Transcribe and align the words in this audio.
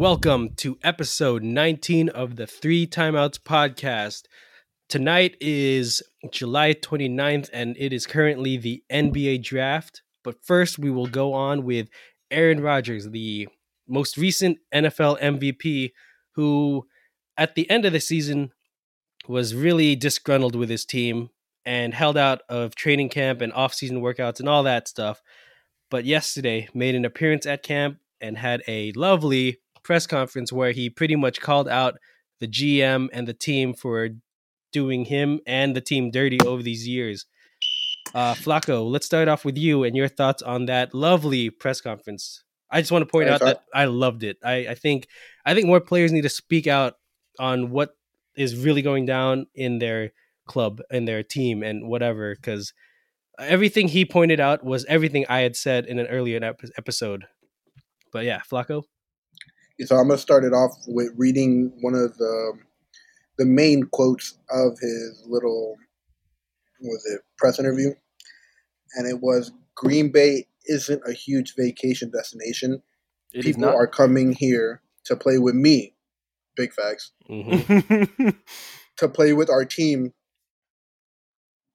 Welcome 0.00 0.54
to 0.56 0.78
episode 0.82 1.42
19 1.42 2.08
of 2.08 2.36
the 2.36 2.46
Three 2.46 2.86
Timeouts 2.86 3.38
podcast. 3.38 4.22
Tonight 4.88 5.36
is 5.42 6.02
July 6.32 6.72
29th, 6.72 7.50
and 7.52 7.76
it 7.78 7.92
is 7.92 8.06
currently 8.06 8.56
the 8.56 8.82
NBA 8.90 9.42
draft. 9.42 10.00
But 10.24 10.42
first, 10.42 10.78
we 10.78 10.90
will 10.90 11.06
go 11.06 11.34
on 11.34 11.64
with 11.64 11.90
Aaron 12.30 12.62
Rodgers, 12.62 13.10
the 13.10 13.48
most 13.86 14.16
recent 14.16 14.56
NFL 14.74 15.20
MVP, 15.20 15.90
who 16.34 16.86
at 17.36 17.54
the 17.54 17.68
end 17.68 17.84
of 17.84 17.92
the 17.92 18.00
season 18.00 18.52
was 19.28 19.54
really 19.54 19.96
disgruntled 19.96 20.56
with 20.56 20.70
his 20.70 20.86
team 20.86 21.28
and 21.66 21.92
held 21.92 22.16
out 22.16 22.40
of 22.48 22.74
training 22.74 23.10
camp 23.10 23.42
and 23.42 23.52
off-season 23.52 24.00
workouts 24.00 24.40
and 24.40 24.48
all 24.48 24.62
that 24.62 24.88
stuff. 24.88 25.20
But 25.90 26.06
yesterday 26.06 26.70
made 26.72 26.94
an 26.94 27.04
appearance 27.04 27.44
at 27.44 27.62
camp 27.62 27.98
and 28.18 28.38
had 28.38 28.62
a 28.66 28.92
lovely 28.92 29.58
press 29.82 30.06
conference 30.06 30.52
where 30.52 30.72
he 30.72 30.90
pretty 30.90 31.16
much 31.16 31.40
called 31.40 31.68
out 31.68 31.98
the 32.40 32.48
GM 32.48 33.08
and 33.12 33.26
the 33.26 33.34
team 33.34 33.74
for 33.74 34.08
doing 34.72 35.04
him 35.04 35.40
and 35.46 35.74
the 35.74 35.80
team 35.80 36.10
dirty 36.10 36.38
over 36.40 36.62
these 36.62 36.86
years. 36.86 37.26
Uh, 38.14 38.34
Flacco, 38.34 38.88
let's 38.90 39.06
start 39.06 39.28
off 39.28 39.44
with 39.44 39.56
you 39.56 39.84
and 39.84 39.96
your 39.96 40.08
thoughts 40.08 40.42
on 40.42 40.66
that 40.66 40.94
lovely 40.94 41.50
press 41.50 41.80
conference. 41.80 42.42
I 42.70 42.80
just 42.80 42.92
want 42.92 43.02
to 43.02 43.10
point 43.10 43.28
out 43.28 43.40
that 43.40 43.62
I 43.74 43.86
loved 43.86 44.22
it. 44.22 44.38
I, 44.44 44.68
I 44.68 44.74
think 44.74 45.08
I 45.44 45.54
think 45.54 45.66
more 45.66 45.80
players 45.80 46.12
need 46.12 46.22
to 46.22 46.28
speak 46.28 46.66
out 46.66 46.94
on 47.38 47.70
what 47.70 47.96
is 48.36 48.56
really 48.56 48.82
going 48.82 49.06
down 49.06 49.46
in 49.54 49.78
their 49.78 50.12
club 50.46 50.80
and 50.90 51.06
their 51.06 51.22
team 51.22 51.62
and 51.62 51.88
whatever 51.88 52.34
because 52.34 52.72
everything 53.38 53.88
he 53.88 54.04
pointed 54.04 54.40
out 54.40 54.64
was 54.64 54.84
everything 54.86 55.26
I 55.28 55.40
had 55.40 55.56
said 55.56 55.86
in 55.86 55.98
an 55.98 56.06
earlier 56.06 56.42
ep- 56.42 56.60
episode. 56.76 57.24
But 58.12 58.24
yeah, 58.24 58.40
Flacco. 58.50 58.84
So 59.86 59.96
I'm 59.96 60.08
gonna 60.08 60.18
start 60.18 60.44
it 60.44 60.52
off 60.52 60.72
with 60.86 61.10
reading 61.16 61.72
one 61.80 61.94
of 61.94 62.16
the 62.18 62.52
the 63.38 63.46
main 63.46 63.84
quotes 63.84 64.38
of 64.50 64.78
his 64.80 65.24
little 65.26 65.76
was 66.82 67.04
it 67.06 67.20
press 67.38 67.58
interview, 67.58 67.92
and 68.94 69.06
it 69.08 69.20
was 69.20 69.52
Green 69.74 70.10
Bay 70.12 70.46
isn't 70.66 71.02
a 71.06 71.12
huge 71.12 71.54
vacation 71.56 72.10
destination. 72.10 72.82
It 73.32 73.38
is 73.40 73.44
People 73.44 73.62
not. 73.62 73.74
are 73.74 73.86
coming 73.86 74.32
here 74.32 74.82
to 75.04 75.16
play 75.16 75.38
with 75.38 75.54
me. 75.54 75.94
Big 76.56 76.72
facts. 76.72 77.12
Mhm. 77.28 78.36
To 78.98 79.08
play 79.08 79.32
with 79.32 79.48
our 79.48 79.64
team, 79.64 80.12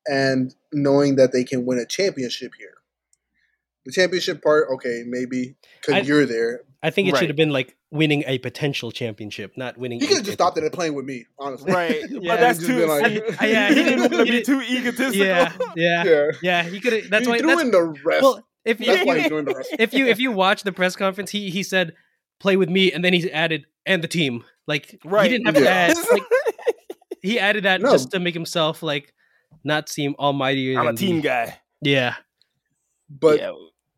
and 0.05 0.53
knowing 0.71 1.15
that 1.15 1.31
they 1.31 1.43
can 1.43 1.65
win 1.65 1.79
a 1.79 1.85
championship 1.87 2.51
here. 2.55 2.75
The 3.85 3.91
championship 3.91 4.41
part, 4.41 4.67
okay, 4.75 5.03
maybe 5.05 5.55
because 5.85 6.07
you're 6.07 6.25
there. 6.25 6.61
I 6.81 6.89
think 6.89 7.07
it 7.07 7.13
Right. 7.13 7.19
should 7.19 7.29
have 7.29 7.35
been 7.35 7.51
like 7.51 7.75
winning 7.91 8.23
a 8.27 8.37
potential 8.39 8.91
championship, 8.91 9.53
not 9.57 9.77
winning. 9.77 9.99
He 9.99 10.07
could 10.07 10.17
have 10.17 10.25
just 10.25 10.37
stopped 10.37 10.57
it 10.57 10.61
championship. 10.61 10.73
at 10.73 10.75
playing 10.75 10.93
with 10.95 11.05
me, 11.05 11.25
honestly. 11.39 11.71
right. 11.71 12.01
Yeah, 12.09 12.19
but 12.35 12.39
that's 12.39 12.65
too. 12.65 12.85
like- 12.87 13.05
see, 13.39 13.51
Yeah, 13.51 13.69
he 13.69 13.75
he 13.75 13.83
didn't 13.89 13.99
want 14.11 14.27
to 14.27 14.31
be 14.31 14.41
too 14.43 14.61
egotistical. 14.61 15.13
Yeah, 15.25 15.51
yeah, 15.75 16.03
Yeah. 16.03 16.31
yeah. 16.41 16.63
He 16.63 16.79
could 16.79 16.93
have. 16.93 17.09
That's 17.09 17.25
he 17.25 17.31
why. 17.31 17.37
threw 17.39 17.47
That's, 17.49 17.61
in 17.61 17.71
the 17.71 17.83
rest. 18.03 18.23
well, 18.23 18.47
if 18.65 18.79
you, 18.79 18.85
that's 18.87 19.05
why 19.05 19.19
he's 19.19 19.29
doing 19.29 19.45
the 19.45 19.53
rest. 19.55 19.69
if 19.79 19.93
you 19.93 20.07
if 20.07 20.19
you 20.19 20.31
watch 20.31 20.63
the 20.63 20.71
press 20.71 20.95
conference, 20.95 21.29
he 21.31 21.49
he 21.51 21.61
said, 21.63 21.93
"Play 22.39 22.57
with 22.57 22.69
me," 22.69 22.91
and 22.91 23.05
then 23.05 23.13
he 23.13 23.31
added, 23.31 23.65
"and 23.85 24.03
the 24.03 24.07
team." 24.07 24.43
Like 24.67 24.99
Right. 25.05 25.29
he 25.29 25.37
didn't 25.37 25.45
have 25.45 25.55
to 25.63 25.69
add. 25.69 25.95
Like 26.11 26.23
he 27.21 27.39
added 27.39 27.63
that 27.65 27.81
No. 27.81 27.91
just 27.91 28.11
to 28.11 28.19
make 28.19 28.33
himself 28.33 28.81
like 28.83 29.13
not 29.63 29.89
seem 29.89 30.15
almightier. 30.19 30.79
I'm 30.79 30.87
a 30.87 30.93
team 30.93 31.17
the- 31.17 31.21
guy. 31.21 31.59
Yeah, 31.81 32.15
But 33.09 33.39
yeah. 33.39 33.51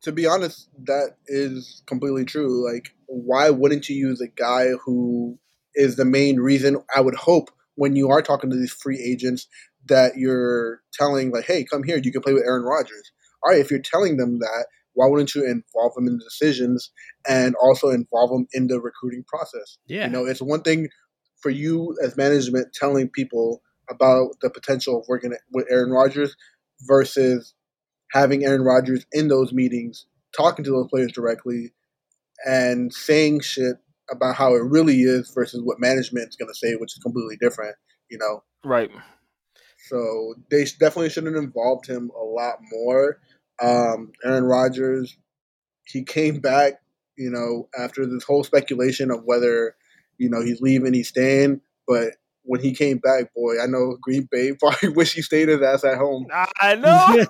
To 0.08 0.14
be 0.14 0.26
honest, 0.26 0.70
that 0.86 1.18
is 1.28 1.84
completely 1.86 2.24
true. 2.24 2.66
Like, 2.66 2.96
why 3.08 3.50
wouldn't 3.50 3.90
you 3.90 3.96
use 3.98 4.22
a 4.22 4.28
guy 4.28 4.70
who 4.86 5.38
is 5.76 5.98
the 5.98 6.06
main 6.06 6.38
reason? 6.38 6.78
I 6.96 7.02
would 7.02 7.16
hope 7.16 7.50
when 7.76 7.98
you 7.98 8.10
are 8.10 8.22
talking 8.22 8.50
to 8.50 8.56
these 8.56 8.72
free 8.72 9.04
agents 9.04 9.48
that 9.88 10.14
you're 10.16 10.82
telling, 10.94 11.32
like, 11.32 11.44
hey, 11.44 11.66
come 11.66 11.84
here, 11.84 12.00
you 12.02 12.14
can 12.14 12.22
play 12.22 12.32
with 12.32 12.46
Aaron 12.48 12.64
Rodgers. 12.64 13.12
All 13.44 13.52
right, 13.52 13.60
if 13.60 13.70
you're 13.70 13.82
telling 13.82 14.16
them 14.16 14.40
that, 14.40 14.68
why 14.94 15.08
wouldn't 15.08 15.36
you 15.36 15.44
involve 15.46 15.94
them 15.96 16.08
in 16.08 16.18
the 16.18 16.24
decisions 16.24 16.90
and 17.28 17.54
also 17.62 17.90
involve 17.90 18.30
them 18.30 18.48
in 18.54 18.68
the 18.68 18.80
recruiting 18.80 19.26
process? 19.28 19.78
yeah. 19.88 20.06
You 20.06 20.12
know, 20.12 20.26
it's 20.26 20.42
one 20.42 20.62
thing 20.62 20.88
for 21.42 21.50
you 21.50 21.98
as 22.02 22.16
management 22.16 22.74
telling 22.74 23.10
people 23.10 23.62
about 23.90 24.30
the 24.42 24.50
potential 24.50 25.02
of 25.02 25.06
working 25.10 25.34
with 25.52 25.68
Aaron 25.70 25.92
Rodgers 25.92 26.34
versus 26.84 27.54
having 28.12 28.46
Aaron 28.46 28.62
Rodgers 28.62 29.06
in 29.12 29.28
those 29.28 29.54
meetings, 29.54 30.06
talking 30.36 30.64
to 30.66 30.72
those 30.72 30.88
players 30.90 31.12
directly, 31.12 31.74
and 32.46 32.94
saying 32.94 33.42
shit 33.42 33.78
about 34.10 34.36
how 34.36 34.54
it 34.56 34.64
really 34.64 35.02
is 35.02 35.30
versus 35.34 35.62
what 35.64 35.80
management's 35.80 36.36
going 36.36 36.50
to 36.50 36.58
say, 36.58 36.76
which 36.76 36.96
is 36.96 37.04
completely 37.04 37.38
different. 37.38 37.76
You 38.10 38.18
know, 38.20 38.44
Right. 38.64 38.90
so 39.90 40.36
they 40.50 40.64
definitely 40.80 41.10
should 41.10 41.26
have 41.26 41.36
involved 41.36 41.88
him 41.88 42.10
a 42.18 42.24
lot 42.24 42.60
more. 42.72 43.20
Um, 43.62 44.12
Aaron 44.24 44.46
Rodgers, 44.46 45.18
he 45.86 46.04
came 46.04 46.40
back, 46.40 46.76
you 47.18 47.30
know, 47.30 47.68
after 47.78 48.06
this 48.06 48.24
whole 48.24 48.44
speculation 48.44 49.12
of 49.12 49.24
whether, 49.26 49.76
you 50.18 50.30
know, 50.30 50.42
he's 50.42 50.62
leaving, 50.62 50.94
he's 50.94 51.10
staying. 51.10 51.62
But 51.88 52.14
when 52.48 52.62
he 52.62 52.74
came 52.74 52.98
back, 52.98 53.34
boy, 53.36 53.62
I 53.62 53.68
know 53.68 53.98
Green 54.02 54.28
Bay 54.32 54.54
probably 54.60 54.90
wish 54.90 55.14
he 55.14 55.22
stayed 55.22 55.50
his 55.50 55.62
ass 55.62 55.84
at 55.84 55.98
home. 55.98 56.28
I 56.60 56.76
know. 56.76 57.26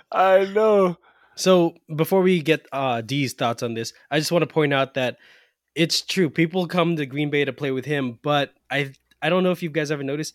I 0.12 0.44
know. 0.46 0.96
So 1.34 1.74
before 1.94 2.22
we 2.22 2.40
get 2.40 2.66
uh, 2.72 3.00
D's 3.00 3.32
thoughts 3.32 3.62
on 3.62 3.74
this, 3.74 3.92
I 4.10 4.18
just 4.18 4.30
want 4.30 4.42
to 4.42 4.46
point 4.46 4.72
out 4.72 4.94
that 4.94 5.18
it's 5.74 6.02
true. 6.02 6.30
People 6.30 6.66
come 6.66 6.96
to 6.96 7.06
Green 7.06 7.30
Bay 7.30 7.44
to 7.44 7.52
play 7.52 7.70
with 7.70 7.84
him, 7.84 8.18
but 8.22 8.54
I 8.70 8.92
I 9.22 9.28
don't 9.28 9.42
know 9.42 9.50
if 9.50 9.62
you 9.62 9.70
guys 9.70 9.90
ever 9.90 10.02
noticed 10.02 10.34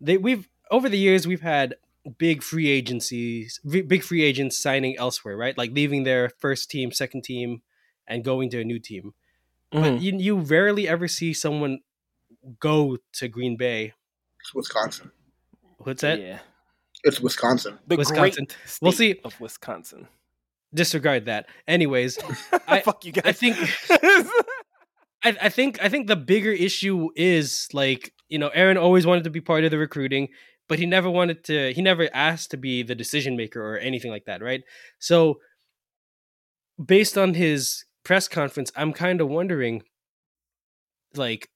they 0.00 0.16
we've 0.16 0.48
over 0.70 0.88
the 0.88 0.98
years 0.98 1.26
we've 1.26 1.42
had 1.42 1.76
big 2.18 2.42
free 2.42 2.68
agencies, 2.68 3.60
big 3.64 4.02
free 4.02 4.22
agents 4.22 4.58
signing 4.58 4.96
elsewhere, 4.98 5.36
right? 5.36 5.56
Like 5.56 5.72
leaving 5.72 6.04
their 6.04 6.30
first 6.38 6.70
team, 6.70 6.92
second 6.92 7.22
team, 7.24 7.62
and 8.06 8.24
going 8.24 8.50
to 8.50 8.60
a 8.60 8.64
new 8.64 8.78
team. 8.78 9.14
But 9.70 9.94
Mhm. 9.94 10.00
you 10.02 10.18
you 10.18 10.36
rarely 10.38 10.86
ever 10.88 11.08
see 11.08 11.32
someone 11.32 11.80
go 12.60 12.98
to 13.14 13.28
Green 13.28 13.56
Bay. 13.56 13.92
It's 14.40 14.54
Wisconsin. 14.54 15.10
What's 15.78 16.02
that? 16.02 16.20
Yeah. 16.20 16.40
It's 17.02 17.20
Wisconsin. 17.20 17.78
The 17.86 17.96
Wisconsin. 17.96 18.44
great 18.46 18.56
We'll 18.80 18.92
state 18.92 19.16
see. 19.18 19.20
of 19.24 19.38
Wisconsin. 19.40 20.08
Disregard 20.72 21.26
that. 21.26 21.48
Anyways, 21.68 22.18
I- 22.68 22.80
Fuck 22.80 23.04
you 23.04 23.12
guys. 23.12 23.24
I 23.26 23.32
think 23.32 23.56
I, 25.24 25.36
I 25.42 25.48
think 25.48 25.82
I 25.82 25.88
think 25.88 26.06
the 26.06 26.16
bigger 26.16 26.52
issue 26.52 27.08
is 27.16 27.68
like 27.72 28.12
you 28.28 28.38
know 28.38 28.48
Aaron 28.48 28.76
always 28.76 29.06
wanted 29.06 29.24
to 29.24 29.30
be 29.30 29.40
part 29.40 29.64
of 29.64 29.70
the 29.70 29.78
recruiting, 29.78 30.28
but 30.68 30.78
he 30.78 30.86
never 30.86 31.10
wanted 31.10 31.44
to. 31.44 31.72
He 31.72 31.82
never 31.82 32.08
asked 32.12 32.50
to 32.52 32.56
be 32.56 32.82
the 32.82 32.94
decision 32.94 33.36
maker 33.36 33.62
or 33.62 33.78
anything 33.78 34.10
like 34.10 34.24
that, 34.26 34.42
right? 34.42 34.62
So, 34.98 35.40
based 36.84 37.16
on 37.16 37.34
his 37.34 37.84
press 38.04 38.28
conference, 38.28 38.70
I'm 38.76 38.92
kind 38.92 39.20
of 39.20 39.28
wondering, 39.28 39.82
like, 41.14 41.48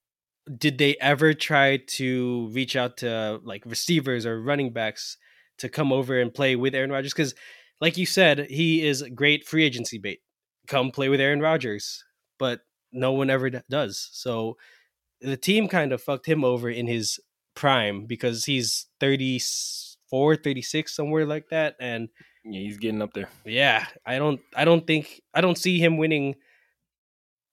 did 0.57 0.77
they 0.77 0.95
ever 0.99 1.33
try 1.33 1.77
to 1.77 2.49
reach 2.51 2.75
out 2.75 2.97
to 2.97 3.39
like 3.43 3.63
receivers 3.65 4.25
or 4.25 4.41
running 4.41 4.73
backs 4.73 5.17
to 5.59 5.69
come 5.69 5.93
over 5.93 6.19
and 6.19 6.33
play 6.33 6.55
with 6.55 6.73
Aaron 6.73 6.91
Rodgers? 6.91 7.13
Because, 7.13 7.35
like 7.79 7.97
you 7.97 8.05
said, 8.05 8.47
he 8.49 8.85
is 8.85 9.03
great 9.13 9.45
free 9.45 9.63
agency 9.63 9.99
bait. 9.99 10.19
Come 10.67 10.91
play 10.91 11.09
with 11.09 11.21
Aaron 11.21 11.39
Rodgers, 11.39 12.03
but 12.37 12.61
no 12.91 13.11
one 13.11 13.29
ever 13.29 13.49
does. 13.49 14.09
So 14.11 14.57
the 15.21 15.37
team 15.37 15.67
kind 15.67 15.93
of 15.93 16.01
fucked 16.01 16.25
him 16.25 16.43
over 16.43 16.69
in 16.69 16.87
his 16.87 17.19
prime 17.55 18.05
because 18.05 18.45
he's 18.45 18.87
34, 18.99 20.37
36, 20.37 20.95
somewhere 20.95 21.25
like 21.25 21.49
that. 21.49 21.75
And 21.79 22.09
yeah, 22.49 22.59
he's 22.61 22.77
getting 22.77 23.01
up 23.01 23.13
there. 23.13 23.29
yeah, 23.45 23.85
I 24.05 24.17
don't, 24.17 24.39
I 24.55 24.65
don't 24.65 24.85
think, 24.85 25.21
I 25.33 25.41
don't 25.41 25.57
see 25.57 25.79
him 25.79 25.97
winning 25.97 26.35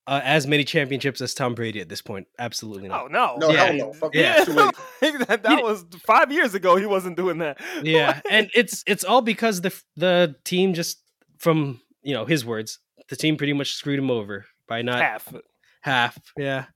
uh, 0.09 0.21
as 0.23 0.47
many 0.47 0.63
championships 0.65 1.21
as 1.21 1.35
Tom 1.35 1.55
Brady 1.55 1.81
at 1.81 1.89
this 1.89 2.01
point. 2.01 2.29
Absolutely 2.39 2.89
Oh 2.89 3.09
not. 3.09 3.41
no. 3.41 3.49
No, 3.49 3.53
Yeah. 3.53 3.65
hell 3.65 3.75
no. 3.75 3.93
Fuck 3.93 4.15
Yeah. 4.15 4.45
yeah. 4.49 4.71
That 5.27 5.43
that 5.43 5.63
was 5.65 5.85
five 6.07 6.31
years 6.31 6.55
ago. 6.55 6.77
He 6.77 6.87
wasn't 6.87 7.17
doing 7.17 7.39
that. 7.39 7.59
Yeah, 7.83 8.21
and 8.31 8.49
it's 8.55 8.85
it's 8.87 9.03
all 9.05 9.21
because 9.23 9.61
the 9.63 9.75
the 9.97 10.37
team 10.45 10.75
just 10.75 10.99
from 11.39 11.81
you 12.03 12.15
know 12.15 12.25
his 12.25 12.45
words, 12.45 12.79
the 13.09 13.17
team 13.17 13.37
pretty 13.37 13.53
much 13.53 13.73
screwed 13.75 13.99
him 13.99 14.11
over 14.11 14.47
by 14.69 14.83
not 14.83 15.01
half. 15.03 15.25
'Cause 15.27 15.43
half. 15.81 16.19
Yeah, 16.37 16.67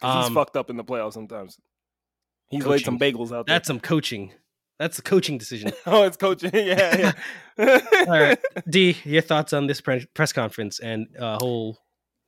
he's 0.00 0.26
Um, 0.26 0.34
fucked 0.34 0.56
up 0.56 0.70
in 0.70 0.76
the 0.76 0.84
playoffs 0.84 1.14
sometimes. 1.14 1.58
He's 2.50 2.64
laid 2.66 2.84
some 2.84 2.98
bagels 3.00 3.32
out 3.32 3.46
there. 3.46 3.54
that's 3.56 3.66
some 3.66 3.80
coaching. 3.80 4.32
That's 4.80 4.98
a 4.98 5.02
coaching 5.02 5.36
decision. 5.36 5.72
oh, 5.86 6.04
it's 6.04 6.16
coaching. 6.16 6.50
yeah, 6.54 7.12
yeah. 7.58 7.80
All 7.92 8.06
right, 8.06 8.38
D, 8.68 8.96
your 9.04 9.20
thoughts 9.20 9.52
on 9.52 9.66
this 9.66 9.82
pre- 9.82 10.06
press 10.14 10.32
conference 10.32 10.80
and 10.80 11.06
uh, 11.18 11.36
whole 11.38 11.76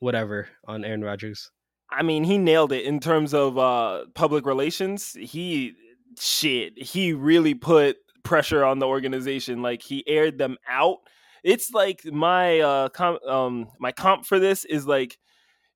whatever 0.01 0.49
on 0.67 0.85
Aaron 0.85 1.03
Rodgers? 1.03 1.51
I 1.91 2.03
mean, 2.03 2.25
he 2.25 2.37
nailed 2.37 2.73
it 2.73 2.85
in 2.85 3.01
terms 3.01 3.33
of 3.33 3.57
uh, 3.57 4.05
public 4.15 4.45
relations. 4.45 5.17
He 5.19 5.73
shit. 6.19 6.75
He 6.77 7.15
really 7.15 7.55
put 7.55 7.97
pressure 8.23 8.65
on 8.65 8.81
the 8.81 8.87
organization. 8.87 9.63
Like 9.63 9.81
he 9.81 10.07
aired 10.07 10.37
them 10.37 10.59
out. 10.69 10.99
It's 11.43 11.73
like 11.73 12.05
my 12.05 12.61
uh 12.61 12.89
com- 12.91 13.19
um 13.27 13.69
my 13.81 13.93
comp 13.93 14.27
for 14.27 14.39
this 14.39 14.67
is 14.67 14.87
like 14.87 15.19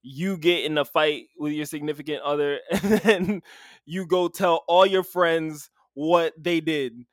you 0.03 0.37
get 0.37 0.65
in 0.65 0.77
a 0.77 0.85
fight 0.85 1.25
with 1.39 1.53
your 1.55 1.67
significant 1.67 2.23
other 2.23 2.61
and 2.71 2.93
then 3.01 3.43
you 3.87 4.07
go 4.07 4.29
tell 4.29 4.63
all 4.69 4.87
your 4.87 5.03
friends 5.03 5.71
what 5.97 6.33
they 6.39 6.61
did 6.61 7.05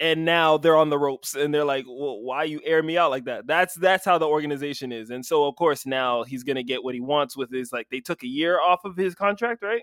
and 0.00 0.24
now 0.24 0.56
they're 0.56 0.76
on 0.76 0.90
the 0.90 0.98
ropes 0.98 1.36
and 1.36 1.54
they're 1.54 1.64
like 1.64 1.84
well, 1.86 2.20
why 2.20 2.42
you 2.42 2.60
air 2.64 2.82
me 2.82 2.98
out 2.98 3.10
like 3.10 3.26
that? 3.26 3.46
That's 3.46 3.74
that's 3.74 4.04
how 4.04 4.18
the 4.18 4.26
organization 4.26 4.90
is 4.92 5.10
and 5.10 5.24
so 5.24 5.46
of 5.46 5.54
course 5.56 5.86
now 5.86 6.24
he's 6.24 6.42
gonna 6.42 6.62
get 6.64 6.82
what 6.82 6.94
he 6.94 7.00
wants 7.00 7.36
with 7.36 7.52
his 7.52 7.70
like 7.70 7.86
they 7.90 8.00
took 8.00 8.22
a 8.24 8.26
year 8.26 8.58
off 8.60 8.84
of 8.84 8.96
his 8.96 9.14
contract 9.14 9.62
right? 9.62 9.82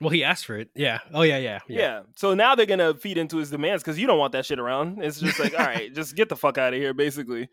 Well, 0.00 0.10
he 0.10 0.22
asked 0.22 0.44
for 0.46 0.56
it. 0.56 0.68
Yeah. 0.76 0.98
Oh 1.14 1.22
yeah, 1.22 1.38
yeah, 1.38 1.58
yeah, 1.68 2.02
so 2.14 2.34
now 2.34 2.54
they're 2.54 2.66
gonna 2.66 2.94
feed 2.94 3.16
into 3.16 3.36
his 3.38 3.50
demands 3.50 3.82
because 3.82 3.98
you 3.98 4.06
don't 4.06 4.18
want 4.18 4.32
that 4.32 4.44
shit 4.44 4.58
around. 4.58 5.02
It's 5.02 5.18
just 5.20 5.38
like 5.40 5.58
all 5.58 5.64
right 5.66 5.94
just 5.94 6.14
get 6.16 6.28
the 6.28 6.36
fuck 6.36 6.58
out 6.58 6.74
of 6.74 6.78
here 6.80 6.92
basically. 6.94 7.48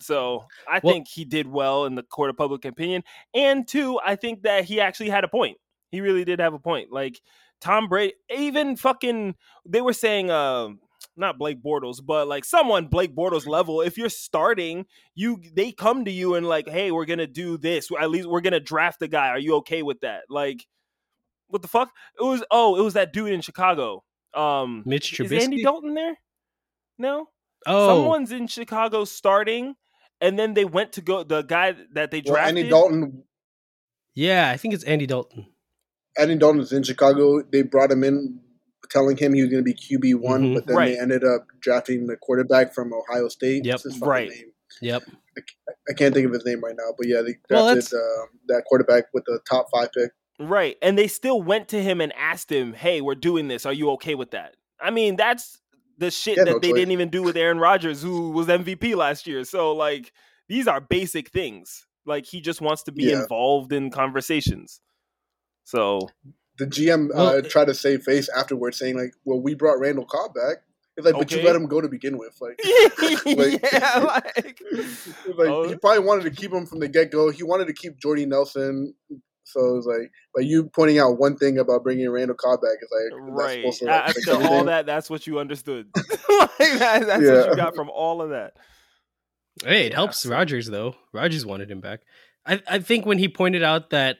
So 0.00 0.44
i 0.68 0.80
Well- 0.82 0.92
think 0.94 1.06
he 1.08 1.24
did 1.24 1.46
well 1.46 1.84
in 1.86 1.94
the 1.94 2.02
court 2.02 2.30
of 2.30 2.36
public 2.36 2.64
opinion 2.64 3.02
and 3.34 3.66
two 3.68 4.00
i 4.04 4.16
think 4.16 4.42
that 4.42 4.64
he 4.64 4.80
actually 4.80 5.10
had 5.10 5.24
a 5.24 5.28
point. 5.28 5.58
He 5.90 6.00
really 6.00 6.24
did 6.24 6.40
have 6.40 6.54
a 6.54 6.58
point. 6.58 6.90
Like 6.92 7.20
tom 7.64 7.88
brady 7.88 8.12
even 8.36 8.76
fucking 8.76 9.34
they 9.66 9.80
were 9.80 9.92
saying 9.92 10.30
um 10.30 10.78
not 11.16 11.38
Blake 11.38 11.62
Bortles, 11.62 11.98
but 12.04 12.28
like 12.28 12.44
someone 12.44 12.86
Blake 12.86 13.14
Bortles 13.14 13.46
level. 13.46 13.80
If 13.80 13.96
you're 13.96 14.08
starting, 14.08 14.86
you 15.14 15.40
they 15.54 15.72
come 15.72 16.04
to 16.04 16.10
you 16.10 16.34
and 16.34 16.46
like, 16.46 16.68
hey, 16.68 16.90
we're 16.90 17.04
gonna 17.04 17.26
do 17.26 17.56
this. 17.56 17.88
At 17.98 18.10
least 18.10 18.28
we're 18.28 18.40
gonna 18.40 18.60
draft 18.60 19.00
the 19.00 19.08
guy. 19.08 19.28
Are 19.28 19.38
you 19.38 19.56
okay 19.56 19.82
with 19.82 20.00
that? 20.00 20.22
Like, 20.28 20.66
what 21.48 21.62
the 21.62 21.68
fuck? 21.68 21.90
It 22.18 22.24
was 22.24 22.42
oh, 22.50 22.76
it 22.76 22.82
was 22.82 22.94
that 22.94 23.12
dude 23.12 23.32
in 23.32 23.40
Chicago. 23.40 24.02
Um, 24.34 24.82
Mitch 24.84 25.18
is 25.20 25.32
Andy 25.32 25.62
Dalton 25.62 25.94
there? 25.94 26.16
No, 26.98 27.28
oh, 27.66 27.88
someone's 27.88 28.32
in 28.32 28.46
Chicago 28.46 29.04
starting, 29.04 29.74
and 30.20 30.38
then 30.38 30.54
they 30.54 30.64
went 30.64 30.92
to 30.94 31.00
go 31.00 31.22
the 31.22 31.42
guy 31.42 31.76
that 31.92 32.10
they 32.10 32.22
Well, 32.24 32.34
drafted. 32.34 32.58
Andy 32.58 32.68
Dalton, 32.68 33.24
yeah, 34.14 34.50
I 34.50 34.56
think 34.56 34.74
it's 34.74 34.84
Andy 34.84 35.06
Dalton. 35.06 35.46
Andy 36.18 36.36
Dalton 36.36 36.60
is 36.60 36.72
in 36.72 36.82
Chicago. 36.82 37.42
They 37.42 37.62
brought 37.62 37.90
him 37.90 38.04
in, 38.04 38.40
telling 38.90 39.16
him 39.16 39.34
he 39.34 39.42
was 39.42 39.50
going 39.50 39.64
to 39.64 39.72
be 39.72 39.74
QB 39.74 40.14
one, 40.14 40.42
Mhm. 40.44 40.54
but 40.54 40.66
then 40.66 40.76
Right. 40.76 40.94
they 40.94 40.98
ended 41.00 41.24
up 41.24 41.46
drafting 41.60 42.06
the 42.06 42.16
quarterback 42.16 42.74
from 42.74 42.92
Ohio 42.92 43.28
State. 43.28 43.64
Yep. 43.64 43.80
His 43.82 43.94
fucking 43.94 44.08
Right. 44.08 44.28
name? 44.30 44.52
Yep. 44.82 45.02
I 45.88 45.92
can't 45.94 46.14
think 46.14 46.26
of 46.26 46.32
his 46.32 46.44
name 46.44 46.60
right 46.62 46.76
now, 46.76 46.94
but 46.96 47.06
yeah, 47.08 47.20
they 47.22 47.36
drafted 47.48 47.84
that's- 47.84 47.92
uh, 47.94 48.26
that 48.48 48.64
quarterback 48.66 49.04
with 49.12 49.24
the 49.24 49.40
top 49.48 49.66
five 49.74 49.90
pick. 49.92 50.10
Right. 50.38 50.76
And 50.82 50.96
they 50.98 51.08
still 51.08 51.42
went 51.42 51.68
to 51.68 51.82
him 51.82 52.00
and 52.00 52.12
asked 52.14 52.50
him, 52.50 52.72
hey, 52.72 53.00
we're 53.00 53.14
doing 53.14 53.48
this. 53.48 53.66
Are 53.66 53.72
you 53.72 53.90
okay 53.92 54.14
with 54.14 54.30
that? 54.32 54.56
I 54.80 54.90
mean, 54.90 55.16
that's 55.16 55.60
the 55.98 56.10
shit 56.10 56.36
Yeah, 56.36 56.44
that 56.44 56.50
no 56.50 56.58
they 56.58 56.68
choice. 56.70 56.78
didn't 56.78 56.92
even 56.92 57.08
do 57.08 57.22
with 57.22 57.36
Aaron 57.36 57.58
Rodgers, 57.58 58.02
who 58.02 58.30
was 58.30 58.48
MVP 58.48 58.94
last 58.96 59.26
year. 59.26 59.44
So, 59.44 59.72
like, 59.72 60.12
these 60.48 60.66
are 60.66 60.80
basic 60.80 61.30
things. 61.30 61.86
Like, 62.04 62.26
he 62.26 62.40
just 62.40 62.60
wants 62.60 62.82
to 62.84 62.92
be 62.92 63.04
Yeah. 63.04 63.22
involved 63.22 63.72
in 63.72 63.90
conversations. 63.90 64.80
So, 65.64 66.08
The 66.58 66.66
GM 66.66 67.08
Well, 67.14 67.38
uh, 67.38 67.42
tried 67.42 67.66
to 67.66 67.74
save 67.74 68.02
face 68.02 68.28
afterwards, 68.28 68.78
saying 68.78 68.96
like, 68.96 69.12
"Well, 69.24 69.40
we 69.40 69.54
brought 69.54 69.78
Randall 69.80 70.04
Cobb 70.04 70.34
back." 70.34 70.58
It's 70.96 71.04
like, 71.04 71.16
but 71.16 71.32
you 71.32 71.42
let 71.42 71.56
him 71.56 71.66
go 71.66 71.80
to 71.80 71.88
begin 71.88 72.18
with. 72.18 72.38
Like, 72.40 72.60
yeah, 72.64 73.98
like, 73.98 74.62
like 75.36 75.48
Oh. 75.48 75.68
he 75.68 75.74
probably 75.76 76.04
wanted 76.04 76.22
to 76.24 76.30
keep 76.30 76.52
him 76.52 76.66
from 76.66 76.78
the 76.78 76.86
get 76.88 77.10
go. 77.10 77.30
He 77.30 77.42
wanted 77.42 77.66
to 77.66 77.72
keep 77.72 77.98
Jordy 77.98 78.26
Nelson. 78.26 78.94
So 79.42 79.60
it 79.60 79.76
was 79.76 79.86
like, 79.86 80.10
but 80.34 80.44
you 80.44 80.64
pointing 80.68 80.98
out 81.00 81.18
one 81.18 81.36
thing 81.36 81.58
about 81.58 81.82
bringing 81.82 82.08
Randall 82.08 82.36
Cobb 82.36 82.60
back 82.62 82.76
is 82.80 82.88
like, 82.92 83.20
right. 83.30 83.56
supposed 83.58 83.78
to, 83.80 83.84
like, 83.86 84.08
After 84.10 84.30
all 84.30 84.36
everything. 84.42 84.66
that, 84.66 84.86
that's 84.86 85.10
what 85.10 85.26
you 85.26 85.38
understood. 85.40 85.88
like, 85.96 86.56
that, 86.58 87.06
that's 87.06 87.22
what 87.24 87.48
you 87.50 87.56
got 87.56 87.74
from 87.74 87.90
all 87.90 88.22
of 88.22 88.30
that. 88.30 88.54
Hey, 89.64 89.86
it 89.86 89.90
Yeah, 89.90 89.96
helps 89.96 90.24
Rodgers 90.24 90.68
though. 90.68 90.94
Rodgers 91.12 91.44
wanted 91.44 91.70
him 91.70 91.80
back. 91.80 92.00
I, 92.46 92.62
I 92.68 92.78
think 92.78 93.04
when 93.04 93.18
he 93.18 93.28
pointed 93.28 93.62
out 93.62 93.90
that 93.90 94.18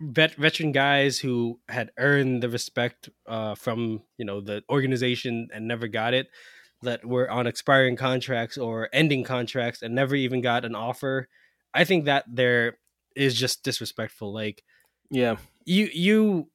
vet, 0.00 0.34
veteran 0.34 0.72
guys 0.72 1.18
who 1.18 1.60
had 1.68 1.90
earned 1.98 2.42
the 2.42 2.48
respect 2.48 3.08
uh, 3.26 3.54
from 3.54 4.02
you 4.16 4.24
know 4.24 4.40
the 4.40 4.62
organization 4.70 5.48
and 5.52 5.66
never 5.68 5.88
got 5.88 6.14
it, 6.14 6.28
that 6.82 7.04
were 7.04 7.30
on 7.30 7.46
expiring 7.46 7.96
contracts 7.96 8.56
or 8.58 8.88
ending 8.92 9.24
contracts 9.24 9.82
and 9.82 9.94
never 9.94 10.14
even 10.14 10.40
got 10.40 10.64
an 10.64 10.74
offer. 10.74 11.28
I 11.74 11.84
think 11.84 12.04
that 12.06 12.24
there 12.28 12.78
is 13.16 13.34
just 13.34 13.62
disrespectful. 13.62 14.32
Like 14.32 14.62
Yeah. 15.10 15.36
you 15.64 15.88
you 15.92 16.48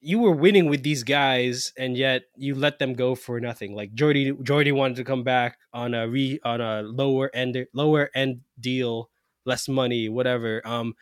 you 0.00 0.18
were 0.20 0.32
winning 0.32 0.66
with 0.68 0.82
these 0.84 1.02
guys 1.02 1.72
and 1.76 1.96
yet 1.96 2.22
you 2.36 2.54
let 2.54 2.78
them 2.78 2.94
go 2.94 3.14
for 3.14 3.40
nothing. 3.40 3.74
Like 3.74 3.94
Jordy 3.94 4.32
Jordy 4.42 4.72
wanted 4.72 4.96
to 4.96 5.04
come 5.04 5.24
back 5.24 5.58
on 5.72 5.94
a 5.94 6.08
re 6.08 6.38
on 6.44 6.60
a 6.60 6.82
lower 6.82 7.30
end 7.34 7.66
lower 7.72 8.10
end 8.14 8.40
deal, 8.60 9.10
less 9.44 9.68
money, 9.68 10.08
whatever. 10.08 10.60
Um 10.64 10.94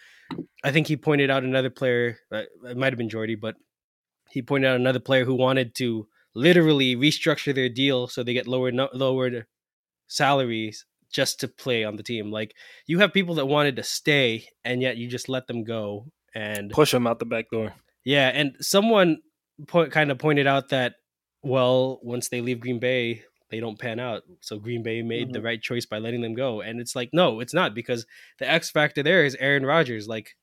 I 0.64 0.73
think 0.73 0.87
he 0.87 0.96
pointed 0.96 1.31
out 1.31 1.44
another 1.44 1.70
player, 1.70 2.19
uh, 2.32 2.43
it 2.64 2.76
might 2.76 2.93
have 2.93 2.99
been 2.99 3.08
Jordy, 3.08 3.34
but 3.37 3.56
he 4.31 4.43
pointed 4.43 4.69
out 4.69 4.76
another 4.76 5.00
player 5.00 5.25
who 5.25 5.34
wanted 5.34 5.75
to 5.76 6.08
literally 6.34 6.96
restructure 6.96 7.55
their 7.55 7.69
deal 7.69 8.08
so 8.08 8.23
they 8.23 8.34
get 8.34 8.46
lower 8.46 8.70
lowered 8.73 9.46
salaries 10.08 10.84
just 11.12 11.40
to 11.40 11.49
play 11.49 11.84
on 11.84 11.96
the 11.96 12.02
team. 12.02 12.31
Like 12.31 12.55
you 12.87 12.99
have 12.99 13.12
people 13.12 13.37
that 13.37 13.46
wanted 13.46 13.76
to 13.76 13.82
stay 13.82 14.49
and 14.64 14.82
yet 14.82 14.96
you 14.96 15.08
just 15.08 15.28
let 15.28 15.46
them 15.46 15.64
go 15.64 16.06
and 16.34 16.70
Push 16.70 16.90
them 16.90 17.06
out 17.06 17.19
the 17.19 17.25
back 17.25 17.46
door. 17.50 17.73
yeah, 18.05 18.28
and 18.28 18.56
someone 18.61 19.19
point, 19.67 19.93
kind 19.93 20.11
of 20.11 20.19
pointed 20.19 20.46
out 20.46 20.69
that 20.70 20.94
well, 21.43 22.00
once 22.02 22.28
they 22.28 22.40
leave 22.40 22.61
Green 22.61 22.81
Bay, 22.81 23.23
they 23.50 23.60
don't 23.60 23.78
pan 23.78 24.00
out. 24.00 24.22
So 24.40 24.58
Green 24.58 24.82
Bay 24.82 25.02
made 25.02 25.32
the 25.32 25.38
mm-hmm. 25.38 25.46
right 25.46 25.62
choice 25.62 25.87
by 25.87 25.98
letting 25.98 26.20
them 26.20 26.34
go. 26.34 26.60
And 26.60 26.81
it's 26.81 26.96
like, 26.96 27.10
no, 27.12 27.40
it's 27.40 27.54
not 27.54 27.75
because 27.75 28.06
the 28.38 28.50
X 28.50 28.70
factor 28.70 29.02
there 29.02 29.25
is 29.25 29.37
Aaron 29.37 29.64
Rodgers. 29.64 30.08
Like, 30.08 30.37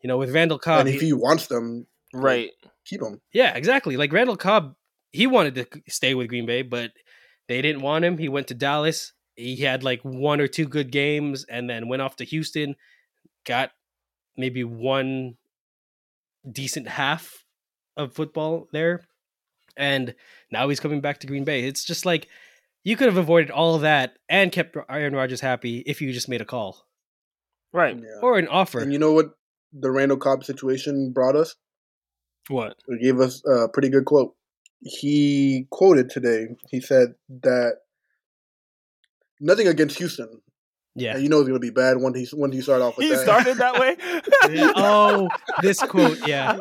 you 0.00 0.08
know, 0.08 0.18
with 0.18 0.34
Randall 0.34 0.58
Cobb, 0.58 0.80
and 0.80 0.88
if 0.88 1.00
he- 1.00 1.06
he 1.08 1.12
wants 1.12 1.46
them, 1.46 1.86
Right. 2.12 2.50
keep 2.84 3.00
him. 3.00 3.20
yeah, 3.32 3.56
exactly. 3.56 3.96
Like 3.96 4.12
Randall 4.12 4.36
Cobb, 4.36 4.74
he 5.12 5.26
wanted 5.26 5.54
to 5.54 5.66
stay 5.88 6.14
with 6.14 6.28
Green 6.28 6.46
Bay, 6.46 6.62
but 6.62 6.90
they 7.48 7.62
didn't 7.62 7.82
want 7.82 8.04
him. 8.04 8.18
He 8.18 8.28
went 8.28 8.48
to 8.48 8.54
Dallas. 8.54 9.12
He 9.34 9.56
had 9.56 9.82
like 9.82 10.02
one 10.02 10.40
or 10.40 10.46
two 10.46 10.66
good 10.66 10.90
games 10.90 11.44
and 11.48 11.70
then 11.70 11.88
went 11.88 12.02
off 12.02 12.16
to 12.16 12.24
Houston, 12.24 12.76
got 13.46 13.70
maybe 14.36 14.64
one 14.64 15.36
decent 16.50 16.88
half 16.88 17.44
of 17.96 18.14
football 18.14 18.68
there. 18.72 19.04
And 19.76 20.14
now 20.50 20.68
he's 20.68 20.80
coming 20.80 21.00
back 21.00 21.20
to 21.20 21.26
Green 21.26 21.44
Bay. 21.44 21.64
It's 21.64 21.84
just 21.84 22.04
like 22.04 22.28
you 22.84 22.96
could 22.96 23.06
have 23.06 23.16
avoided 23.16 23.50
all 23.50 23.74
of 23.74 23.82
that 23.82 24.16
and 24.28 24.50
kept 24.52 24.76
Aaron 24.88 25.14
Rodgers 25.14 25.40
happy 25.40 25.78
if 25.86 26.00
you 26.00 26.12
just 26.12 26.28
made 26.28 26.40
a 26.40 26.44
call 26.44 26.86
Right. 27.72 27.96
Yeah. 27.96 28.20
or 28.22 28.38
an 28.38 28.48
offer. 28.48 28.80
And 28.80 28.92
you 28.92 28.98
know 28.98 29.12
what 29.12 29.30
the 29.72 29.90
Randall 29.90 30.18
Cobb 30.18 30.44
situation 30.44 31.12
brought 31.12 31.36
us? 31.36 31.56
What? 32.48 32.76
It 32.88 33.00
gave 33.02 33.20
us 33.20 33.42
a 33.46 33.68
pretty 33.68 33.88
good 33.88 34.04
quote. 34.04 34.34
He 34.80 35.66
quoted 35.70 36.10
today. 36.10 36.48
He 36.70 36.80
said 36.80 37.14
that 37.42 37.76
nothing 39.40 39.68
against 39.68 39.98
Houston. 39.98 40.40
Yeah. 40.94 41.14
And 41.14 41.22
you 41.22 41.28
know 41.28 41.38
it's 41.38 41.48
going 41.48 41.60
to 41.60 41.66
be 41.66 41.70
bad 41.70 41.98
when 41.98 42.14
he 42.14 42.26
when 42.32 42.52
you 42.52 42.62
start 42.62 42.82
off 42.82 42.96
with 42.96 43.06
He 43.06 43.12
that. 43.12 43.22
started 43.22 43.56
that 43.58 43.78
way. 43.80 43.96
oh, 44.76 45.28
this 45.62 45.78
quote, 45.82 46.18
yeah. 46.26 46.58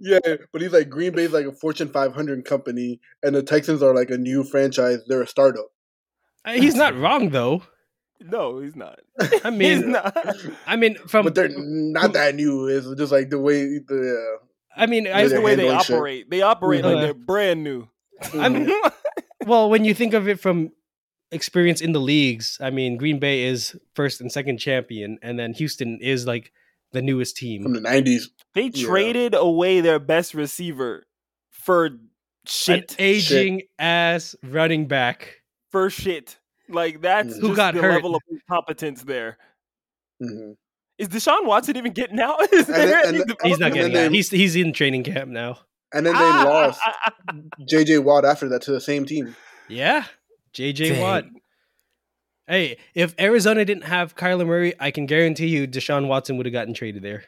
yeah, 0.00 0.18
but 0.52 0.62
he's 0.62 0.72
like 0.72 0.88
Green 0.88 1.12
Bay's 1.14 1.32
like 1.32 1.46
a 1.46 1.52
Fortune 1.52 1.88
500 1.88 2.44
company, 2.44 3.00
and 3.22 3.34
the 3.34 3.42
Texans 3.42 3.82
are 3.82 3.94
like 3.94 4.10
a 4.10 4.18
new 4.18 4.44
franchise. 4.44 5.00
They're 5.06 5.22
a 5.22 5.26
startup. 5.26 5.66
Uh, 6.44 6.52
He's 6.52 6.74
not 6.74 6.96
wrong 6.96 7.30
though. 7.30 7.62
No, 8.20 8.60
he's 8.60 8.76
not. 8.76 9.00
I 9.20 9.26
He's 9.50 9.52
mean, 9.52 9.92
not. 9.92 10.16
I 10.66 10.76
mean, 10.76 10.94
from 11.08 11.24
but 11.24 11.34
they're 11.34 11.50
not 11.56 12.12
that 12.12 12.34
new. 12.36 12.68
It's 12.68 12.86
just 12.96 13.10
like 13.12 13.30
the 13.30 13.38
way 13.40 13.78
the. 13.78 14.38
I 14.76 14.86
mean, 14.86 15.06
I, 15.08 15.22
It's 15.22 15.32
the 15.32 15.40
way 15.40 15.54
they 15.56 15.64
handling 15.66 15.84
shit. 15.84 15.96
operate. 15.96 16.30
They 16.30 16.40
operate 16.42 16.84
like 16.84 16.96
Uh, 16.96 17.00
they're 17.00 17.14
brand 17.14 17.64
new. 17.64 17.88
Uh, 18.34 18.38
I 18.40 18.48
mean, 18.48 18.70
well, 19.44 19.68
when 19.68 19.84
you 19.84 19.92
think 19.94 20.14
of 20.14 20.28
it 20.28 20.38
from 20.38 20.70
experience 21.32 21.80
in 21.80 21.92
the 21.92 22.00
leagues, 22.00 22.58
I 22.60 22.70
mean, 22.70 22.96
Green 22.96 23.18
Bay 23.18 23.42
is 23.44 23.76
first 23.94 24.20
and 24.20 24.30
second 24.30 24.58
champion, 24.58 25.18
and 25.22 25.38
then 25.38 25.52
Houston 25.54 25.98
is 26.00 26.26
like 26.26 26.52
the 26.92 27.02
newest 27.02 27.36
team 27.36 27.62
from 27.62 27.72
the 27.72 27.80
90s. 27.80 28.24
they 28.54 28.70
Yeah. 28.72 28.86
traded 28.86 29.34
away 29.34 29.80
their 29.80 29.98
best 29.98 30.34
receiver 30.34 31.04
for 31.50 31.90
shit. 32.46 32.90
An 32.92 32.96
aging 32.98 33.62
ass 33.78 34.36
running 34.42 34.86
back. 34.86 35.40
for 35.70 35.88
shit. 35.88 36.38
Like 36.68 37.00
that's 37.00 37.36
Who 37.38 37.48
just 37.48 37.56
got 37.56 37.74
the 37.74 37.80
hurt? 37.82 37.94
level 37.94 38.14
of 38.14 38.22
incompetence 38.30 39.02
there. 39.02 39.38
hmm 40.20 40.52
Is 40.98 41.08
Deshaun 41.08 41.46
Watson 41.46 41.76
even 41.76 41.92
getting 41.92 42.20
out? 42.20 42.40
Is 42.52 42.68
And 42.68 42.76
there 42.76 43.02
then- 43.12 43.14
any 43.14 43.24
He's 43.44 43.58
not 43.58 43.72
getting 43.72 43.96
out. 43.96 44.10
they- 44.10 44.16
He's 44.16 44.30
he's 44.30 44.54
in 44.56 44.72
training 44.74 45.04
camp 45.04 45.30
now. 45.30 45.58
And 45.94 46.06
then 46.06 46.14
they 46.14 46.20
Ah, 46.20 46.44
lost. 46.46 46.80
J.J. 47.68 47.98
Watt 47.98 48.24
after 48.24 48.48
that 48.50 48.62
to 48.62 48.72
the 48.72 48.80
same 48.80 49.04
team. 49.06 49.34
Yeah, 49.68 50.04
JJ 50.54 50.88
Dang. 50.88 51.00
Watt. 51.00 51.24
Hey, 52.46 52.78
if 52.94 53.14
Arizona 53.18 53.64
didn't 53.64 53.84
have 53.84 54.16
Kyler 54.16 54.46
Murray, 54.46 54.74
I 54.78 54.90
can 54.90 55.06
guarantee 55.06 55.46
you 55.46 55.66
Deshaun 55.66 56.08
Watson 56.08 56.36
would 56.36 56.46
have 56.46 56.52
gotten 56.52 56.74
traded 56.74 57.02
there. 57.02 57.24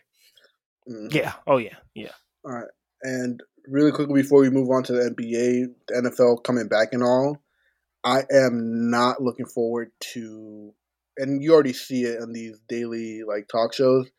Mhm. 0.89 1.15
Yeah. 1.15 1.35
Oh 1.47 1.57
yeah. 1.57 1.77
Yeah. 1.95 2.13
All 2.45 2.53
right. 2.53 2.69
And 3.03 3.41
really 3.67 3.93
quickly 3.93 4.23
before 4.23 4.41
we 4.41 4.51
move 4.51 4.71
on 4.71 4.83
to 4.85 4.93
the 4.93 5.11
NBA, 5.11 5.67
the 5.89 5.95
NFL 5.95 6.43
coming 6.45 6.69
back 6.69 6.89
and 6.93 7.03
all, 7.03 7.43
I 8.05 8.25
am 8.31 8.91
not 8.91 9.23
looking 9.23 9.47
forward 9.47 9.91
to 10.13 10.75
and 11.17 11.43
you 11.43 11.55
already 11.55 11.73
see 11.73 12.03
it 12.03 12.21
on 12.21 12.33
these 12.33 12.59
daily 12.69 13.23
like 13.23 13.49
talk 13.49 13.73
shows. 13.73 14.11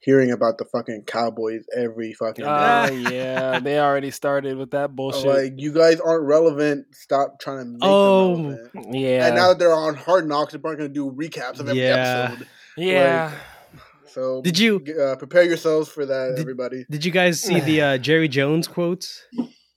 Hearing 0.00 0.30
about 0.30 0.58
the 0.58 0.64
fucking 0.64 1.04
Cowboys 1.06 1.64
every 1.76 2.12
fucking 2.12 2.44
day. 2.44 2.50
Oh 2.50 2.86
yeah, 3.10 3.58
they 3.58 3.80
already 3.80 4.12
started 4.12 4.56
with 4.56 4.70
that 4.70 4.94
bullshit. 4.94 5.26
Like 5.26 5.52
you 5.56 5.72
guys 5.72 5.98
aren't 6.00 6.24
relevant. 6.24 6.86
Stop 6.94 7.40
trying 7.40 7.58
to 7.58 7.64
make 7.64 7.78
Oh, 7.82 8.36
them 8.36 8.46
relevant. 8.50 8.94
yeah, 8.94 9.26
And 9.26 9.34
now 9.34 9.48
that 9.48 9.58
they're 9.58 9.74
on 9.74 9.96
Hard 9.96 10.28
Knocks, 10.28 10.52
they're 10.52 10.60
probably 10.60 10.76
gonna 10.78 10.88
do 10.90 11.10
recaps 11.10 11.58
of 11.58 11.68
every 11.68 11.82
Yeah. 11.82 12.28
episode. 12.30 12.46
yeah. 12.76 13.32
So 14.06 14.40
Did 14.40 14.58
you 14.58 14.82
uh, 15.02 15.16
prepare 15.16 15.42
yourselves 15.42 15.88
for 15.88 16.06
that, 16.06 16.30
Did- 16.36 16.40
everybody? 16.40 16.86
did 16.88 17.04
you 17.04 17.10
guys 17.10 17.40
see 17.42 17.58
the 17.60 17.82
uh, 17.82 17.98
Jerry 17.98 18.28
Jones 18.28 18.66
quotes? 18.68 19.22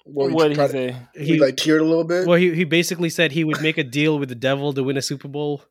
Well, 0.05 0.29
what 0.29 0.43
did 0.43 0.49
he 0.51 0.55
tried 0.55 0.67
to- 0.67 0.71
say? 0.73 0.95
He, 1.25 1.39
like 1.39 1.55
teared 1.55 1.81
a 1.81 1.83
little 1.83 2.03
bit. 2.05 2.27
Well, 2.27 2.37
he 2.37 2.53
he 2.53 2.63
basically 2.63 3.09
said 3.09 3.31
he 3.31 3.43
would 3.43 3.61
make 3.61 3.77
a 3.79 3.83
deal 3.83 4.19
with 4.19 4.29
the 4.29 4.35
devil 4.35 4.71
to 4.73 4.83
win 4.83 4.97
a 4.97 5.01
Super 5.01 5.27
Bowl. 5.27 5.63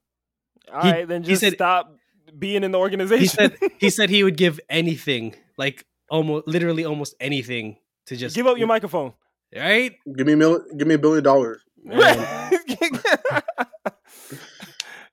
All 0.72 0.82
He- 0.82 0.90
right, 0.90 1.08
then 1.08 1.22
he 1.22 1.30
just 1.30 1.40
said- 1.40 1.52
stop 1.54 1.94
being 2.38 2.64
in 2.64 2.70
the 2.72 2.78
organization. 2.78 3.20
He 3.22 3.26
said 3.26 3.56
he 3.78 3.90
said 3.90 4.10
he 4.10 4.22
would 4.24 4.36
give 4.36 4.60
anything, 4.68 5.34
like 5.56 5.84
almost 6.10 6.46
literally 6.46 6.84
almost 6.84 7.14
anything 7.20 7.76
to 8.06 8.16
just 8.16 8.34
give 8.34 8.46
up 8.46 8.58
your 8.58 8.66
microphone. 8.66 9.12
right. 9.54 9.94
give 10.16 10.26
me 10.26 10.32
a 10.34 10.36
mil- 10.36 10.64
give 10.76 10.86
me 10.88 10.94
a 10.94 10.98
billion 10.98 11.22
dollars. 11.24 11.62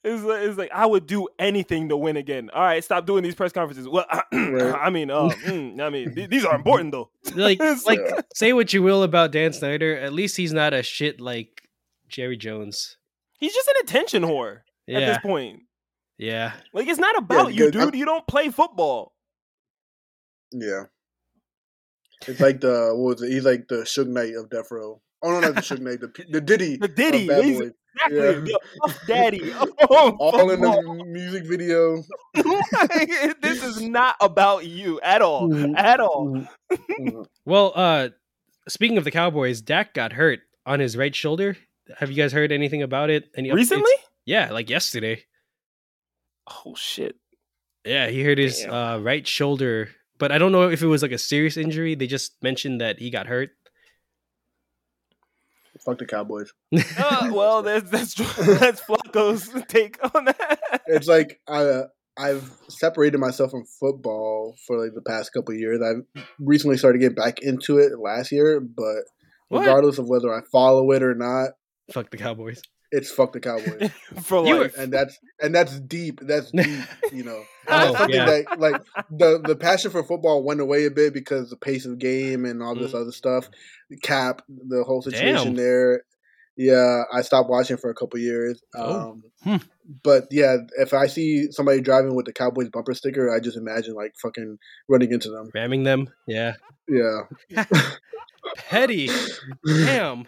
it's, 0.03 0.23
like, 0.23 0.41
it's 0.43 0.57
like 0.57 0.71
I 0.73 0.85
would 0.85 1.07
do 1.07 1.27
anything 1.39 1.89
to 1.89 1.97
win 1.97 2.17
again. 2.17 2.49
All 2.53 2.61
right, 2.61 2.83
stop 2.83 3.05
doing 3.05 3.23
these 3.23 3.35
press 3.35 3.51
conferences. 3.51 3.87
Well, 3.87 4.05
I 4.31 4.89
mean, 4.89 5.09
uh, 5.11 5.29
mm, 5.45 5.79
I 5.81 5.89
mean, 5.89 6.13
th- 6.13 6.29
these 6.29 6.45
are 6.45 6.55
important 6.55 6.91
though. 6.91 7.09
Like 7.35 7.59
like 7.85 7.99
Yeah. 7.99 8.21
say 8.33 8.53
what 8.53 8.73
you 8.73 8.81
will 8.83 9.03
about 9.03 9.31
Dan 9.31 9.53
Snyder, 9.53 9.97
at 9.97 10.13
least 10.13 10.37
he's 10.37 10.53
not 10.53 10.73
a 10.73 10.83
shit 10.83 11.19
like 11.19 11.63
Jerry 12.07 12.37
Jones. 12.37 12.97
He's 13.39 13.53
just 13.53 13.67
an 13.67 13.75
attention 13.83 14.23
whore 14.23 14.61
at 14.89 14.99
this 14.99 15.17
point. 15.19 15.61
Yeah. 16.17 16.53
Like 16.73 16.87
it's 16.87 16.99
not 16.99 17.17
about 17.17 17.53
you, 17.53 17.71
dude. 17.71 17.81
I'm- 17.81 17.95
You 17.95 18.05
don't 18.05 18.25
play 18.27 18.49
football. 18.49 19.13
Yeah. 20.51 20.83
It's 22.27 22.39
like 22.47 22.61
the 22.61 22.91
what 22.95 23.15
was 23.17 23.21
it? 23.23 23.31
He's 23.31 23.45
like 23.45 23.67
the 23.67 23.77
Suge 23.83 24.07
Knight 24.07 24.33
of 24.35 24.49
Death 24.49 24.67
Row. 24.71 25.01
Oh 25.23 25.31
no, 25.31 25.39
not 25.39 25.55
the 25.55 25.61
Suge 25.61 25.79
Knight, 25.81 25.99
the 26.01 26.09
P- 26.09 26.25
the 26.29 26.41
Diddy, 26.41 26.77
The 26.77 26.87
Diddy, 26.87 27.23
of 27.23 27.27
Bad 27.29 27.43
he's- 27.43 27.71
Exactly, 28.05 28.51
Yeah. 28.51 28.57
Puff 28.81 29.03
Daddy. 29.07 29.53
Oh, 29.89 30.15
all 30.19 30.51
in 30.51 30.61
the 30.61 31.03
music 31.07 31.45
video. 31.47 32.03
this 33.41 33.63
is 33.63 33.81
not 33.81 34.15
about 34.21 34.65
you 34.67 34.99
at 35.01 35.23
all. 35.23 35.49
Mhm. 35.49 35.75
At 35.75 35.99
all. 35.99 36.45
Mhm. 36.71 37.25
Well, 37.45 37.71
uh, 37.75 38.09
speaking 38.67 38.97
of 38.99 39.03
the 39.03 39.09
Cowboys, 39.09 39.61
Dak 39.61 39.95
got 39.95 40.13
hurt 40.13 40.41
on 40.65 40.79
his 40.79 40.95
right 40.95 41.15
shoulder. 41.15 41.57
Have 41.97 42.11
you 42.11 42.17
guys 42.17 42.31
heard 42.33 42.51
anything 42.51 42.83
about 42.83 43.09
it? 43.09 43.29
Any 43.35 43.49
updates? 43.49 43.55
Recently? 43.55 43.91
Yeah, 44.25 44.51
like 44.51 44.69
yesterday. 44.69 45.23
Oh 46.65 46.73
shit. 46.75 47.15
Yeah, 47.85 48.07
he 48.07 48.23
hurt 48.23 48.37
his 48.37 48.65
uh, 48.65 48.99
right 49.01 49.25
shoulder, 49.25 49.89
but 50.17 50.31
I 50.31 50.37
don't 50.37 50.51
know 50.51 50.69
if 50.69 50.81
it 50.81 50.87
was 50.87 51.01
like 51.01 51.11
a 51.11 51.17
serious 51.17 51.55
injury. 51.57 51.95
They 51.95 52.07
just 52.07 52.41
mentioned 52.43 52.81
that 52.81 52.99
he 52.99 53.09
got 53.09 53.27
hurt. 53.27 53.49
Fuck 55.85 55.99
the 55.99 56.05
Cowboys. 56.05 56.51
Uh, 56.99 57.29
well, 57.31 57.61
that's 57.61 57.89
that's 57.89 58.13
that's 58.15 58.81
Flacco's 58.81 59.49
take 59.67 59.97
on 60.13 60.25
that. 60.25 60.81
It's 60.87 61.07
like 61.07 61.39
I 61.47 61.83
I've 62.17 62.51
separated 62.67 63.19
myself 63.19 63.51
from 63.51 63.63
football 63.79 64.55
for 64.65 64.83
like 64.83 64.93
the 64.95 65.01
past 65.01 65.31
couple 65.33 65.53
of 65.53 65.59
years. 65.59 65.79
I've 65.81 66.23
recently 66.39 66.77
started 66.77 66.99
getting 66.99 67.15
back 67.15 67.39
into 67.41 67.77
it 67.77 67.99
last 67.99 68.31
year, 68.31 68.59
but 68.59 69.03
What? 69.49 69.59
regardless 69.61 69.97
of 69.99 70.09
whether 70.09 70.33
I 70.33 70.41
follow 70.51 70.91
it 70.91 71.03
or 71.03 71.13
not, 71.15 71.51
Fuck 71.93 72.09
the 72.09 72.17
Cowboys. 72.17 72.61
It's 72.91 73.11
fuck 73.11 73.33
the 73.33 73.39
Cowboys. 73.39 73.89
For 74.23 74.45
You 74.47 74.55
were- 74.55 74.61
life. 74.63 74.77
and 74.77 74.91
that's 74.93 75.17
and 75.41 75.53
that's 75.53 75.79
deep. 75.79 76.19
That's 76.21 76.51
deep. 76.51 76.83
You 77.11 77.23
know, 77.23 77.41
Oh, 77.67 77.79
that's 77.85 77.97
something 77.97 78.15
yeah. 78.15 78.25
that 78.25 78.59
like 78.59 78.81
the 79.11 79.39
the 79.45 79.55
passion 79.55 79.91
for 79.91 80.03
football 80.03 80.43
went 80.43 80.61
away 80.61 80.85
a 80.85 80.91
bit 80.91 81.13
because 81.13 81.49
the 81.49 81.57
pace 81.57 81.85
of 81.85 81.99
game 81.99 82.45
and 82.45 82.63
all 82.63 82.75
this 82.75 82.93
other 82.93 83.11
stuff. 83.11 83.49
Cap, 84.03 84.41
the 84.47 84.83
whole 84.83 85.01
situation 85.01 85.47
Damn. 85.47 85.55
there. 85.55 86.03
Yeah, 86.59 87.03
I 87.13 87.21
stopped 87.21 87.49
watching 87.49 87.77
for 87.77 87.89
a 87.89 87.93
couple 87.93 88.19
years. 88.19 88.61
Oh. 88.75 88.99
Um, 89.11 89.23
Hmm. 89.43 89.57
But 90.03 90.23
yeah, 90.31 90.57
if 90.79 90.93
I 90.93 91.05
see 91.07 91.51
somebody 91.51 91.79
driving 91.79 92.15
with 92.15 92.25
the 92.25 92.33
Cowboys 92.33 92.67
bumper 92.69 92.93
sticker, 92.95 93.33
I 93.33 93.39
just 93.39 93.55
imagine 93.55 93.93
like 93.93 94.13
fucking 94.21 94.57
running 94.89 95.11
into 95.13 95.29
them. 95.29 95.49
Ramming 95.53 95.83
them. 95.83 96.09
Yeah. 96.27 96.53
Yeah, 96.89 97.21
Petty. 98.55 99.09
Damn. 99.65 100.25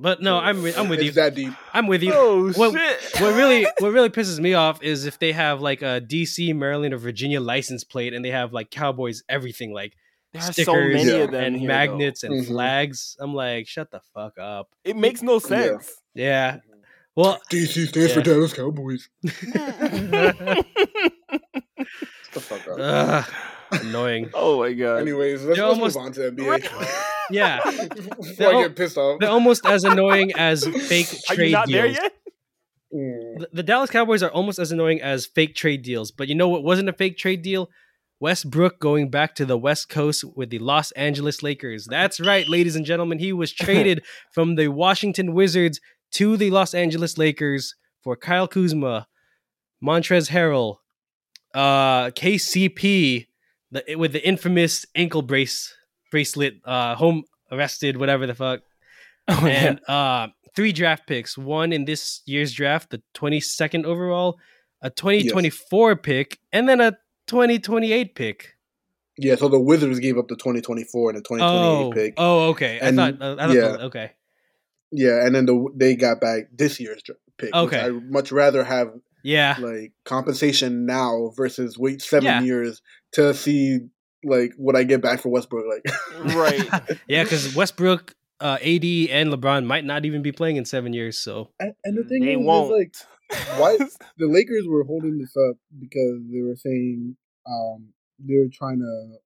But 0.00 0.22
no, 0.22 0.38
I'm 0.38 0.62
with, 0.62 0.78
I'm 0.78 0.88
with 0.88 1.00
you. 1.00 1.06
It's 1.08 1.16
that 1.16 1.34
deep. 1.34 1.52
I'm 1.74 1.88
with 1.88 2.04
you. 2.04 2.12
Oh 2.14 2.52
Well, 2.56 2.72
shit. 2.72 3.00
what 3.20 3.34
really 3.34 3.66
what 3.80 3.90
really 3.92 4.10
pisses 4.10 4.38
me 4.38 4.54
off 4.54 4.80
is 4.82 5.06
if 5.06 5.18
they 5.18 5.32
have 5.32 5.60
like 5.60 5.82
a 5.82 6.00
DC, 6.00 6.54
Maryland, 6.54 6.94
or 6.94 6.98
Virginia 6.98 7.40
license 7.40 7.82
plate 7.82 8.14
and 8.14 8.24
they 8.24 8.30
have 8.30 8.52
like 8.52 8.70
Cowboys 8.70 9.24
everything 9.28 9.72
like 9.72 9.94
there 10.32 10.40
are 10.42 10.52
stickers 10.52 10.66
so 10.66 10.74
many 10.74 11.04
Yeah. 11.10 11.16
of 11.24 11.30
them 11.32 11.42
and 11.42 11.56
here, 11.56 11.66
magnets 11.68 12.22
and 12.22 12.44
Mhm. 12.44 12.46
flags. 12.46 13.16
I'm 13.18 13.34
like, 13.34 13.66
shut 13.66 13.90
the 13.90 14.00
fuck 14.14 14.38
up. 14.38 14.68
It 14.84 14.94
makes 14.96 15.20
no 15.22 15.40
sense. 15.40 15.92
Yeah. 16.14 16.58
Well, 17.16 17.40
DC 17.50 17.88
stands 17.88 18.12
for 18.12 18.20
Yeah. 18.20 18.24
Dallas 18.24 18.52
Cowboys. 18.52 19.08
Shut 19.24 19.34
the 22.32 22.40
fuck 22.40 22.68
up. 22.68 22.76
ugh, 22.78 23.24
annoying. 23.82 24.30
oh 24.34 24.60
my 24.60 24.72
god. 24.72 25.00
Anyways, 25.00 25.42
let's, 25.42 25.56
They're 25.58 25.66
let's 25.66 25.78
almost- 25.78 25.96
move 25.96 26.04
on 26.06 26.12
to 26.12 26.30
NBA. 26.30 27.14
Yeah, 27.30 27.60
Before 28.16 28.54
I 28.54 28.62
get 28.62 28.76
pissed 28.76 28.96
off. 28.96 29.20
they're 29.20 29.30
almost 29.30 29.66
as 29.66 29.84
annoying 29.84 30.32
as 30.36 30.64
fake 30.88 31.08
Are 31.30 31.34
trade 31.34 31.46
you 31.46 31.52
not 31.52 31.68
there 31.68 31.84
deals. 31.86 31.98
yet? 32.02 32.12
Mm. 32.94 33.38
The, 33.40 33.48
the 33.52 33.62
Dallas 33.62 33.90
Cowboys 33.90 34.22
are 34.22 34.30
almost 34.30 34.58
as 34.58 34.72
annoying 34.72 35.02
as 35.02 35.26
fake 35.26 35.54
trade 35.54 35.82
deals. 35.82 36.10
But 36.10 36.28
you 36.28 36.34
know 36.34 36.48
what 36.48 36.64
wasn't 36.64 36.88
a 36.88 36.92
fake 36.92 37.18
trade 37.18 37.42
deal? 37.42 37.68
Westbrook 38.20 38.80
going 38.80 39.10
back 39.10 39.34
to 39.36 39.44
the 39.44 39.56
West 39.58 39.88
Coast 39.88 40.24
with 40.34 40.50
the 40.50 40.58
Los 40.58 40.90
Angeles 40.92 41.42
Lakers. 41.42 41.86
That's 41.86 42.18
right, 42.18 42.48
ladies 42.48 42.74
and 42.74 42.84
gentlemen. 42.84 43.18
He 43.18 43.32
was 43.32 43.52
traded 43.54 44.02
from 44.32 44.56
the 44.56 44.68
Washington 44.68 45.34
Wizards 45.34 45.80
to 46.12 46.36
the 46.36 46.50
Los 46.50 46.74
Angeles 46.74 47.16
Lakers 47.18 47.74
for 48.02 48.16
Kyle 48.16 48.48
Kuzma, 48.48 49.06
Montrezl 49.84 50.30
Harrell, 50.30 50.76
uh, 51.54 52.10
KCP, 52.10 53.26
the, 53.70 53.94
with 53.96 54.12
the 54.12 54.26
infamous 54.26 54.86
ankle 54.94 55.22
brace 55.22 55.74
bracelet, 56.10 56.54
uh, 56.64 56.94
home 56.94 57.24
arrested, 57.50 57.96
whatever 57.96 58.26
the 58.26 58.34
fuck 58.34 58.60
Oh, 59.28 59.46
and 59.46 59.80
uh, 59.88 60.28
three 60.56 60.72
draft 60.72 61.06
picks. 61.06 61.36
One 61.36 61.72
in 61.72 61.84
this 61.84 62.22
year's 62.26 62.52
draft, 62.52 62.90
the 62.90 63.02
22nd 63.14 63.84
overall, 63.84 64.38
a 64.80 64.88
2024 64.90 65.96
pick, 65.96 66.38
and 66.52 66.68
then 66.68 66.80
a 66.80 66.92
2028 67.26 68.14
pick. 68.14 68.54
Yeah, 69.18 69.34
so 69.34 69.48
the 69.48 69.58
Wizards 69.58 69.98
gave 69.98 70.16
up 70.16 70.28
the 70.28 70.36
2024 70.36 71.10
and 71.10 71.18
the 71.18 71.22
2028 71.22 71.42
Oh, 71.86 71.90
pick. 71.92 72.14
oh, 72.16 72.48
okay. 72.50 72.78
And- 72.80 73.00
I 73.00 73.12
thought, 73.12 73.22
I 73.40 73.46
thought 73.48 73.54
yeah. 73.54 73.62
okay, 73.86 74.12
Yeah, 74.92 75.26
and 75.26 75.34
then 75.34 75.44
the 75.46 75.66
they 75.74 75.94
got 75.96 76.20
back 76.20 76.44
this 76.54 76.78
year's 76.80 77.02
pick. 77.36 77.52
Okay. 77.54 77.80
I'd 77.80 78.10
much 78.10 78.30
rather 78.32 78.64
have 78.64 78.92
yeah, 79.24 79.56
like 79.60 79.92
compensation 80.04 80.86
now 80.86 81.32
versus 81.36 81.76
wait 81.76 82.00
seven 82.00 82.24
Yeah. 82.24 82.40
years 82.42 82.80
to 83.12 83.34
see 83.34 83.80
like 84.24 84.52
what 84.56 84.76
I 84.76 84.84
get 84.84 85.00
back 85.02 85.20
for 85.20 85.28
Westbrook. 85.28 85.66
Like, 85.68 85.94
Right. 86.34 86.68
yeah, 87.06 87.22
because 87.24 87.54
Westbrook, 87.54 88.14
uh, 88.40 88.58
AD, 88.60 88.84
and 88.84 89.32
LeBron 89.32 89.64
might 89.66 89.84
not 89.84 90.04
even 90.04 90.22
be 90.22 90.32
playing 90.32 90.56
in 90.56 90.64
seven 90.64 90.92
years. 90.92 91.18
So 91.18 91.50
and, 91.60 91.74
and 91.84 91.96
the 91.98 92.04
thing 92.04 92.24
they 92.24 92.34
is, 92.34 92.40
is, 92.40 92.46
won't. 92.46 92.70
like 92.72 92.94
why 93.58 93.76
the 94.18 94.26
Lakers 94.28 94.66
were 94.66 94.84
holding 94.84 95.18
this 95.18 95.36
up 95.36 95.56
because 95.78 96.20
they 96.32 96.40
were 96.42 96.56
saying 96.56 97.16
um, 97.46 97.88
they 98.18 98.36
were 98.36 98.48
trying 98.52 98.78
to 98.80 99.16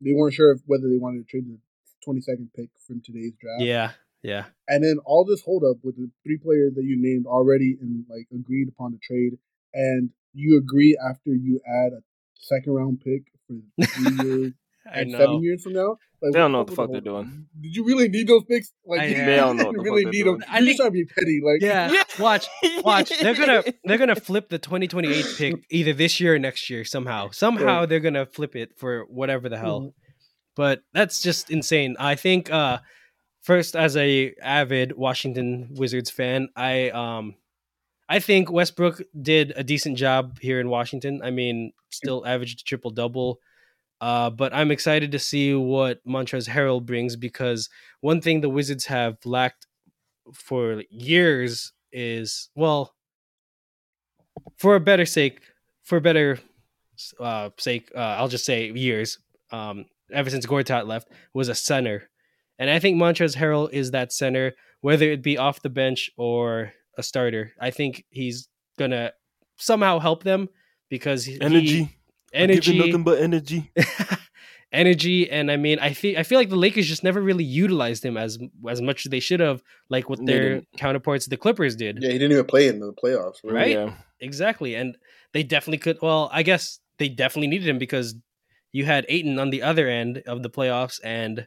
they 0.00 0.12
weren't 0.12 0.34
sure 0.34 0.52
if 0.52 0.60
whether 0.66 0.88
they 0.88 0.98
wanted 0.98 1.18
to 1.26 1.30
trade 1.30 1.44
the 1.46 1.58
22nd 2.06 2.48
pick 2.54 2.68
from 2.86 3.00
today's 3.00 3.32
draft. 3.40 3.62
yeah, 3.62 3.92
yeah, 4.22 4.44
And 4.68 4.84
then 4.84 4.98
all 5.06 5.24
this 5.24 5.40
holdup 5.42 5.76
with 5.82 5.96
the 5.96 6.10
three 6.22 6.36
players 6.36 6.74
that 6.74 6.84
you 6.84 6.96
named 7.00 7.26
already 7.26 7.78
and 7.80 8.04
like 8.10 8.26
agreed 8.34 8.68
upon 8.68 8.92
the 8.92 8.98
trade, 8.98 9.38
and 9.72 10.10
you 10.34 10.58
agree 10.58 10.98
after 11.02 11.30
you 11.34 11.60
add 11.66 11.92
a 11.92 12.02
second 12.38 12.72
round 12.72 13.00
pick 13.00 13.22
for 13.48 13.86
three 13.86 14.26
years 14.28 14.52
I 14.92 15.00
and 15.00 15.12
know. 15.12 15.18
seven 15.18 15.42
years 15.42 15.62
from 15.62 15.72
now. 15.74 15.96
Like, 16.22 16.32
They 16.32 16.38
don't 16.38 16.52
know 16.52 16.58
what 16.58 16.66
the 16.68 16.76
fuck 16.76 16.90
they're 16.92 17.00
doing. 17.00 17.46
Did 17.60 17.74
you 17.76 17.84
really 17.84 18.08
need 18.08 18.28
those 18.28 18.44
picks? 18.44 18.72
Like, 18.86 19.00
I- 19.00 19.04
you 19.06 19.14
They 19.24 19.36
don't 19.36 19.56
know 19.56 19.64
what 19.66 19.72
the 19.76 19.78
fuck 19.78 19.84
really 19.84 20.02
they're 20.04 20.12
need 20.12 20.22
doing. 20.24 20.38
them. 20.40 20.48
I 20.50 20.58
You're 20.58 20.66
think- 20.66 20.68
just 20.68 20.78
trying 20.78 20.90
to 20.90 20.92
be 20.92 21.04
petty. 21.06 21.40
Like, 21.44 21.62
Yeah, 21.62 22.02
watch, 22.18 22.46
watch. 22.82 23.12
They're 23.20 23.34
gonna 23.34 23.62
they're 23.84 23.98
gonna 23.98 24.14
flip 24.16 24.48
the 24.50 24.58
2028 24.58 25.26
pick 25.38 25.54
either 25.70 25.92
this 25.92 26.20
year 26.20 26.34
or 26.34 26.38
next 26.38 26.68
year 26.70 26.84
somehow. 26.84 27.30
Somehow 27.30 27.80
Right. 27.80 27.88
they're 27.88 28.00
gonna 28.00 28.26
flip 28.26 28.54
it 28.56 28.70
for 28.76 29.04
whatever 29.08 29.48
the 29.48 29.58
hell. 29.58 29.80
Mhm. 29.80 29.92
But 30.56 30.82
that's 30.92 31.20
just 31.20 31.50
insane. 31.50 31.96
I 31.98 32.14
think 32.14 32.50
uh 32.50 32.78
first 33.42 33.74
as 33.76 33.96
a 33.96 34.34
avid 34.42 34.92
Washington 34.96 35.68
Wizards 35.76 36.10
fan, 36.10 36.48
I 36.56 36.90
um 36.90 37.34
I 38.08 38.18
think 38.18 38.50
Westbrook 38.50 39.02
did 39.20 39.52
a 39.56 39.64
decent 39.64 39.96
job 39.96 40.38
here 40.40 40.60
in 40.60 40.68
Washington. 40.68 41.20
I 41.22 41.30
mean, 41.30 41.72
still 41.90 42.26
averaged 42.26 42.60
a 42.60 42.64
triple 42.64 42.90
double. 42.90 43.40
Uh, 44.00 44.28
but 44.28 44.52
I'm 44.52 44.70
excited 44.70 45.12
to 45.12 45.18
see 45.18 45.54
what 45.54 46.04
Montrezl 46.06 46.48
Harrell 46.48 46.84
brings 46.84 47.16
because 47.16 47.70
one 48.00 48.20
thing 48.20 48.40
the 48.40 48.50
Wizards 48.50 48.86
have 48.86 49.16
lacked 49.24 49.66
for 50.32 50.82
years 50.90 51.72
is 51.92 52.50
well, 52.54 52.94
for 54.56 54.74
a 54.74 54.80
better 54.80 55.06
sake, 55.06 55.40
for 55.82 56.00
better 56.00 56.38
uh, 57.20 57.50
sake, 57.58 57.90
uh, 57.94 58.16
I'll 58.18 58.28
just 58.28 58.44
say 58.44 58.70
years. 58.70 59.18
Um, 59.50 59.86
ever 60.12 60.28
since 60.28 60.44
Gortat 60.44 60.86
left, 60.86 61.08
was 61.32 61.48
a 61.48 61.54
center, 61.54 62.10
and 62.58 62.68
I 62.68 62.78
think 62.78 62.96
Montrezl 62.96 63.36
Harrell 63.36 63.70
is 63.72 63.92
that 63.92 64.12
center, 64.12 64.54
whether 64.80 65.10
it 65.10 65.22
be 65.22 65.38
off 65.38 65.62
the 65.62 65.70
bench 65.70 66.10
or 66.16 66.72
a 66.98 67.02
starter. 67.02 67.52
I 67.60 67.70
think 67.70 68.04
he's 68.10 68.48
gonna 68.78 69.12
somehow 69.56 69.98
help 69.98 70.22
them 70.22 70.48
because 70.88 71.24
he, 71.24 71.40
Energy. 71.40 71.82
I'm 71.82 71.88
energy, 72.50 72.78
nothing 72.78 73.04
but 73.04 73.20
energy. 73.20 73.72
energy, 74.72 75.30
and 75.30 75.50
I 75.50 75.56
mean, 75.56 75.78
I 75.78 75.92
feel 75.92 76.18
I 76.18 76.24
feel 76.24 76.38
like 76.38 76.50
the 76.50 76.56
Lakers 76.56 76.86
just 76.86 77.04
never 77.04 77.22
really 77.22 77.44
utilized 77.44 78.04
him 78.04 78.16
as 78.16 78.38
as 78.68 78.82
much 78.82 79.06
as 79.06 79.10
they 79.10 79.20
should 79.20 79.40
have, 79.40 79.62
like 79.88 80.10
what 80.10 80.24
their 80.24 80.62
counterparts 80.76 81.26
the 81.26 81.36
Clippers 81.36 81.76
did. 81.76 81.98
Yeah, 82.00 82.10
he 82.10 82.18
didn't 82.18 82.32
even 82.32 82.44
play 82.44 82.68
in 82.68 82.80
the 82.80 82.92
playoffs. 82.92 83.36
really. 83.44 83.56
Right? 83.56 83.70
Yeah. 83.70 83.94
Exactly, 84.20 84.74
and 84.74 84.96
they 85.32 85.42
definitely 85.42 85.78
could. 85.78 85.98
Well, 86.02 86.28
I 86.32 86.42
guess 86.42 86.80
they 86.98 87.08
definitely 87.08 87.48
needed 87.48 87.68
him 87.68 87.78
because 87.78 88.14
you 88.72 88.84
had 88.84 89.06
Ayton 89.08 89.38
on 89.38 89.50
the 89.50 89.62
other 89.62 89.88
end 89.88 90.22
of 90.26 90.42
the 90.42 90.50
playoffs, 90.50 90.98
and 91.04 91.46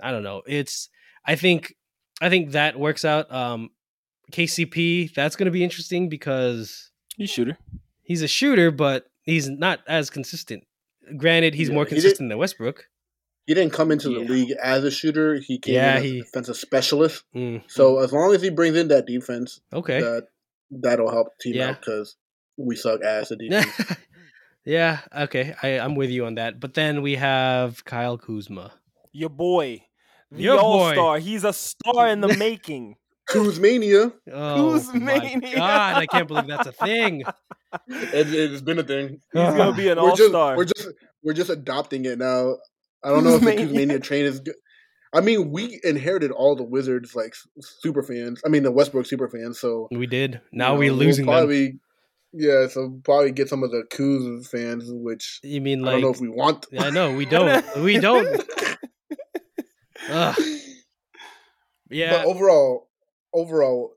I 0.00 0.10
don't 0.10 0.22
know. 0.22 0.42
It's 0.46 0.90
I 1.24 1.36
think 1.36 1.74
I 2.20 2.28
think 2.28 2.52
that 2.52 2.78
works 2.78 3.04
out. 3.04 3.32
Um, 3.32 3.70
KCP 4.32 5.12
that's 5.14 5.36
going 5.36 5.46
to 5.46 5.50
be 5.52 5.64
interesting 5.64 6.08
because 6.08 6.90
He's 7.16 7.30
shooter. 7.30 7.56
he's 8.02 8.22
a 8.22 8.28
shooter, 8.28 8.70
but 8.70 9.06
he's 9.22 9.48
not 9.48 9.80
as 9.86 10.10
consistent. 10.10 10.64
Granted, 11.16 11.54
he's 11.54 11.68
Yeah, 11.68 11.74
more 11.74 11.84
he 11.84 11.90
consistent 11.90 12.28
than 12.30 12.38
Westbrook. 12.38 12.86
He 13.46 13.52
didn't 13.54 13.74
come 13.74 13.90
into 13.92 14.08
the 14.08 14.20
Yeah. 14.22 14.28
league 14.28 14.54
as 14.62 14.84
a 14.84 14.90
shooter. 14.90 15.34
He 15.36 15.58
came 15.58 15.74
Yeah, 15.74 15.92
in 15.92 15.96
as 15.98 16.02
he- 16.04 16.18
a 16.20 16.22
defensive 16.22 16.56
specialist. 16.56 17.24
Mm, 17.34 17.62
So 17.70 17.98
as 17.98 18.12
long 18.12 18.34
as 18.34 18.40
he 18.42 18.48
brings 18.50 18.76
in 18.76 18.88
that 18.88 19.06
defense, 19.06 19.60
okay. 19.72 20.00
that 20.00 20.28
that'll 20.70 21.10
help 21.10 21.28
the 21.36 21.42
team 21.42 21.54
Yeah. 21.60 21.70
out 21.70 21.80
because 21.80 22.16
we 22.56 22.74
suck 22.76 23.02
ass 23.02 23.30
at 23.32 23.38
defense. 23.38 23.66
yeah, 24.64 25.00
okay. 25.14 25.54
I, 25.62 25.78
I'm 25.78 25.94
with 25.94 26.08
you 26.10 26.24
on 26.24 26.36
that. 26.36 26.58
But 26.58 26.72
then 26.74 27.02
we 27.02 27.16
have 27.16 27.84
Kyle 27.84 28.16
Kuzma. 28.16 28.72
Your 29.12 29.28
boy. 29.30 29.82
The 30.32 30.42
Your 30.42 30.56
boy. 30.56 30.62
all 30.62 30.92
star. 30.92 31.18
He's 31.18 31.44
a 31.44 31.52
star 31.52 32.08
in 32.08 32.20
the 32.22 32.28
making. 32.38 32.96
Kuzmania. 33.28 34.12
Oh 34.32 34.72
my 34.72 34.78
Kuzmania. 34.78 35.54
god, 35.56 35.96
I 35.96 36.06
can't 36.06 36.28
believe 36.28 36.46
that's 36.46 36.68
a 36.68 36.72
thing. 36.72 37.24
It, 37.88 38.32
it's 38.32 38.62
been 38.62 38.78
a 38.78 38.84
thing. 38.84 39.20
He's 39.32 39.42
gonna 39.42 39.62
uh-huh. 39.62 39.72
be 39.72 39.88
an 39.88 39.98
we're 39.98 40.10
all 40.10 40.14
just 40.14 40.28
star. 40.28 40.56
we're 40.56 40.64
just 40.64 40.88
we're 41.24 41.32
just 41.32 41.50
adopting 41.50 42.04
it 42.04 42.20
now. 42.20 42.54
I 43.02 43.08
don't 43.08 43.24
know 43.24 43.34
if 43.34 43.40
the 43.40 43.50
Kuzmania. 43.50 43.68
Kuzmania 43.68 44.02
train 44.02 44.24
is 44.26 44.38
good. 44.38 44.54
I 45.12 45.20
mean, 45.20 45.50
we 45.50 45.80
inherited 45.82 46.30
all 46.30 46.54
the 46.54 46.62
Wizards 46.64 47.16
like 47.16 47.34
super 47.60 48.04
fans. 48.04 48.40
I 48.44 48.48
mean, 48.48 48.64
the 48.64 48.72
Westbrook 48.72 49.06
super 49.06 49.28
fans. 49.28 49.58
So 49.60 49.88
We 49.90 50.06
did. 50.06 50.34
you 50.34 50.40
Now 50.58 50.68
know, 50.68 50.78
we're 50.78 50.90
we'll 50.92 51.06
losing 51.06 51.26
them. 51.26 51.80
Yeah, 52.32 52.66
so 52.66 53.00
probably 53.04 53.30
get 53.30 53.48
some 53.48 53.62
of 53.62 53.70
the 53.70 53.84
Kuz 53.92 54.48
fans, 54.48 54.84
which 54.88 55.38
You 55.44 55.60
mean 55.60 55.86
I 55.86 55.92
don't 55.92 56.00
know 56.00 56.10
if 56.10 56.20
we 56.20 56.28
want. 56.28 56.66
I 56.76 56.90
know 56.90 57.14
we 57.14 57.26
don't. 57.26 57.64
we 57.82 57.98
don't. 57.98 58.26
Ugh. 60.10 60.42
Yeah. 61.90 62.10
But 62.10 62.26
overall, 62.26 62.88
overall, 63.34 63.96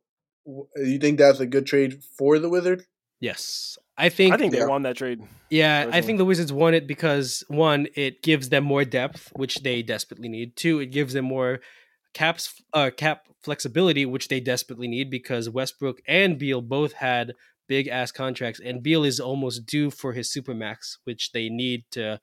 you 0.75 0.97
think 0.99 1.17
that's 1.19 1.39
a 1.39 1.45
good 1.45 1.65
trade 1.65 2.01
for 2.17 2.39
the 2.39 2.49
Wizards? 2.49 2.83
yes. 3.19 3.77
I 3.99 4.09
think. 4.09 4.31
I 4.31 4.37
think 4.37 4.51
they 4.51 4.59
Yeah. 4.59 4.67
won 4.67 4.83
that 4.83 4.95
trade. 4.97 5.21
Yeah, 5.49 5.89
I 5.91 6.01
think 6.01 6.19
the 6.19 6.25
Wizards 6.25 6.53
won 6.53 6.75
it 6.75 6.85
because 6.85 7.43
one, 7.47 7.87
it 7.95 8.21
gives 8.21 8.49
them 8.49 8.63
more 8.63 8.85
depth, 8.85 9.31
which 9.35 9.55
they 9.63 9.81
desperately 9.81 10.29
need. 10.29 10.55
Two, 10.55 10.79
it 10.79 10.91
gives 10.91 11.13
them 11.13 11.25
more 11.25 11.61
caps 12.13 12.61
uh 12.73 12.91
cap 12.95 13.23
flexibility, 13.41 14.05
which 14.05 14.27
they 14.27 14.39
desperately 14.39 14.87
need 14.87 15.09
because 15.09 15.49
Westbrook 15.49 15.97
and 16.07 16.37
Beal 16.37 16.61
both 16.61 16.93
had 16.93 17.33
big 17.67 17.87
ass 17.87 18.11
contracts, 18.11 18.59
and 18.63 18.83
Beal 18.83 19.03
is 19.03 19.19
almost 19.19 19.65
due 19.65 19.89
for 19.89 20.13
his 20.13 20.29
supermax, 20.31 20.97
which 21.05 21.31
they 21.31 21.49
need 21.49 21.85
to 21.91 22.19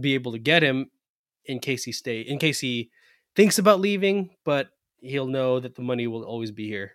be 0.00 0.14
able 0.14 0.30
to 0.30 0.38
get 0.38 0.62
him 0.62 0.90
in 1.44 1.58
case 1.58 1.82
he 1.84 1.92
stay 1.92 2.20
in 2.20 2.38
case 2.38 2.60
he 2.60 2.90
thinks 3.34 3.58
about 3.58 3.80
leaving, 3.80 4.30
but 4.44 4.68
he'll 5.06 5.26
know 5.26 5.60
that 5.60 5.74
the 5.74 5.82
money 5.82 6.06
will 6.06 6.24
always 6.24 6.50
be 6.50 6.66
here. 6.68 6.92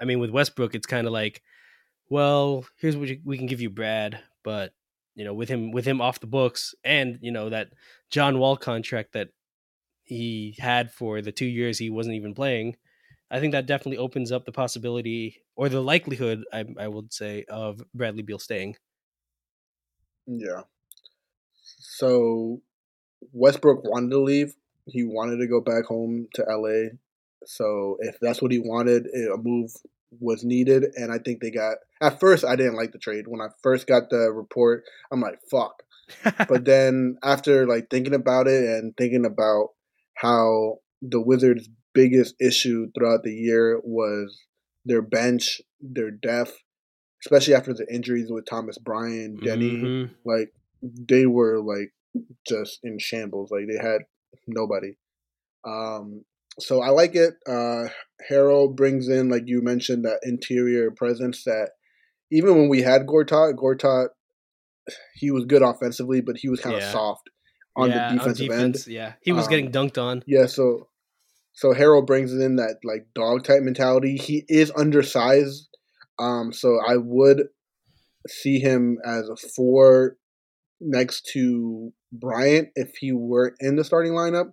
I 0.00 0.04
mean, 0.04 0.18
with 0.18 0.30
Westbrook, 0.30 0.74
it's 0.74 0.86
kind 0.86 1.06
of 1.06 1.12
like, 1.12 1.42
well, 2.08 2.64
here's 2.78 2.96
what 2.96 3.08
you, 3.08 3.20
we 3.24 3.38
can 3.38 3.46
give 3.46 3.60
you, 3.60 3.70
Brad, 3.70 4.18
but 4.42 4.72
you 5.14 5.24
know, 5.24 5.34
with 5.34 5.48
him 5.48 5.72
with 5.72 5.84
him 5.84 6.00
off 6.00 6.20
the 6.20 6.26
books, 6.26 6.74
and 6.84 7.18
you 7.20 7.30
know 7.30 7.50
that 7.50 7.72
John 8.10 8.38
Wall 8.38 8.56
contract 8.56 9.12
that 9.12 9.28
he 10.02 10.56
had 10.58 10.90
for 10.90 11.22
the 11.22 11.32
two 11.32 11.46
years 11.46 11.78
he 11.78 11.90
wasn't 11.90 12.16
even 12.16 12.34
playing, 12.34 12.76
I 13.30 13.40
think 13.40 13.52
that 13.52 13.66
definitely 13.66 13.98
opens 13.98 14.32
up 14.32 14.44
the 14.44 14.52
possibility 14.52 15.42
or 15.56 15.68
the 15.68 15.80
likelihood, 15.80 16.44
I, 16.52 16.64
I 16.78 16.88
would 16.88 17.12
say, 17.12 17.44
of 17.48 17.82
Bradley 17.94 18.22
Beal 18.22 18.38
staying. 18.38 18.76
Yeah. 20.26 20.62
So 21.78 22.60
Westbrook 23.32 23.84
wanted 23.84 24.10
to 24.10 24.20
leave. 24.20 24.54
He 24.86 25.04
wanted 25.04 25.38
to 25.38 25.46
go 25.46 25.60
back 25.60 25.84
home 25.84 26.28
to 26.34 26.44
LA. 26.48 26.90
So 27.44 27.96
if 28.00 28.16
that's 28.20 28.40
what 28.42 28.52
he 28.52 28.58
wanted, 28.58 29.06
eh, 29.14 29.32
a 29.32 29.36
move 29.36 29.70
was 30.20 30.44
needed. 30.44 30.84
And 30.96 31.12
I 31.12 31.18
think 31.18 31.40
they 31.40 31.50
got. 31.50 31.78
At 32.00 32.20
first, 32.20 32.44
I 32.44 32.56
didn't 32.56 32.76
like 32.76 32.92
the 32.92 32.98
trade. 32.98 33.24
When 33.28 33.40
I 33.40 33.48
first 33.62 33.86
got 33.86 34.10
the 34.10 34.30
report, 34.32 34.84
I'm 35.10 35.20
like, 35.20 35.38
"Fuck." 35.50 35.82
But 36.48 36.64
then 36.64 37.16
after 37.22 37.66
like 37.66 37.88
thinking 37.90 38.14
about 38.14 38.46
it 38.48 38.64
and 38.64 38.96
thinking 38.96 39.24
about 39.24 39.68
how 40.14 40.78
the 41.00 41.20
Wizards' 41.20 41.68
biggest 41.94 42.34
issue 42.40 42.88
throughout 42.94 43.22
the 43.22 43.32
year 43.34 43.80
was 43.84 44.38
their 44.84 45.02
bench, 45.02 45.60
their 45.80 46.10
depth, 46.10 46.58
especially 47.24 47.54
after 47.54 47.72
the 47.72 47.86
injuries 47.92 48.30
with 48.30 48.46
Thomas 48.46 48.78
Bryant, 48.78 49.40
Deni 49.42 49.82
Mhm. 49.82 50.10
like 50.24 50.52
they 50.82 51.26
were 51.26 51.60
like 51.60 51.92
just 52.46 52.80
in 52.82 52.98
shambles 52.98 53.50
like 53.52 53.66
they 53.68 53.76
had 53.80 54.02
nobody 54.46 54.94
um 55.66 56.24
so 56.58 56.80
i 56.80 56.88
like 56.88 57.14
it 57.14 57.34
uh 57.46 57.84
Harrell 58.30 58.74
brings 58.74 59.08
in 59.08 59.28
like 59.28 59.44
you 59.46 59.62
mentioned 59.62 60.04
that 60.04 60.20
interior 60.22 60.90
presence 60.90 61.44
that 61.44 61.70
even 62.30 62.56
when 62.56 62.68
we 62.68 62.82
had 62.82 63.06
gortat 63.06 63.54
gortat 63.54 64.08
he 65.14 65.30
was 65.30 65.44
good 65.44 65.62
offensively 65.62 66.20
but 66.20 66.36
he 66.36 66.48
was 66.48 66.60
kind 66.60 66.76
of 66.76 66.82
Yeah. 66.82 66.90
soft 66.92 67.30
on 67.76 67.90
Yeah, 67.90 68.08
the 68.08 68.16
defensive 68.18 68.50
end 68.50 68.74
defense, 68.74 68.88
Yeah, 68.88 69.14
he 69.22 69.32
was 69.32 69.44
Um, 69.46 69.50
getting 69.50 69.70
dunked 69.72 69.98
on. 69.98 70.22
yeah, 70.26 70.46
so 70.46 70.88
so 71.54 71.72
Harrell 71.72 72.06
brings 72.06 72.32
in 72.32 72.56
that 72.56 72.78
like 72.84 73.06
dog 73.14 73.44
type 73.44 73.62
mentality. 73.62 74.16
He 74.16 74.44
is 74.48 74.70
undersized, 74.76 75.68
um, 76.18 76.52
so 76.52 76.78
I 76.86 76.96
would 76.96 77.48
see 78.28 78.58
him 78.58 78.98
as 79.04 79.28
a 79.28 79.36
four 79.36 80.16
next 80.80 81.26
to 81.32 81.92
Bryant 82.12 82.68
if 82.74 82.94
he 82.96 83.12
were 83.12 83.54
in 83.60 83.76
the 83.76 83.84
starting 83.84 84.12
lineup. 84.12 84.52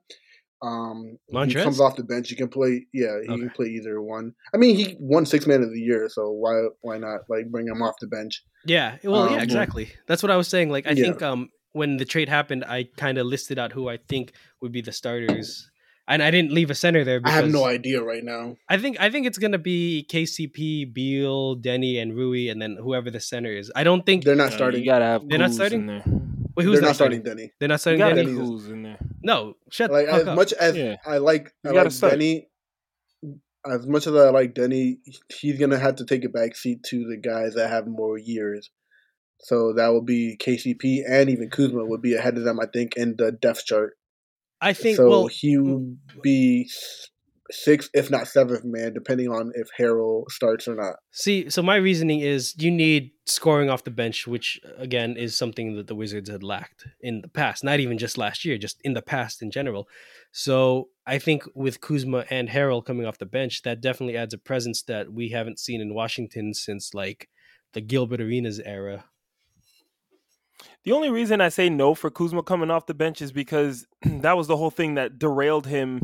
Um, 0.61 1.17
he 1.29 1.53
comes 1.53 1.79
off 1.79 1.95
the 1.95 2.03
bench. 2.03 2.29
He 2.29 2.35
can 2.35 2.49
play. 2.49 2.85
Yeah, 2.93 3.19
he 3.21 3.27
can 3.27 3.49
play 3.51 3.67
either 3.67 4.01
one. 4.01 4.33
I 4.53 4.57
mean, 4.57 4.75
he 4.75 4.97
won 4.99 5.25
six 5.25 5.47
man 5.47 5.63
of 5.63 5.71
the 5.71 5.79
year, 5.79 6.09
so 6.09 6.31
why 6.31 6.67
why 6.81 6.97
not 6.97 7.21
like 7.29 7.49
bring 7.49 7.67
him 7.67 7.81
off 7.81 7.95
the 8.01 8.07
bench? 8.07 8.43
Yeah, 8.65 8.97
well, 9.05 9.23
Um, 9.23 9.35
yeah, 9.35 9.43
exactly. 9.43 9.89
That's 10.07 10.21
what 10.21 10.31
I 10.31 10.35
was 10.35 10.49
saying. 10.49 10.69
Like, 10.69 10.85
I 10.85 10.91
Yeah. 10.91 11.03
think 11.05 11.21
um 11.21 11.49
when 11.71 11.95
the 11.97 12.03
trade 12.05 12.27
happened, 12.27 12.65
I 12.65 12.89
kind 12.97 13.17
of 13.17 13.25
listed 13.27 13.57
out 13.59 13.71
who 13.71 13.87
I 13.87 13.97
think 14.09 14.33
would 14.61 14.73
be 14.73 14.81
the 14.81 14.91
starters, 14.91 15.69
and 16.09 16.21
I 16.21 16.29
didn't 16.29 16.51
leave 16.51 16.69
a 16.69 16.75
center 16.75 17.05
there. 17.05 17.21
I 17.23 17.31
have 17.31 17.49
no 17.49 17.63
idea 17.65 18.01
right 18.03 18.23
now. 18.23 18.57
I 18.67 18.77
think 18.77 18.99
I 18.99 19.09
think 19.09 19.27
it's 19.27 19.37
gonna 19.37 19.59
be 19.59 20.05
KCP, 20.11 20.91
Beal, 20.91 21.55
Deni, 21.55 22.01
and 22.01 22.13
Rui, 22.13 22.49
and 22.49 22.61
then 22.61 22.75
whoever 22.75 23.09
the 23.09 23.21
center 23.21 23.51
is. 23.53 23.71
I 23.77 23.85
don't 23.85 24.05
think 24.05 24.25
They're 24.25 24.35
not 24.35 24.51
Uh, 24.51 24.57
starting. 24.57 24.81
You 24.81 24.87
gotta 24.91 25.05
have 25.05 25.21
They're 25.29 25.39
not 25.39 25.53
starting? 25.53 25.81
in 25.81 25.87
there. 25.87 26.03
Wait, 26.59 26.65
who's 26.65 26.73
They're 26.73 26.81
not 26.81 26.87
not 26.89 26.95
starting? 26.95 27.21
starting 27.21 27.47
Deni. 27.47 27.51
They're 27.59 27.69
not 27.69 27.79
starting 27.79 27.99
gotta 27.99 28.15
Deni. 28.15 28.17
have 28.17 28.27
Deni's- 28.37 28.63
Kuz 28.65 28.71
in 28.71 28.83
there. 28.83 28.97
No, 29.23 29.55
shut 29.71 29.91
like 29.91 30.05
the 30.07 30.13
as 30.13 30.27
up. 30.27 30.35
much 30.35 30.53
as 30.53 30.75
Yeah. 30.77 30.97
I 31.05 31.17
like, 31.17 31.53
I 31.65 31.69
gotta 31.69 31.83
like 31.83 31.91
start. 31.91 32.13
Deni. 32.15 32.45
As 33.69 33.85
much 33.87 34.07
as 34.07 34.15
I 34.15 34.29
like 34.29 34.53
Deni, 34.55 34.99
he's 35.39 35.59
gonna 35.59 35.77
have 35.77 35.95
to 35.97 36.05
take 36.05 36.23
a 36.25 36.29
back 36.29 36.55
seat 36.55 36.83
to 36.89 37.05
the 37.09 37.17
guys 37.17 37.53
that 37.55 37.69
have 37.69 37.87
more 37.87 38.17
years. 38.17 38.69
So 39.41 39.73
that 39.73 39.87
will 39.89 40.01
be 40.03 40.37
KCP 40.37 41.03
and 41.09 41.29
even 41.29 41.49
Kuzma 41.49 41.85
would 41.85 42.01
be 42.01 42.13
ahead 42.13 42.37
of 42.37 42.43
them, 42.43 42.59
I 42.59 42.65
think, 42.73 42.95
in 42.97 43.15
the 43.17 43.31
depth 43.31 43.65
chart. 43.65 43.97
I 44.61 44.73
think. 44.73 44.97
so 44.97 45.09
well, 45.09 45.27
he 45.27 45.57
would 45.57 45.97
be 46.21 46.67
s- 46.69 47.08
sixth, 47.51 47.89
if 47.93 48.09
not 48.09 48.27
seventh 48.27 48.63
man, 48.63 48.93
depending 48.93 49.29
on 49.29 49.51
if 49.55 49.69
Harrell 49.77 50.29
starts 50.29 50.67
or 50.67 50.75
not. 50.75 50.95
See, 51.11 51.49
so 51.49 51.61
my 51.61 51.75
reasoning 51.75 52.19
is 52.21 52.55
you 52.57 52.71
need 52.71 53.11
scoring 53.25 53.69
off 53.69 53.83
the 53.83 53.91
bench, 53.91 54.27
which 54.27 54.59
again 54.77 55.17
is 55.17 55.37
something 55.37 55.75
that 55.75 55.87
the 55.87 55.95
Wizards 55.95 56.29
had 56.29 56.43
lacked 56.43 56.87
in 57.01 57.21
the 57.21 57.27
past, 57.27 57.63
not 57.63 57.79
even 57.79 57.97
just 57.97 58.17
last 58.17 58.45
year, 58.45 58.57
just 58.57 58.79
in 58.83 58.93
the 58.93 59.01
past 59.01 59.41
in 59.41 59.51
general. 59.51 59.87
So 60.31 60.89
I 61.05 61.17
think 61.17 61.43
with 61.55 61.81
Kuzma 61.81 62.25
and 62.29 62.49
Harrell 62.49 62.85
coming 62.85 63.05
off 63.05 63.17
the 63.17 63.25
bench, 63.25 63.63
that 63.63 63.81
definitely 63.81 64.17
adds 64.17 64.33
a 64.33 64.37
presence 64.37 64.83
that 64.83 65.11
we 65.11 65.29
haven't 65.29 65.59
seen 65.59 65.81
in 65.81 65.93
Washington 65.93 66.53
since 66.53 66.93
like 66.93 67.29
the 67.73 67.81
Gilbert 67.81 68.21
Arenas 68.21 68.59
era. 68.59 69.05
The 70.83 70.91
only 70.91 71.09
reason 71.09 71.41
I 71.41 71.49
say 71.49 71.69
no 71.69 71.93
for 71.93 72.09
Kuzma 72.09 72.43
coming 72.43 72.69
off 72.69 72.85
the 72.85 72.93
bench 72.93 73.21
is 73.21 73.31
because 73.31 73.85
that 74.03 74.37
was 74.37 74.47
the 74.47 74.57
whole 74.57 74.71
thing 74.71 74.95
that 74.95 75.19
derailed 75.19 75.67
him 75.67 76.01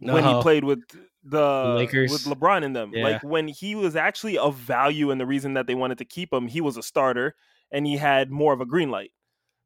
when 0.00 0.24
Uh-huh. 0.24 0.36
he 0.38 0.42
played 0.42 0.64
with 0.64 0.80
the 1.22 1.74
Lakers. 1.76 2.10
with 2.12 2.24
LeBron 2.24 2.62
in 2.62 2.72
them. 2.72 2.92
Yeah. 2.94 3.04
Like 3.04 3.22
when 3.22 3.48
he 3.48 3.74
was 3.74 3.94
actually 3.96 4.38
of 4.38 4.56
value 4.56 5.10
and 5.10 5.20
the 5.20 5.26
reason 5.26 5.54
that 5.54 5.66
they 5.66 5.74
wanted 5.74 5.98
to 5.98 6.04
keep 6.04 6.32
him, 6.32 6.48
he 6.48 6.60
was 6.60 6.76
a 6.76 6.82
starter 6.82 7.34
and 7.70 7.86
he 7.86 7.96
had 7.96 8.30
more 8.30 8.52
of 8.52 8.60
a 8.60 8.66
green 8.66 8.90
light. 8.90 9.12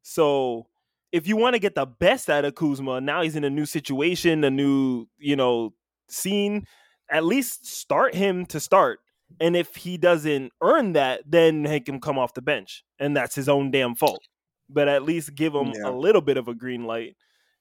So 0.03 0.67
if 1.12 1.27
you 1.29 1.37
want 1.37 1.55
to 1.55 1.61
get 1.61 1.75
the 1.75 1.87
best 1.87 2.29
out 2.29 2.45
of 2.45 2.55
Kuzma, 2.55 3.01
now 3.01 3.23
he's 3.23 3.37
in 3.37 3.45
a 3.45 3.51
new 3.51 3.67
situation, 3.67 4.43
a 4.45 4.51
new, 4.51 5.07
you 5.19 5.37
know, 5.37 5.75
scene, 6.09 6.67
at 7.11 7.25
least 7.25 7.67
start 7.67 8.14
him 8.14 8.47
to 8.47 8.59
start. 8.61 8.99
And 9.40 9.57
if 9.57 9.75
he 9.77 9.97
doesn't 9.97 10.53
earn 10.61 10.93
that, 10.95 11.23
then 11.27 11.62
make 11.62 11.88
him 11.88 12.01
come 12.01 12.19
off 12.19 12.35
the 12.35 12.43
bench. 12.43 12.85
And 12.99 13.17
that's 13.17 13.35
his 13.35 13.49
own 13.49 13.71
damn 13.71 13.95
fault. 13.95 14.23
But 14.69 14.88
at 14.88 15.03
least 15.05 15.35
give 15.35 15.55
him 15.55 15.73
Yeah. 15.75 15.88
a 15.88 15.93
little 15.93 16.21
bit 16.21 16.37
of 16.37 16.49
a 16.49 16.55
green 16.55 16.85
light. 16.85 17.17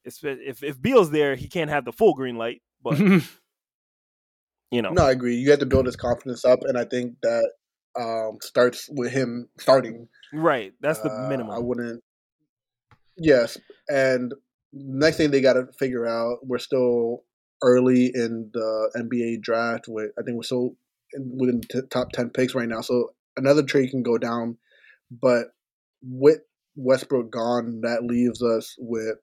Espe- 0.07 0.39
If 0.45 0.63
if 0.63 0.81
Beal's 0.81 1.11
there, 1.11 1.35
he 1.35 1.47
can't 1.47 1.69
have 1.69 1.85
the 1.85 1.91
full 1.93 2.13
green 2.13 2.35
light, 2.37 2.61
but 2.83 2.99
you 4.71 4.81
know. 4.81 4.89
No, 4.91 5.05
I 5.05 5.11
agree. 5.11 5.35
You 5.35 5.49
have 5.51 5.59
to 5.59 5.65
build 5.65 5.85
his 5.85 5.95
confidence 5.95 6.43
up, 6.45 6.59
and 6.63 6.77
I 6.77 6.85
think 6.85 7.15
that 7.21 7.51
um, 7.99 8.37
starts 8.41 8.89
with 8.91 9.11
him 9.11 9.47
starting. 9.59 10.07
Right. 10.33 10.73
That's 10.81 10.99
the 10.99 11.11
Uh, 11.11 11.27
minimum. 11.29 11.51
I 11.51 11.59
wouldn't. 11.59 12.03
Yes, 13.17 13.57
and 13.87 14.33
next 14.73 15.17
thing 15.17 15.29
they 15.31 15.41
got 15.41 15.53
to 15.53 15.67
figure 15.77 16.07
out. 16.07 16.39
We're 16.41 16.57
still 16.57 17.23
early 17.61 18.07
in 18.13 18.49
the 18.53 18.89
NBA 18.97 19.41
draft. 19.41 19.85
With 19.87 20.11
I 20.19 20.23
think 20.23 20.35
we're 20.37 20.43
still 20.43 20.75
in, 21.13 21.37
within 21.37 21.61
the 21.61 21.81
t- 21.81 21.87
top 21.91 22.11
ten 22.11 22.29
picks 22.31 22.55
right 22.55 22.67
now. 22.67 22.81
So 22.81 23.13
another 23.37 23.61
trade 23.63 23.91
can 23.91 24.01
go 24.01 24.17
down, 24.17 24.57
but 25.11 25.49
with 26.01 26.39
Westbrook 26.75 27.29
gone, 27.31 27.81
that 27.81 28.03
leaves 28.03 28.41
us 28.41 28.75
with 28.79 29.17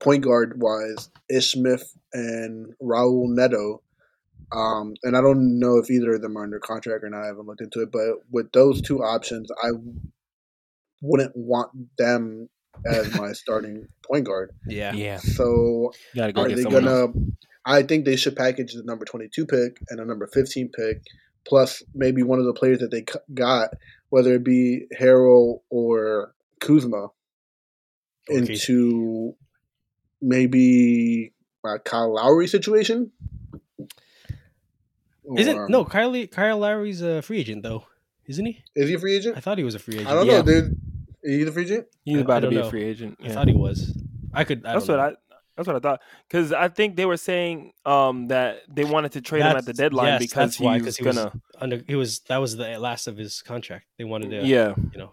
point 0.00 0.22
guard 0.24 0.60
wise 0.60 1.10
Ish 1.30 1.52
Smith 1.52 1.96
and 2.12 2.74
Raul 2.82 3.26
Neto. 3.28 3.82
Um, 4.50 4.94
and 5.02 5.16
I 5.16 5.20
don't 5.20 5.58
know 5.58 5.76
if 5.76 5.90
either 5.90 6.14
of 6.14 6.22
them 6.22 6.36
are 6.38 6.44
under 6.44 6.58
contract 6.58 7.04
or 7.04 7.10
not. 7.10 7.22
I 7.22 7.26
haven't 7.26 7.46
looked 7.46 7.60
into 7.60 7.82
it, 7.82 7.92
but 7.92 8.22
with 8.30 8.50
those 8.52 8.80
two 8.80 9.02
options, 9.02 9.50
I 9.62 9.70
wouldn't 11.02 11.36
want 11.36 11.70
them 11.98 12.48
as 12.86 13.14
my 13.16 13.32
starting 13.32 13.88
point 14.06 14.24
guard. 14.24 14.52
yeah. 14.66 14.92
yeah. 14.94 15.18
So 15.18 15.92
gotta 16.14 16.32
go 16.32 16.42
are 16.42 16.48
they 16.48 16.62
gonna? 16.62 16.90
else. 16.90 17.16
I 17.64 17.82
think 17.82 18.04
they 18.04 18.16
should 18.16 18.36
package 18.36 18.72
the 18.72 18.82
number 18.84 19.04
twenty-two 19.04 19.46
pick 19.46 19.78
and 19.90 20.00
a 20.00 20.04
number 20.04 20.26
fifteen 20.26 20.70
pick, 20.70 21.02
plus 21.46 21.82
maybe 21.94 22.22
one 22.22 22.38
of 22.38 22.46
the 22.46 22.54
players 22.54 22.78
that 22.78 22.90
they 22.90 23.04
got, 23.34 23.70
whether 24.08 24.34
it 24.34 24.44
be 24.44 24.86
Harrell 24.98 25.60
or 25.68 26.32
Kuzma, 26.60 27.08
Okay. 28.30 28.52
into 28.54 29.34
maybe 30.20 31.32
a 31.64 31.78
Kyle 31.78 32.14
Lowry 32.14 32.46
situation. 32.46 33.10
Isn't 35.36 35.56
Or- 35.58 35.68
no 35.68 35.84
Kyle 35.84 36.26
Kyle 36.26 36.58
Lowry's 36.58 37.02
a 37.02 37.20
free 37.22 37.40
agent 37.40 37.62
though, 37.62 37.84
isn't 38.26 38.44
he? 38.44 38.62
Is 38.74 38.88
he 38.88 38.94
a 38.94 38.98
free 38.98 39.14
agent? 39.16 39.36
I 39.36 39.40
thought 39.40 39.58
he 39.58 39.64
was 39.64 39.74
a 39.74 39.78
free 39.78 39.94
agent. 39.96 40.08
I 40.08 40.14
don't 40.14 40.26
Yeah. 40.26 40.38
know, 40.38 40.42
dude. 40.42 40.80
Is 41.22 41.36
he 41.36 41.46
a 41.46 41.52
free 41.52 41.64
agent? 41.64 41.86
He's 42.04 42.20
about 42.20 42.40
to 42.40 42.48
be 42.48 42.54
know. 42.56 42.66
a 42.66 42.70
free 42.70 42.84
agent. 42.84 43.18
I 43.22 43.26
yeah. 43.26 43.32
thought 43.34 43.48
he 43.48 43.54
was. 43.54 43.94
I 44.32 44.44
could. 44.44 44.64
I 44.64 44.72
That's 44.74 44.86
don't 44.86 44.96
what 44.98 45.02
know. 45.04 45.10
I. 45.10 45.36
That's 45.56 45.66
what 45.66 45.76
I 45.76 45.80
thought. 45.80 46.00
Because 46.28 46.52
I 46.52 46.68
think 46.68 46.94
they 46.96 47.04
were 47.04 47.16
saying 47.16 47.72
um, 47.84 48.28
that 48.28 48.62
they 48.72 48.84
wanted 48.84 49.12
to 49.12 49.20
trade 49.20 49.42
him 49.42 49.56
at 49.56 49.66
the 49.66 49.72
deadline 49.72 50.06
yes, 50.06 50.20
because 50.22 50.34
that's 50.36 50.56
he 50.56 50.64
why, 50.64 50.74
was 50.76 50.84
'cause 50.84 50.96
he 50.98 51.04
was- 51.04 51.16
gonna. 51.16 51.32
under. 51.60 51.82
He 51.86 51.96
was 51.96 52.20
that 52.28 52.38
was 52.38 52.56
the 52.56 52.78
last 52.78 53.06
of 53.08 53.16
his 53.18 53.42
contract. 53.42 53.84
They 53.98 54.04
wanted 54.04 54.30
to. 54.30 54.46
yeah. 54.46 54.74
You 54.92 54.98
know. 54.98 55.12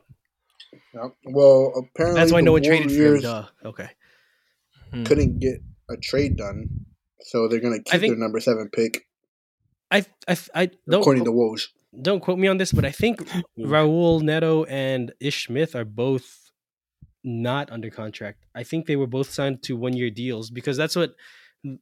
No. 0.94 1.16
Well, 1.26 1.74
apparently 1.94 2.22
That's 2.22 2.32
why 2.32 2.42
no 2.42 2.52
one 2.54 2.64
traded 2.64 2.90
for 2.92 3.16
him. 3.16 3.22
Duh. 3.22 3.46
Okay. 3.66 3.90
Hmm. 4.92 5.04
couldn't 5.04 5.40
get 5.40 5.62
a 5.90 5.98
trade 5.98 6.38
done, 6.38 6.68
so 7.22 7.48
they're 7.48 7.60
gonna 7.60 7.82
keep 7.84 8.00
think- 8.00 8.12
their 8.14 8.20
number 8.20 8.40
seven 8.40 8.70
pick, 8.72 9.06
I 9.92 10.06
I 10.28 10.38
I 10.54 10.66
don't 10.90 11.02
according 11.02 11.26
quote, 11.26 11.58
to 11.60 11.64
Woj. 11.64 12.02
don't 12.02 12.20
quote 12.22 12.40
me 12.40 12.48
on 12.48 12.58
this, 12.58 12.72
but 12.72 12.86
I 12.86 12.92
think 12.92 13.20
Raul 13.60 14.22
Neto 14.22 14.64
and 14.66 15.14
Ish 15.20 15.48
Smith 15.48 15.76
are 15.76 15.86
both 15.86 16.52
not 17.24 17.72
under 17.72 17.90
contract. 17.90 18.46
I 18.54 18.64
think 18.64 18.86
they 18.86 18.96
were 18.96 19.08
both 19.08 19.32
signed 19.32 19.64
to 19.64 19.76
one 19.76 19.94
year 19.94 20.10
deals 20.12 20.50
because 20.52 20.78
that's 20.78 20.96
what 20.96 21.16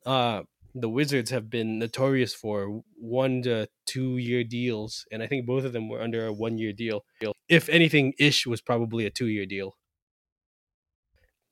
uh, 0.06 0.44
the 0.74 0.88
Wizards 0.90 1.32
have 1.32 1.50
been 1.50 1.80
notorious 1.80 2.34
for 2.34 2.82
one 2.96 3.42
to 3.44 3.68
two 3.86 4.18
year 4.18 4.44
deals. 4.46 5.06
And 5.12 5.22
I 5.22 5.28
think 5.28 5.46
both 5.46 5.66
of 5.66 5.74
them 5.74 5.90
were 5.90 6.02
under 6.02 6.26
a 6.28 6.34
one 6.34 6.58
year 6.58 6.72
deal. 6.72 7.04
If 7.50 7.68
anything, 7.68 8.14
Ish 8.18 8.48
was 8.48 8.62
probably 8.62 9.06
a 9.06 9.10
two 9.10 9.28
year 9.28 9.46
deal. 9.46 9.76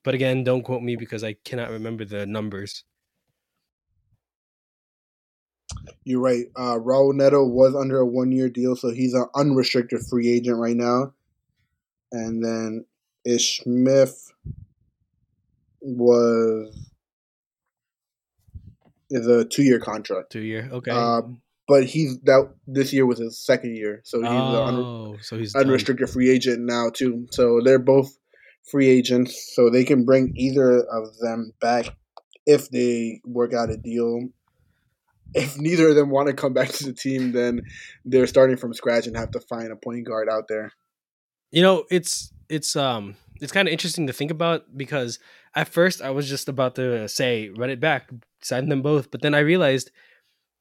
But 0.04 0.14
again, 0.14 0.44
don't 0.44 0.62
quote 0.62 0.82
me 0.82 0.96
because 0.96 1.22
I 1.22 1.34
cannot 1.44 1.70
remember 1.70 2.04
the 2.04 2.26
numbers. 2.26 2.84
You're 6.04 6.20
right. 6.20 6.46
Uh, 6.56 6.78
Raul 6.78 7.14
Neto 7.14 7.46
was 7.46 7.74
under 7.74 8.00
a 8.00 8.06
one 8.06 8.32
year 8.32 8.48
deal, 8.48 8.76
so 8.76 8.90
he's 8.90 9.14
an 9.14 9.26
unrestricted 9.34 10.00
free 10.10 10.30
agent 10.30 10.58
right 10.58 10.76
now. 10.76 11.14
And 12.10 12.44
then 12.44 12.84
Ish 13.24 13.60
Smith 13.60 14.32
was 15.80 16.90
is 19.10 19.26
a 19.26 19.44
two 19.44 19.62
year 19.62 19.78
contract, 19.78 20.32
Two 20.32 20.40
year, 20.40 20.68
okay. 20.72 20.90
Uh, 20.90 21.22
but 21.68 21.84
he's 21.84 22.18
that 22.20 22.52
this 22.66 22.92
year 22.92 23.06
was 23.06 23.18
his 23.18 23.38
second 23.38 23.76
year, 23.76 24.00
so 24.04 24.20
he's 24.20 24.30
an 24.30 24.36
un- 24.36 24.74
oh, 24.74 25.16
so 25.20 25.38
he's 25.38 25.52
done. 25.52 25.66
unrestricted 25.66 26.10
free 26.10 26.30
agent 26.30 26.60
now 26.60 26.90
too. 26.90 27.26
So 27.30 27.60
they're 27.64 27.78
both 27.78 28.18
free 28.70 28.88
agents, 28.88 29.52
so 29.54 29.70
they 29.70 29.84
can 29.84 30.04
bring 30.04 30.32
either 30.36 30.80
of 30.84 31.16
them 31.18 31.52
back 31.60 31.96
if 32.46 32.70
they 32.70 33.20
work 33.24 33.54
out 33.54 33.70
a 33.70 33.76
deal. 33.76 34.28
If 35.34 35.58
neither 35.58 35.88
of 35.88 35.94
them 35.94 36.10
want 36.10 36.28
to 36.28 36.34
come 36.34 36.52
back 36.52 36.68
to 36.68 36.84
the 36.84 36.92
team, 36.92 37.32
then 37.32 37.62
they're 38.04 38.26
starting 38.26 38.56
from 38.56 38.74
scratch 38.74 39.06
and 39.06 39.16
have 39.16 39.30
to 39.30 39.40
find 39.40 39.72
a 39.72 39.76
point 39.76 40.06
guard 40.06 40.28
out 40.28 40.48
there. 40.48 40.72
You 41.50 41.62
know, 41.62 41.84
it's 41.90 42.32
it's 42.48 42.76
um 42.76 43.16
it's 43.40 43.52
kind 43.52 43.66
of 43.66 43.72
interesting 43.72 44.06
to 44.06 44.12
think 44.12 44.30
about 44.30 44.76
because 44.76 45.18
at 45.54 45.68
first 45.68 46.02
I 46.02 46.10
was 46.10 46.28
just 46.28 46.48
about 46.48 46.74
to 46.76 47.08
say 47.08 47.48
run 47.48 47.70
it 47.70 47.80
back, 47.80 48.10
sign 48.42 48.68
them 48.68 48.82
both, 48.82 49.10
but 49.10 49.22
then 49.22 49.34
I 49.34 49.40
realized, 49.40 49.90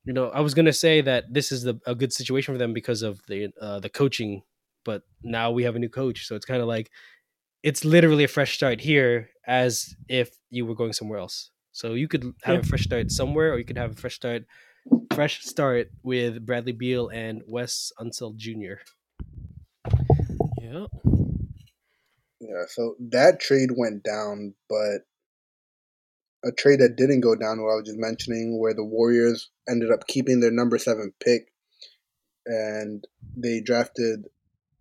you 0.05 0.13
know, 0.13 0.29
I 0.29 0.39
was 0.39 0.53
gonna 0.53 0.73
say 0.73 1.01
that 1.01 1.33
this 1.33 1.51
is 1.51 1.63
the, 1.63 1.79
a 1.85 1.93
good 1.93 2.13
situation 2.13 2.53
for 2.53 2.57
them 2.57 2.73
because 2.73 3.01
of 3.01 3.21
the 3.27 3.49
uh, 3.61 3.79
the 3.79 3.89
coaching, 3.89 4.41
but 4.83 5.03
now 5.21 5.51
we 5.51 5.63
have 5.63 5.75
a 5.75 5.79
new 5.79 5.89
coach, 5.89 6.25
so 6.25 6.35
it's 6.35 6.45
kind 6.45 6.61
of 6.61 6.67
like 6.67 6.89
it's 7.63 7.85
literally 7.85 8.23
a 8.23 8.27
fresh 8.27 8.53
start 8.55 8.81
here, 8.81 9.29
as 9.45 9.95
if 10.07 10.31
you 10.49 10.65
were 10.65 10.75
going 10.75 10.93
somewhere 10.93 11.19
else. 11.19 11.51
So 11.71 11.93
you 11.93 12.07
could 12.07 12.23
have 12.43 12.55
Yeah. 12.55 12.59
a 12.61 12.63
fresh 12.63 12.83
start 12.83 13.11
somewhere, 13.11 13.53
or 13.53 13.57
you 13.59 13.65
could 13.65 13.77
have 13.77 13.91
a 13.91 13.95
fresh 13.95 14.15
start, 14.15 14.45
fresh 15.13 15.43
start 15.43 15.89
with 16.03 16.45
Bradley 16.45 16.73
Beal 16.73 17.07
and 17.09 17.43
Wes 17.47 17.91
Unseld 17.99 18.35
Jr. 18.37 18.81
Yeah. 20.61 20.87
Yeah, 22.39 22.63
so 22.67 22.95
that 22.99 23.39
trade 23.39 23.69
went 23.77 24.03
down, 24.03 24.55
but 24.67 25.05
a 26.43 26.51
trade 26.51 26.79
that 26.79 26.95
didn't 26.97 27.21
go 27.21 27.35
down, 27.35 27.61
what 27.61 27.71
I 27.71 27.75
was 27.75 27.85
just 27.85 27.99
mentioning, 27.99 28.59
where 28.59 28.73
the 28.73 28.83
Warriors 28.83 29.51
ended 29.69 29.91
up 29.91 30.07
keeping 30.07 30.39
their 30.39 30.51
number 30.51 30.79
seven 30.79 31.13
pick, 31.23 31.53
and 32.47 33.05
they 33.37 33.61
drafted 33.61 34.25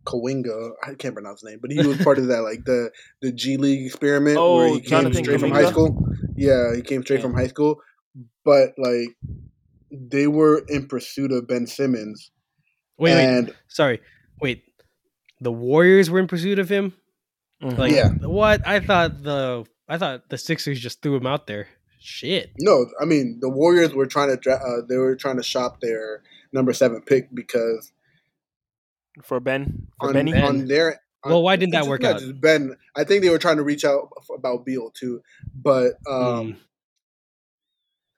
Kawinga. 0.06 0.72
I 0.86 0.94
can't 0.94 1.14
pronounce 1.14 1.40
his 1.40 1.50
name, 1.50 1.58
but 1.60 1.70
he 1.70 1.86
was 1.86 1.98
part 1.98 2.18
of 2.18 2.26
that, 2.28 2.40
like 2.42 2.64
the 2.64 2.90
the 3.22 3.32
G 3.32 3.56
League 3.56 3.86
experiment 3.86 4.36
Oh, 4.38 4.56
where 4.56 4.68
he 4.68 4.80
came 4.80 4.90
Jonathan 4.90 5.24
straight 5.24 5.40
from 5.40 5.50
high 5.50 5.70
school. 5.70 6.04
Yeah, 6.36 6.74
he 6.74 6.82
came 6.82 7.02
straight 7.02 7.18
Yeah. 7.18 7.22
from 7.22 7.34
high 7.34 7.48
school, 7.48 7.80
but 8.44 8.70
like 8.78 9.08
they 9.90 10.26
were 10.26 10.64
in 10.68 10.86
pursuit 10.86 11.32
of 11.32 11.46
Ben 11.48 11.66
Simmons, 11.66 12.30
Wait, 12.98 13.14
wait, 13.14 13.24
and 13.24 13.54
sorry, 13.68 14.00
wait. 14.40 14.62
The 15.40 15.52
Warriors 15.52 16.10
were 16.10 16.18
in 16.18 16.26
pursuit 16.28 16.58
of 16.58 16.68
him. 16.68 16.94
Mhm. 17.62 17.78
Like 17.78 17.92
Yeah. 17.92 18.10
what? 18.26 18.66
I 18.66 18.80
thought 18.80 19.22
the 19.22 19.64
I 19.88 19.98
thought 19.98 20.28
the 20.30 20.38
Sixers 20.38 20.78
just 20.80 21.02
threw 21.02 21.16
him 21.16 21.26
out 21.26 21.46
there. 21.46 21.68
Shit. 21.98 22.52
No, 22.58 22.86
I 23.00 23.04
mean 23.04 23.38
the 23.40 23.48
Warriors 23.50 23.92
were 23.94 24.06
trying 24.06 24.28
to 24.30 24.36
dra- 24.36 24.54
uh, 24.62 24.82
they 24.88 24.96
were 24.96 25.16
trying 25.16 25.36
to 25.36 25.42
shop 25.42 25.80
their 25.80 26.22
number 26.52 26.72
seven 26.72 27.02
pick 27.02 27.28
because 27.34 27.92
for 29.24 29.40
Ben, 29.40 29.88
for 30.00 30.08
on, 30.08 30.12
Benny. 30.14 30.34
on 30.34 30.66
their 30.66 31.00
on- 31.24 31.32
Well, 31.32 31.42
why 31.42 31.56
didn't 31.56 31.72
that 31.72 31.86
work 31.86 32.02
out? 32.04 32.18
just 32.20 32.40
Ben, 32.40 32.76
I 32.96 33.04
think 33.04 33.22
they 33.22 33.30
were 33.30 33.38
trying 33.38 33.56
to 33.58 33.62
reach 33.62 33.84
out 33.84 34.08
about 34.34 34.64
Beal 34.64 34.90
too, 34.90 35.22
but 35.54 35.94
um, 36.08 36.54
Mm. 36.54 36.56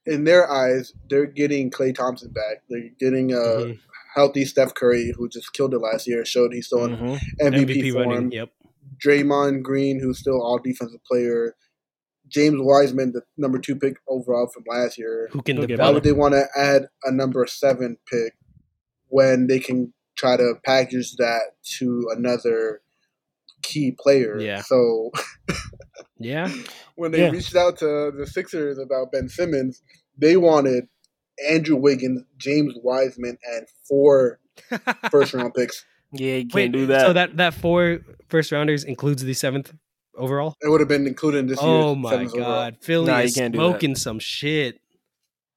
in 0.07 0.25
their 0.25 0.51
eyes, 0.51 0.93
they're 1.09 1.27
getting 1.27 1.71
Klay 1.71 1.95
Thompson 1.95 2.31
back. 2.33 2.63
They're 2.69 2.91
getting 2.99 3.33
a 3.33 3.37
Mhm. 3.37 3.79
healthy 4.15 4.45
Steph 4.45 4.75
Curry 4.75 5.13
who 5.17 5.29
just 5.29 5.53
killed 5.53 5.75
it 5.75 5.79
last 5.79 6.07
year, 6.09 6.25
showed 6.25 6.53
he's 6.53 6.67
still 6.67 6.85
in 6.85 6.97
Mhm. 6.97 7.21
MVP, 7.41 7.63
MVP 7.63 7.91
form. 7.93 8.09
running. 8.09 8.33
Yep. 8.33 8.51
Draymond 9.05 9.63
Green, 9.63 10.01
who's 10.01 10.19
still 10.19 10.41
all 10.43 10.59
defensive 10.59 11.03
player. 11.05 11.57
James 12.29 12.57
Wiseman, 12.61 13.13
the 13.13 13.23
number 13.37 13.59
two 13.59 13.77
pick 13.77 13.97
overall 14.09 14.47
from 14.49 14.65
last 14.67 14.97
year. 14.99 15.29
Who 15.33 15.43
can 15.43 15.57
He'll 15.57 15.67
get 15.67 15.79
Why 15.81 15.91
would 15.91 16.03
they 16.03 16.13
want 16.13 16.35
to 16.35 16.47
add 16.57 16.89
a 17.05 17.13
number 17.13 17.47
seven 17.47 17.99
pick 18.11 18.35
when 19.09 19.47
they 19.49 19.59
can 19.61 19.93
try 20.17 20.37
to 20.37 20.55
package 20.65 21.17
that 21.17 21.53
to 21.79 22.09
another 22.17 22.81
key 23.63 23.97
player? 23.99 24.39
Yeah. 24.39 24.63
So 24.63 25.11
Yeah. 26.19 26.53
when 26.97 27.11
they 27.13 27.21
Yeah. 27.21 27.31
reached 27.31 27.57
out 27.57 27.79
to 27.79 28.13
the 28.17 28.27
Sixers 28.27 28.79
about 28.79 29.13
Ben 29.13 29.29
Simmons, 29.29 29.83
they 30.19 30.37
wanted 30.37 30.85
Andrew 31.49 31.77
Wiggins, 31.77 32.23
James 32.37 32.75
Wiseman, 32.83 33.39
and 33.55 33.67
four 33.89 34.39
first 35.11 35.33
round 35.35 35.55
picks. 35.55 35.85
Yeah, 36.13 36.35
you 36.37 36.43
can't 36.43 36.55
Wait, 36.55 36.73
do 36.73 36.87
that. 36.87 37.07
So 37.07 37.13
that 37.15 37.37
that 37.39 37.55
four 37.55 38.01
first 38.29 38.53
rounders 38.53 38.85
includes 38.85 39.25
the 39.25 39.33
seventh 39.33 39.73
overall. 40.15 40.55
It 40.61 40.69
would 40.69 40.81
have 40.81 40.89
been 40.89 41.07
included 41.07 41.39
in 41.39 41.47
this 41.47 41.57
year's 41.63 41.85
Oh 41.87 41.95
my 41.95 42.11
seventh 42.11 42.35
overall. 42.35 42.51
god, 42.51 42.77
Philly 42.83 43.07
Nah, 43.07 43.19
is 43.21 43.35
can't 43.35 43.53
do 43.55 43.59
that. 43.59 43.65
smoking 43.65 43.95
some 43.97 44.19
shit. 44.19 44.79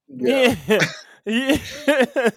Yeah. 0.08 0.56
yeah, 0.66 0.80
yeah. 1.86 2.30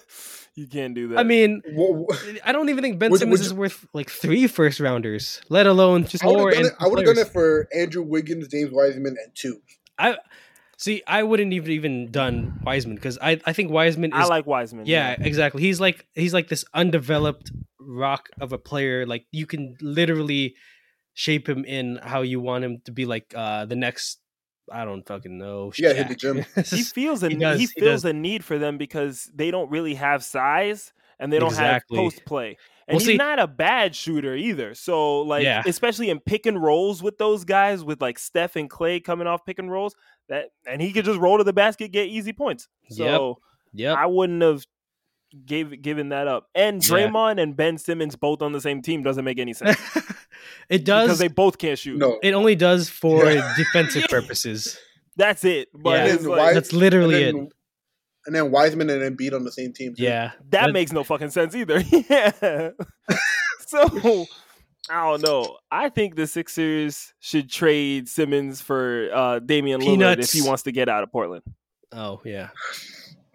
You 0.59 0.67
can't 0.67 0.93
do 0.93 1.07
that. 1.09 1.19
I 1.23 1.23
mean, 1.23 1.61
Wha- 1.73 1.91
wha- 1.91 2.15
I 2.43 2.51
don't 2.51 2.69
even 2.69 2.83
think 2.83 2.99
Ben 2.99 3.11
Would- 3.11 3.19
Simmons 3.19 3.39
would 3.39 3.45
is 3.45 3.53
worth 3.53 3.85
like 3.93 4.09
three 4.09 4.45
first 4.47 4.79
rounders, 4.79 5.41
let 5.49 5.65
alone 5.67 6.05
just 6.05 6.23
I 6.23 6.27
would 6.27 6.39
have 6.39 6.63
done 6.63 6.65
it. 6.65 6.73
I 6.79 6.87
would 6.87 6.99
have 6.99 7.15
done 7.15 7.25
it 7.25 7.31
for 7.31 7.67
Andrew 7.73 8.03
Wiggins, 8.03 8.47
James 8.49 8.71
Wiseman, 8.71 9.15
and 9.23 9.33
two. 9.35 9.61
I 9.97 10.17
see. 10.77 11.01
I 11.07 11.23
wouldn't 11.23 11.53
even 11.53 11.71
even 11.71 12.11
done 12.11 12.59
Wiseman 12.63 12.95
because 12.95 13.17
I 13.21 13.39
I 13.45 13.53
think 13.53 13.71
Wiseman 13.71 14.11
Is, 14.13 14.19
I 14.19 14.25
like 14.25 14.45
Wiseman. 14.45 14.85
yeah 14.85 15.15
exactly. 15.19 15.61
He's 15.61 15.79
like 15.79 16.05
he's 16.13 16.33
like 16.33 16.47
this 16.49 16.65
undeveloped 16.73 17.51
rock 17.79 18.29
of 18.39 18.51
a 18.53 18.57
player. 18.57 19.05
Like 19.05 19.25
you 19.31 19.45
can 19.45 19.75
literally 19.81 20.55
shape 21.13 21.49
him 21.49 21.65
in 21.65 21.99
how 22.01 22.21
you 22.21 22.39
want 22.39 22.63
him 22.63 22.81
to 22.85 22.91
be. 22.91 23.05
Like 23.05 23.33
uh 23.35 23.65
the 23.65 23.75
next. 23.75 24.19
I 24.71 24.85
don't 24.85 25.05
fucking 25.05 25.37
know. 25.37 25.71
Yeah, 25.77 25.93
hit 25.93 26.07
the 26.09 26.15
gym. 26.15 26.45
he 26.65 26.83
feels 26.83 27.23
a 27.23 27.29
He 27.29 27.35
he, 27.35 27.39
does, 27.39 27.59
he 27.59 27.67
feels 27.67 28.03
does. 28.03 28.05
a 28.05 28.13
need 28.13 28.43
for 28.43 28.57
them 28.57 28.77
because 28.77 29.29
they 29.33 29.51
don't 29.51 29.69
really 29.69 29.95
have 29.95 30.23
size 30.23 30.93
and 31.19 31.31
they 31.33 31.39
don't 31.39 31.49
Exactly. 31.49 31.97
have 31.97 32.03
post 32.03 32.25
play. 32.25 32.57
And 32.87 32.95
Well, 32.95 32.99
he's 32.99 33.07
see- 33.07 33.17
not 33.17 33.39
a 33.39 33.47
bad 33.47 33.95
shooter 33.95 34.35
either. 34.35 34.73
So 34.73 35.21
like 35.21 35.43
Yeah. 35.43 35.63
especially 35.65 36.09
in 36.09 36.19
pick 36.19 36.45
and 36.45 36.61
rolls 36.61 37.03
with 37.03 37.17
those 37.17 37.43
guys 37.45 37.83
with 37.83 38.01
like 38.01 38.17
Steph 38.17 38.55
and 38.55 38.69
Klay 38.69 39.03
coming 39.03 39.27
off 39.27 39.45
pick 39.45 39.59
and 39.59 39.69
rolls, 39.71 39.95
that 40.29 40.49
and 40.67 40.81
he 40.81 40.91
could 40.91 41.05
just 41.05 41.19
roll 41.19 41.37
to 41.37 41.43
the 41.43 41.53
basket, 41.53 41.91
get 41.91 42.07
easy 42.07 42.33
points. 42.33 42.67
So 42.89 43.39
Yep. 43.73 43.97
I 43.97 44.05
wouldn't 44.07 44.41
have 44.41 44.65
gave 45.45 45.79
given 45.81 46.09
that 46.09 46.27
up. 46.27 46.47
And 46.55 46.83
Yeah. 46.83 46.95
Draymond 46.95 47.39
and 47.41 47.55
Ben 47.55 47.77
Simmons 47.77 48.15
both 48.15 48.41
on 48.41 48.51
the 48.51 48.61
same 48.61 48.81
team 48.81 49.03
doesn't 49.03 49.23
make 49.25 49.37
any 49.39 49.53
sense. 49.53 49.77
it 50.69 50.85
does. 50.85 51.07
because 51.07 51.19
they 51.19 51.27
both 51.27 51.57
can't 51.57 51.77
shoot. 51.79 51.97
No, 51.97 52.19
it 52.23 52.33
only 52.33 52.55
does 52.55 52.89
for 52.89 53.25
Yeah. 53.31 53.53
defensive 53.57 54.03
purposes. 54.09 54.77
That's 55.15 55.43
it. 55.45 55.69
But 55.73 56.07
Yeah. 56.07 56.13
like- 56.15 56.37
why- 56.39 56.53
That's 56.53 56.71
literally 56.73 57.23
and 57.29 57.47
it. 57.47 57.53
and 58.25 58.35
then 58.35 58.51
Wiseman 58.51 58.89
and 58.89 59.01
Embiid 59.17 59.33
on 59.33 59.43
the 59.43 59.51
same 59.51 59.73
team. 59.73 59.95
too. 59.95 60.03
Yeah. 60.03 60.31
that 60.49 60.67
That- 60.67 60.73
makes 60.73 60.91
no 60.91 61.03
fucking 61.03 61.29
sense 61.31 61.55
either. 61.55 61.79
yeah. 62.09 62.69
so 63.67 64.25
I 64.89 65.05
don't 65.11 65.21
know. 65.23 65.57
I 65.71 65.89
think 65.89 66.15
the 66.15 66.25
Sixers 66.27 67.13
should 67.19 67.49
trade 67.49 68.07
Simmons 68.09 68.61
for 68.61 69.09
uh, 69.13 69.39
Damian 69.39 69.81
Lillard 69.81 70.19
if 70.19 70.31
he 70.31 70.41
wants 70.41 70.63
to 70.63 70.71
get 70.71 70.89
out 70.89 71.03
of 71.03 71.11
Portland. 71.11 71.43
Oh 71.91 72.21
yeah. 72.25 72.49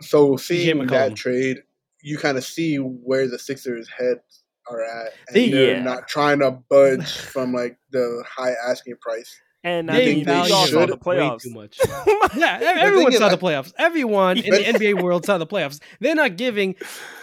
So 0.00 0.36
seeing 0.36 0.76
McCollum. 0.76 0.88
that 0.90 1.14
trade, 1.16 1.58
you 2.02 2.18
kind 2.18 2.36
of 2.38 2.44
see 2.44 2.76
where 2.76 3.28
the 3.28 3.38
Sixers' 3.38 3.88
heads 3.88 4.42
are 4.70 4.82
at, 4.82 5.12
and 5.28 5.36
They- 5.36 5.50
they're 5.50 5.76
Yeah. 5.76 5.82
not 5.82 6.08
trying 6.08 6.38
to 6.40 6.50
budge 6.50 7.10
from 7.10 7.52
like 7.52 7.78
the 7.90 8.24
high 8.28 8.52
asking 8.68 8.96
price. 9.00 9.40
And 9.62 9.90
I 9.90 9.94
think 10.04 10.26
They 10.26 10.32
mean, 10.34 10.42
we 10.42 10.48
saw 10.50 10.66
should 10.66 10.88
the 10.90 10.96
way 10.96 11.16
playoffs. 11.16 11.42
too 11.42 11.50
much. 11.50 11.78
Yeah, 12.36 12.58
ev- 12.60 12.76
everyone 12.76 13.06
thing 13.06 13.12
is, 13.14 13.18
saw 13.18 13.28
the 13.30 13.38
playoffs. 13.38 13.72
Everyone 13.78 14.36
in 14.36 14.50
the 14.50 14.58
NBA 14.62 15.02
world 15.02 15.24
saw 15.24 15.38
the 15.38 15.46
playoffs. 15.46 15.80
They're 16.00 16.14
not 16.14 16.36
giving 16.36 16.74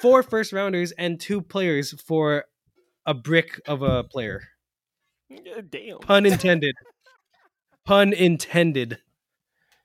four 0.01 0.23
first 0.23 0.51
rounders 0.51 0.91
and 0.93 1.19
two 1.19 1.41
players 1.41 1.91
for 2.01 2.45
a 3.05 3.13
brick 3.13 3.61
of 3.67 3.83
a 3.83 4.03
player. 4.03 4.41
Damn. 5.69 5.99
Pun 5.99 6.25
intended. 6.25 6.73
Pun 7.85 8.11
intended. 8.13 8.97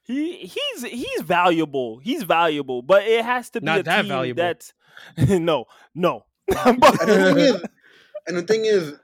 He 0.04 0.36
he's 0.46 0.84
he's 0.84 1.20
valuable. 1.22 1.98
He's 1.98 2.22
valuable, 2.22 2.80
but 2.82 3.04
it 3.06 3.24
has 3.24 3.50
to 3.50 3.60
be 3.60 3.64
Not 3.66 3.80
a 3.80 3.82
that 3.82 4.00
team 4.02 4.08
valuable. 4.08 4.42
That's 4.42 4.72
no, 5.18 5.66
no. 5.94 6.24
And 6.66 6.80
the 6.80 7.32
thing 7.34 7.38
is, 7.38 7.62
and 8.26 8.36
the 8.36 8.42
thing 8.42 8.64
is, 8.64 8.94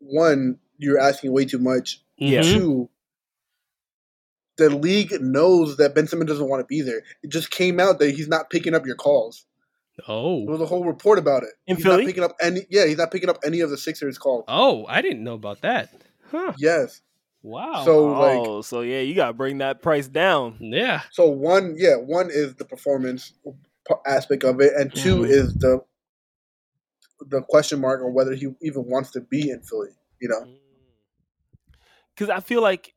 one, 0.00 0.58
you're 0.78 0.98
asking 0.98 1.32
way 1.32 1.44
too 1.44 1.58
much. 1.58 2.00
Yeah. 2.16 2.42
Two, 2.42 2.88
the 4.58 4.70
league 4.70 5.12
knows 5.20 5.76
that 5.78 5.94
Ben 5.94 6.06
Simmons 6.06 6.28
doesn't 6.30 6.48
want 6.48 6.60
to 6.60 6.66
be 6.66 6.82
there. 6.82 7.02
It 7.22 7.30
just 7.30 7.50
came 7.50 7.80
out 7.80 7.98
that 7.98 8.10
he's 8.14 8.28
not 8.28 8.50
picking 8.50 8.74
up 8.74 8.86
your 8.86 8.96
calls. 8.96 9.44
Oh, 10.08 10.44
There 10.44 10.52
was 10.52 10.60
a 10.60 10.66
whole 10.66 10.84
report 10.84 11.18
about 11.18 11.42
it. 11.42 11.50
In 11.66 11.76
he's 11.76 11.84
Philly? 11.84 11.98
not 11.98 12.06
picking 12.06 12.24
up 12.24 12.36
any. 12.40 12.60
Yeah, 12.70 12.86
he's 12.86 12.96
not 12.98 13.10
picking 13.10 13.28
up 13.28 13.38
any 13.44 13.60
of 13.60 13.70
the 13.70 13.76
Sixers' 13.78 14.18
calls. 14.18 14.44
Oh, 14.48 14.86
I 14.88 15.02
didn't 15.02 15.22
know 15.24 15.34
about 15.34 15.60
that. 15.62 15.90
Huh. 16.30 16.52
Yes. 16.58 17.02
Wow. 17.42 17.84
So 17.84 18.04
like, 18.06 18.38
oh, 18.38 18.62
so 18.62 18.80
yeah, 18.82 19.00
you 19.00 19.14
gotta 19.14 19.32
bring 19.34 19.58
that 19.58 19.82
price 19.82 20.08
down. 20.08 20.56
yeah. 20.60 21.02
so 21.10 21.28
one, 21.28 21.74
yeah, 21.76 21.96
one 21.96 22.30
is 22.30 22.54
the 22.54 22.64
performance 22.64 23.32
aspect 24.06 24.44
of 24.44 24.60
it, 24.60 24.72
and 24.76 24.94
2 24.94 25.16
Mhm. 25.22 25.28
is 25.28 25.54
the 25.54 25.80
the 27.28 27.42
question 27.42 27.80
mark 27.80 28.02
on 28.02 28.14
whether 28.14 28.34
he 28.34 28.48
even 28.62 28.84
wants 28.88 29.10
to 29.12 29.20
be 29.20 29.50
in 29.50 29.60
Philly. 29.62 29.90
You 30.20 30.28
know, 30.28 30.40
mm. 30.40 30.56
Because 32.14 32.30
I 32.30 32.40
feel 32.40 32.62
like, 32.62 32.94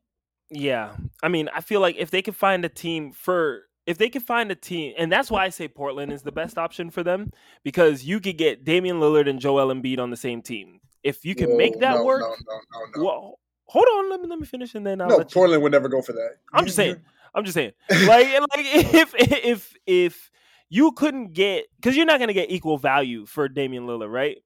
yeah, 0.50 0.96
I 1.22 1.28
mean, 1.28 1.48
I 1.54 1.60
feel 1.60 1.80
like 1.80 1.96
if 1.98 2.10
they 2.10 2.22
could 2.22 2.36
find 2.36 2.64
a 2.64 2.68
team 2.68 3.12
for, 3.12 3.62
if 3.86 3.98
they 3.98 4.08
could 4.08 4.22
find 4.22 4.50
a 4.50 4.54
team, 4.54 4.94
and 4.98 5.10
that's 5.10 5.30
why 5.30 5.44
I 5.44 5.48
say 5.48 5.68
Portland 5.68 6.12
is 6.12 6.22
the 6.22 6.32
best 6.32 6.58
option 6.58 6.90
for 6.90 7.02
them 7.02 7.32
because 7.64 8.04
you 8.04 8.20
could 8.20 8.36
get 8.36 8.64
Damian 8.64 9.00
Lillard 9.00 9.28
and 9.28 9.40
Joel 9.40 9.74
Embiid 9.74 9.98
on 9.98 10.10
the 10.10 10.16
same 10.16 10.42
team. 10.42 10.80
If 11.02 11.24
you 11.24 11.34
can 11.34 11.50
Whoa, 11.50 11.56
make 11.56 11.78
that 11.80 11.96
no, 11.96 12.04
work, 12.04 12.20
No, 12.20 12.28
no, 12.28 12.34
no, 12.72 12.80
no. 12.96 13.04
well, 13.04 13.38
hold 13.66 13.86
on, 13.94 14.10
let 14.10 14.20
me 14.20 14.28
let 14.28 14.38
me 14.38 14.46
finish 14.46 14.74
and 14.74 14.86
then 14.86 15.00
I'll 15.00 15.08
no, 15.08 15.16
let 15.18 15.30
you. 15.30 15.34
Portland 15.34 15.62
would 15.62 15.72
never 15.72 15.88
go 15.88 16.02
for 16.02 16.12
that. 16.12 16.36
I'm 16.52 16.64
just 16.64 16.76
saying. 16.76 17.00
I'm 17.34 17.44
just 17.44 17.54
saying. 17.54 17.72
Like, 17.90 18.32
like 18.32 18.48
if 18.56 19.14
if 19.16 19.74
if 19.86 20.30
you 20.68 20.92
couldn't 20.92 21.32
get 21.32 21.66
because 21.76 21.96
you're 21.96 22.06
not 22.06 22.20
gonna 22.20 22.32
get 22.32 22.50
equal 22.50 22.78
value 22.78 23.26
for 23.26 23.48
Damian 23.48 23.86
Lillard, 23.86 24.10
right? 24.10 24.38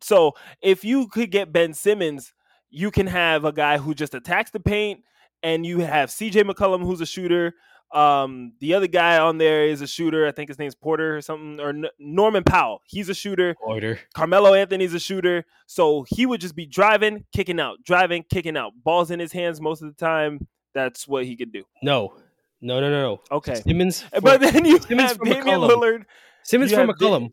So 0.00 0.32
if 0.62 0.84
you 0.84 1.08
could 1.08 1.30
get 1.30 1.52
Ben 1.52 1.74
Simmons, 1.74 2.32
you 2.70 2.90
can 2.90 3.06
have 3.06 3.44
a 3.44 3.52
guy 3.52 3.78
who 3.78 3.94
just 3.94 4.14
attacks 4.14 4.50
the 4.50 4.60
paint, 4.60 5.00
and 5.42 5.64
you 5.64 5.80
have 5.80 6.10
C.J. 6.10 6.44
McCollum 6.44 6.82
who's 6.82 7.00
a 7.00 7.06
shooter. 7.06 7.54
Um, 7.92 8.52
the 8.60 8.74
other 8.74 8.86
guy 8.86 9.18
on 9.18 9.38
there 9.38 9.64
is 9.64 9.80
a 9.80 9.86
shooter. 9.86 10.26
I 10.26 10.32
think 10.32 10.48
his 10.48 10.58
name's 10.58 10.74
Porter 10.74 11.16
or 11.16 11.22
something, 11.22 11.58
or 11.58 11.70
N- 11.70 11.88
Norman 11.98 12.44
Powell. 12.44 12.82
He's 12.84 13.08
a 13.08 13.14
shooter. 13.14 13.56
Order. 13.62 13.98
Carmelo 14.14 14.52
Anthony's 14.52 14.92
a 14.92 15.00
shooter, 15.00 15.46
so 15.66 16.04
he 16.08 16.26
would 16.26 16.40
just 16.40 16.54
be 16.54 16.66
driving, 16.66 17.24
kicking 17.34 17.58
out, 17.58 17.78
driving, 17.84 18.24
kicking 18.30 18.56
out. 18.58 18.72
Balls 18.84 19.10
in 19.10 19.18
his 19.18 19.32
hands 19.32 19.60
most 19.60 19.82
of 19.82 19.88
the 19.88 19.94
time. 19.94 20.46
That's 20.74 21.08
what 21.08 21.24
he 21.24 21.34
could 21.34 21.50
do. 21.50 21.64
No. 21.82 22.14
No, 22.60 22.80
no, 22.80 22.90
no, 22.90 23.00
no. 23.02 23.20
Okay. 23.30 23.56
Simmons. 23.56 24.02
For, 24.02 24.20
But 24.20 24.40
then 24.40 24.64
you 24.64 24.78
Simmons 24.80 25.12
have 25.12 25.20
Damian 25.20 25.44
McCollum. 25.44 25.70
Lillard. 25.70 26.04
Simmons 26.44 26.72
for 26.72 26.78
have 26.78 26.88
Da- 26.88 26.94
McCollum. 26.94 27.30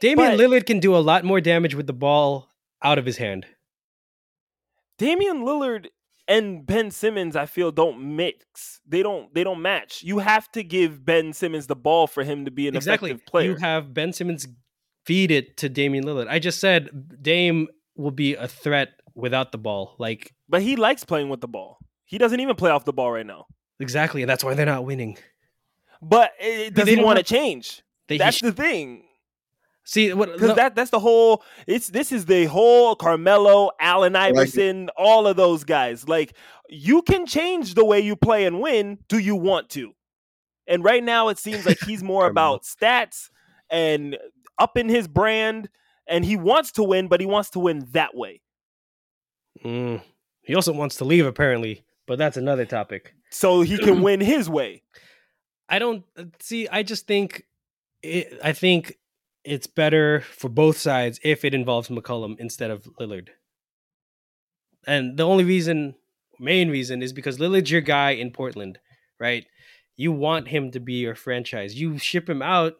Damian 0.00 0.38
Lillard 0.38 0.66
can 0.66 0.80
do 0.80 0.96
a 0.96 0.98
lot 0.98 1.24
more 1.24 1.40
damage 1.40 1.74
with 1.74 1.86
the 1.86 1.92
ball 1.92 2.48
out 2.82 2.98
of 2.98 3.06
his 3.06 3.16
hand. 3.16 3.46
Damian 4.98 5.42
Lillard 5.42 5.86
and 6.26 6.66
Ben 6.66 6.90
Simmons, 6.90 7.36
I 7.36 7.46
feel, 7.46 7.70
don't 7.70 8.16
mix. 8.16 8.80
They 8.86 9.02
don't. 9.02 9.32
They 9.34 9.44
don't 9.44 9.62
match. 9.62 10.02
You 10.02 10.18
have 10.18 10.50
to 10.52 10.64
give 10.64 11.04
Ben 11.04 11.32
Simmons 11.32 11.66
the 11.66 11.76
ball 11.76 12.06
for 12.06 12.24
him 12.24 12.44
to 12.44 12.50
be 12.50 12.68
an 12.68 12.76
exactly. 12.76 13.10
effective 13.10 13.26
player. 13.26 13.50
You 13.50 13.56
have 13.56 13.94
Ben 13.94 14.12
Simmons 14.12 14.46
feed 15.04 15.30
it 15.30 15.56
to 15.58 15.68
Damian 15.68 16.04
Lillard. 16.04 16.28
I 16.28 16.38
just 16.38 16.60
said 16.60 17.22
Dame 17.22 17.68
will 17.96 18.10
be 18.10 18.34
a 18.34 18.48
threat 18.48 18.88
without 19.14 19.52
the 19.52 19.58
ball. 19.58 19.96
Like 19.98 20.34
but 20.48 20.62
he 20.62 20.76
likes 20.76 21.04
playing 21.04 21.28
with 21.28 21.40
the 21.40 21.48
ball. 21.48 21.78
He 22.04 22.18
doesn't 22.18 22.40
even 22.40 22.56
play 22.56 22.70
off 22.70 22.84
the 22.84 22.92
ball 22.92 23.12
right 23.12 23.26
now. 23.26 23.46
Exactly, 23.84 24.22
and 24.22 24.28
that's 24.28 24.42
why 24.42 24.54
they're 24.54 24.66
not 24.66 24.84
winning. 24.84 25.16
But 26.02 26.32
it, 26.40 26.74
does 26.74 26.84
they 26.86 26.92
he 26.92 26.96
don't 26.96 27.04
want 27.04 27.16
to 27.16 27.20
have- 27.20 27.40
change? 27.42 27.82
They, 28.08 28.18
That's 28.18 28.36
sh- 28.38 28.42
the 28.42 28.52
thing. 28.52 29.04
see 29.84 30.12
what 30.12 30.32
Because 30.32 30.48
no, 30.48 30.54
that 30.56 30.74
that's 30.74 30.90
the 30.90 30.98
whole. 30.98 31.42
It's 31.66 31.88
this 31.88 32.12
is 32.12 32.26
the 32.26 32.44
whole 32.44 32.94
Carmelo, 32.96 33.70
Allen 33.80 34.14
Iverson, 34.14 34.90
all 34.96 35.26
of 35.26 35.36
those 35.36 35.64
guys. 35.64 36.06
Like 36.06 36.34
you 36.68 37.00
can 37.02 37.24
change 37.24 37.72
the 37.74 37.84
way 37.84 38.00
you 38.00 38.16
play 38.16 38.44
and 38.44 38.60
win. 38.60 38.98
Do 39.08 39.18
you 39.18 39.36
want 39.36 39.70
to? 39.70 39.92
And 40.66 40.84
right 40.84 41.02
now, 41.02 41.28
it 41.28 41.38
seems 41.38 41.64
like 41.64 41.78
he's 41.86 42.02
more 42.02 42.26
about 42.30 42.64
stats 42.64 43.30
and 43.70 44.18
up 44.58 44.76
in 44.76 44.88
his 44.90 45.08
brand, 45.08 45.70
and 46.06 46.24
he 46.26 46.36
wants 46.36 46.72
to 46.72 46.82
win, 46.82 47.08
but 47.08 47.20
he 47.20 47.26
wants 47.26 47.48
to 47.50 47.58
win 47.58 47.86
that 47.92 48.14
way. 48.14 48.42
Mm. 49.64 50.02
he 50.42 50.54
also 50.54 50.72
wants 50.72 50.96
to 50.96 51.04
leave 51.04 51.24
apparently, 51.26 51.84
but 52.06 52.18
that's 52.18 52.36
another 52.36 52.64
topic. 52.64 53.14
So 53.30 53.62
he 53.62 53.78
can 53.78 54.02
win 54.02 54.20
his 54.20 54.48
way. 54.48 54.82
I 55.68 55.78
don't 55.78 56.04
uh, 56.16 56.24
see. 56.40 56.68
I 56.68 56.82
just 56.82 57.06
think 57.06 57.46
it, 58.02 58.38
I 58.42 58.52
think 58.52 58.98
it's 59.44 59.66
better 59.66 60.20
for 60.20 60.48
both 60.48 60.78
sides 60.78 61.20
if 61.22 61.44
it 61.44 61.54
involves 61.54 61.88
McCollum 61.88 62.36
instead 62.38 62.70
of 62.70 62.84
Lillard. 63.00 63.28
And 64.86 65.16
the 65.16 65.26
only 65.26 65.44
reason, 65.44 65.94
main 66.38 66.70
reason, 66.70 67.02
is 67.02 67.12
because 67.12 67.38
Lillard's 67.38 67.70
your 67.70 67.80
guy 67.80 68.10
in 68.10 68.30
Portland, 68.30 68.78
right? 69.18 69.46
You 69.96 70.12
want 70.12 70.48
him 70.48 70.70
to 70.72 70.80
be 70.80 70.94
your 70.94 71.14
franchise. 71.14 71.78
You 71.78 71.98
ship 71.98 72.28
him 72.28 72.42
out, 72.42 72.74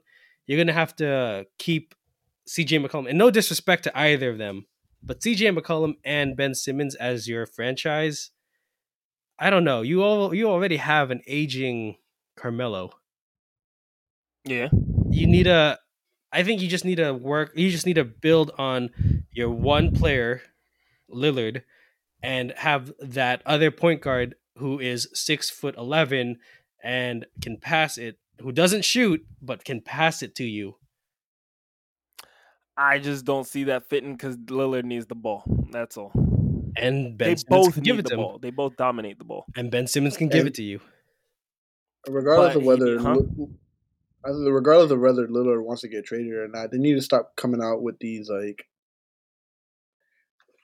you're 0.47 0.59
gonna 0.59 0.73
have 0.73 0.95
to 0.97 1.47
keep 1.59 1.95
CJ 2.49 2.85
McCollum. 2.85 3.09
And 3.09 3.19
no 3.19 3.31
disrespect 3.31 3.85
to 3.85 3.99
either 3.99 4.31
of 4.31 4.39
them, 4.39 4.67
but 5.03 5.21
CJ 5.21 5.57
McCollum 5.57 5.95
and 6.05 6.37
Ben 6.37 6.55
Simmons 6.55 6.95
as 6.95 7.29
your 7.29 7.47
franchise. 7.47 8.31
I 9.38 9.51
don't 9.51 9.64
know. 9.64 9.83
You 9.83 10.03
all 10.03 10.35
you 10.35 10.49
already 10.49 10.77
have 10.77 11.11
an 11.11 11.23
aging 11.27 11.97
Carmelo. 12.37 12.92
Yeah. 14.44 14.68
you 15.11 15.27
need 15.27 15.47
a 15.47 15.79
I 16.33 16.42
think 16.42 16.61
you 16.61 16.68
just 16.68 16.85
need 16.85 16.97
to 16.97 17.12
work 17.12 17.53
you 17.57 17.70
just 17.70 17.87
need 17.87 17.94
to 17.94 18.05
build 18.05 18.51
on 18.59 18.90
your 19.33 19.51
one 19.51 19.92
player, 19.92 20.42
Lillard, 21.11 21.62
and 22.23 22.53
have 22.57 22.92
that 23.01 23.42
other 23.47 23.70
point 23.70 24.03
guard 24.03 24.35
who 24.57 24.79
is 24.79 25.09
six 25.14 25.51
foot 25.51 25.75
eleven 25.77 26.38
and 26.83 27.27
can 27.40 27.57
pass 27.57 27.97
it, 27.97 28.18
who 28.40 28.53
doesn't 28.53 28.85
shoot, 28.85 29.25
but 29.40 29.64
can 29.64 29.81
pass 29.81 30.23
it 30.23 30.35
to 30.37 30.44
you. 30.44 30.77
I 32.77 32.99
just 32.99 33.25
don't 33.25 33.47
see 33.47 33.64
that 33.64 33.88
fitting 33.88 34.12
because 34.12 34.37
Lillard 34.37 34.85
needs 34.85 35.07
the 35.07 35.14
ball. 35.14 35.44
That's 35.70 35.97
all. 35.97 36.12
And 36.77 37.17
Ben 37.17 37.29
they 37.31 37.37
Simmons 37.37 37.45
both 37.67 37.75
can 37.75 37.83
give 37.83 37.99
it 37.99 38.03
the 38.05 38.11
to 38.11 38.15
him. 38.15 38.21
ball. 38.21 38.39
They 38.41 38.51
both 38.51 38.77
dominate 38.77 39.19
the 39.19 39.25
ball. 39.25 39.45
And 39.57 39.71
Ben 39.71 39.87
Simmons 39.87 40.17
can 40.17 40.29
give 40.29 40.47
it 40.47 40.55
to 40.55 40.63
you. 40.63 40.81
regardless 42.09 42.55
But 42.55 42.61
of 42.61 42.65
whether, 42.67 42.99
he- 42.99 43.05
huh? 43.05 43.17
Li- 44.27 44.51
regardless 44.51 44.91
of 44.91 45.01
whether 45.01 45.27
Lillard 45.27 45.63
wants 45.65 45.83
to 45.83 45.89
get 45.89 46.05
traded 46.07 46.33
or 46.33 46.49
not, 46.49 46.71
they 46.71 46.79
need 46.79 46.95
to 46.95 47.03
stop 47.03 47.37
coming 47.37 47.63
out 47.63 47.83
with 47.83 47.99
these 47.99 48.29
like 48.31 48.67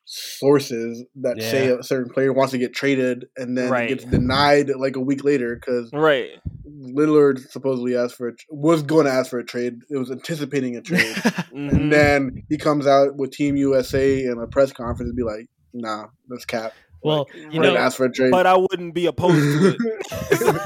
sources 0.04 1.04
that 1.14 1.40
say 1.40 1.68
a 1.68 1.82
certain 1.84 2.12
player 2.12 2.32
wants 2.32 2.50
to 2.50 2.58
get 2.58 2.72
traded 2.74 3.26
and 3.36 3.56
then 3.56 3.70
Right. 3.70 3.90
it 3.90 4.00
gets 4.00 4.10
denied 4.10 4.70
like 4.76 4.96
a 4.96 5.00
week 5.00 5.22
later 5.22 5.54
because 5.54 5.88
Right. 5.92 6.30
Lillard 6.66 7.38
supposedly 7.50 7.96
asked 7.96 8.16
for 8.16 8.28
a, 8.30 8.32
was 8.50 8.82
going 8.82 9.06
to 9.06 9.12
ask 9.12 9.30
for 9.30 9.38
a 9.38 9.44
trade. 9.44 9.74
It 9.88 9.96
was 9.98 10.10
anticipating 10.10 10.74
a 10.76 10.80
trade, 10.82 11.14
Mhm. 11.14 11.70
and 11.72 11.92
then 11.92 12.42
he 12.48 12.56
comes 12.58 12.86
out 12.88 13.16
with 13.16 13.30
Team 13.30 13.56
USA 13.56 14.24
in 14.24 14.38
a 14.38 14.48
press 14.48 14.72
conference 14.72 15.10
and 15.10 15.16
be 15.16 15.22
like, 15.22 15.46
"Nah, 15.72 16.06
that's 16.28 16.44
cap." 16.44 16.74
well, 17.02 17.26
Like, 17.32 17.34
you 17.34 17.42
I 17.42 17.46
Right. 17.46 17.52
didn't 17.62 17.74
know, 17.74 17.80
ask 17.80 17.96
for 17.96 18.04
a 18.06 18.12
trade. 18.12 18.30
but 18.30 18.46
I 18.46 18.56
wouldn't 18.56 18.94
be 18.94 19.06
opposed 19.06 19.52
to 19.52 19.66
it. 19.68 19.78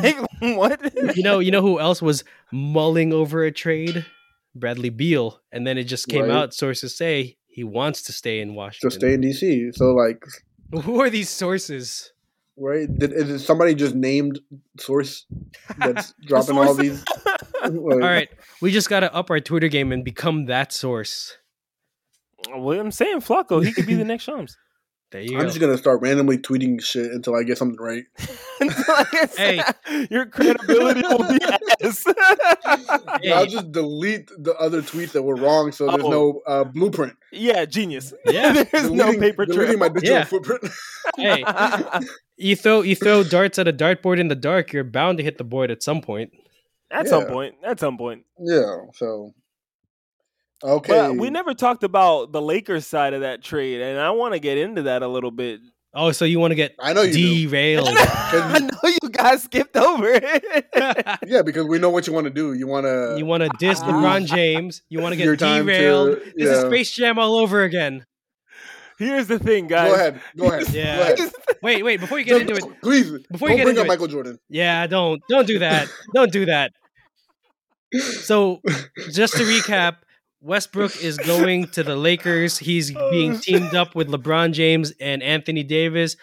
Like, 0.02 0.16
what? 0.58 0.92
you 1.16 1.22
know, 1.22 1.38
you 1.38 1.50
know 1.50 1.62
who 1.62 1.80
else 1.80 2.02
was 2.02 2.22
mulling 2.52 3.12
over 3.12 3.44
a 3.44 3.50
trade? 3.52 4.04
Bradley 4.54 4.90
Beal, 4.90 5.40
and 5.52 5.66
then 5.66 5.78
it 5.78 5.84
just 5.84 6.06
came 6.08 6.22
Right. 6.26 6.30
out. 6.30 6.54
Sources 6.54 6.96
say 6.96 7.38
he 7.46 7.64
wants 7.64 8.02
to 8.02 8.12
stay 8.12 8.40
in 8.40 8.48
to 8.48 8.54
Washington. 8.54 8.90
stay 9.00 9.14
in 9.14 9.20
DC. 9.22 9.74
So 9.74 9.92
like, 9.94 10.22
Who 10.84 11.00
are 11.00 11.10
these 11.10 11.28
sources? 11.30 12.12
right? 12.56 12.86
Did, 12.98 13.12
is 13.12 13.30
it 13.30 13.38
somebody 13.40 13.74
just 13.74 13.94
named 13.96 14.38
source 14.78 15.26
that's 15.78 16.14
dropping 16.26 16.58
all 16.58 16.74
these? 16.74 17.02
Like, 17.64 17.74
All 17.74 17.98
right, 17.98 18.28
we 18.60 18.70
just 18.70 18.90
got 18.90 19.00
to 19.00 19.14
up 19.14 19.30
our 19.30 19.40
Twitter 19.40 19.68
game 19.68 19.90
and 19.92 20.04
become 20.04 20.44
that 20.46 20.70
source. 20.72 21.38
Well, 22.54 22.78
I'm 22.78 22.90
saying 22.92 23.20
Flacco, 23.20 23.64
he 23.64 23.72
could 23.72 23.86
be 23.86 23.94
the 23.94 24.04
next 24.04 24.24
Shams. 24.24 24.58
There 25.14 25.22
you 25.22 25.36
I'm 25.36 25.42
go. 25.44 25.46
just 25.46 25.60
gonna 25.60 25.78
start 25.78 26.00
randomly 26.00 26.38
tweeting 26.38 26.82
shit 26.82 27.12
until 27.12 27.36
I 27.36 27.44
get 27.44 27.56
something 27.56 27.78
right. 27.80 28.02
Hey. 29.36 29.60
your 30.10 30.26
credibility 30.26 31.02
will 31.02 31.18
be 31.28 31.38
ass. 31.84 32.04
Hey. 33.22 33.30
I'll 33.32 33.46
just 33.46 33.70
delete 33.70 34.28
the 34.38 34.56
other 34.58 34.82
tweets 34.82 35.12
that 35.12 35.22
were 35.22 35.36
wrong, 35.36 35.70
so 35.70 35.86
there's 35.86 36.02
Oh. 36.02 36.10
no 36.10 36.42
uh, 36.48 36.64
blueprint. 36.64 37.12
yeah, 37.30 37.64
genius. 37.64 38.12
Yeah. 38.26 38.64
there's 38.64 38.90
no 38.90 39.04
Deleting- 39.12 39.20
paper 39.20 39.46
deleting 39.46 39.66
trail. 39.66 39.78
my 39.78 39.88
digital 39.88 40.16
Yeah. 40.16 40.24
footprint. 40.24 40.64
hey, 41.16 41.44
you 42.36 42.56
throw 42.56 42.80
you 42.82 42.96
throw 42.96 43.22
darts 43.22 43.58
at 43.60 43.68
a 43.68 43.72
dartboard 43.72 44.18
in 44.18 44.26
the 44.26 44.34
dark, 44.34 44.72
you're 44.72 44.82
bound 44.82 45.18
to 45.18 45.24
hit 45.24 45.38
the 45.38 45.44
board 45.44 45.70
at 45.70 45.80
some 45.84 46.00
point. 46.02 46.32
At 46.90 47.06
some 47.06 47.26
point. 47.26 47.54
At 47.64 47.78
some 47.78 47.96
point. 47.98 48.24
yeah. 48.40 48.78
So 48.94 49.32
okay, 50.64 50.92
But 50.92 51.16
we 51.16 51.30
never 51.30 51.54
talked 51.54 51.84
about 51.84 52.32
the 52.32 52.40
Lakers 52.42 52.86
side 52.86 53.12
of 53.14 53.20
that 53.20 53.42
trade, 53.42 53.80
and 53.80 54.00
I 54.00 54.10
want 54.10 54.32
to 54.34 54.38
get 54.40 54.58
into 54.58 54.82
that 54.82 55.02
a 55.02 55.08
little 55.08 55.30
bit. 55.30 55.60
Oh, 55.96 56.10
so 56.10 56.24
you 56.24 56.40
want 56.40 56.50
to 56.50 56.56
get 56.56 56.74
I 56.80 56.92
know 56.92 57.02
you 57.02 57.12
do. 57.12 57.48
derailed? 57.48 57.88
I 57.96 58.58
know 58.58 58.88
you 59.02 59.10
guys 59.10 59.44
skipped 59.44 59.76
over 59.76 60.08
it. 60.08 60.66
Yeah, 61.26 61.42
because 61.42 61.66
we 61.66 61.78
know 61.78 61.90
what 61.90 62.06
you 62.08 62.12
want 62.12 62.24
to 62.24 62.30
do. 62.32 62.52
You 62.54 62.66
want 62.66 62.84
to. 62.86 63.14
you 63.16 63.24
want 63.24 63.44
to 63.44 63.50
diss 63.60 63.80
Ah. 63.80 63.86
LeBron 63.92 64.26
James? 64.26 64.82
You 64.88 65.00
want 65.00 65.12
to 65.12 65.16
get 65.16 65.38
time 65.38 65.66
to- 65.66 65.72
derailed? 65.72 66.18
This 66.36 66.48
is. 66.50 66.64
Space 66.64 66.90
Jam 66.92 67.18
all 67.18 67.36
over 67.36 67.62
again. 67.62 68.04
Here's 68.98 69.26
the 69.28 69.38
thing, 69.38 69.66
guys. 69.68 69.88
Go 69.90 69.94
ahead. 69.94 70.20
Go 70.36 70.46
ahead. 70.48 70.68
Yeah. 70.74 70.96
Go 70.96 71.24
ahead. 71.24 71.32
Wait, 71.62 71.82
wait, 71.84 72.00
before 72.00 72.18
you 72.18 72.24
get 72.24 72.46
Don't- 72.46 72.50
into 72.56 72.66
it, 72.72 72.82
please. 72.82 73.10
Before 73.30 73.48
don't 73.48 73.58
you 73.58 73.64
get 73.64 73.64
bring 73.64 73.76
into 73.76 73.80
up 73.82 73.84
it- 73.86 73.88
Michael 73.88 74.08
Jordan. 74.08 74.38
yeah, 74.48 74.86
don't 74.88 75.22
don't 75.28 75.46
do 75.46 75.60
that. 75.60 75.88
Don't 76.12 76.32
do 76.32 76.46
that. 76.46 76.72
So, 78.22 78.60
just 79.12 79.34
to 79.36 79.44
recap, 79.44 79.98
Westbrook 80.44 81.02
is 81.02 81.16
going 81.16 81.68
to 81.68 81.82
the 81.82 81.96
Lakers. 81.96 82.58
He's 82.58 82.92
being 83.10 83.32
oh. 83.36 83.38
teamed 83.40 83.74
up 83.74 83.94
with 83.94 84.08
LeBron 84.08 84.52
James 84.52 84.92
and 85.00 85.22
Anthony 85.22 85.62
Davis. 85.62 86.16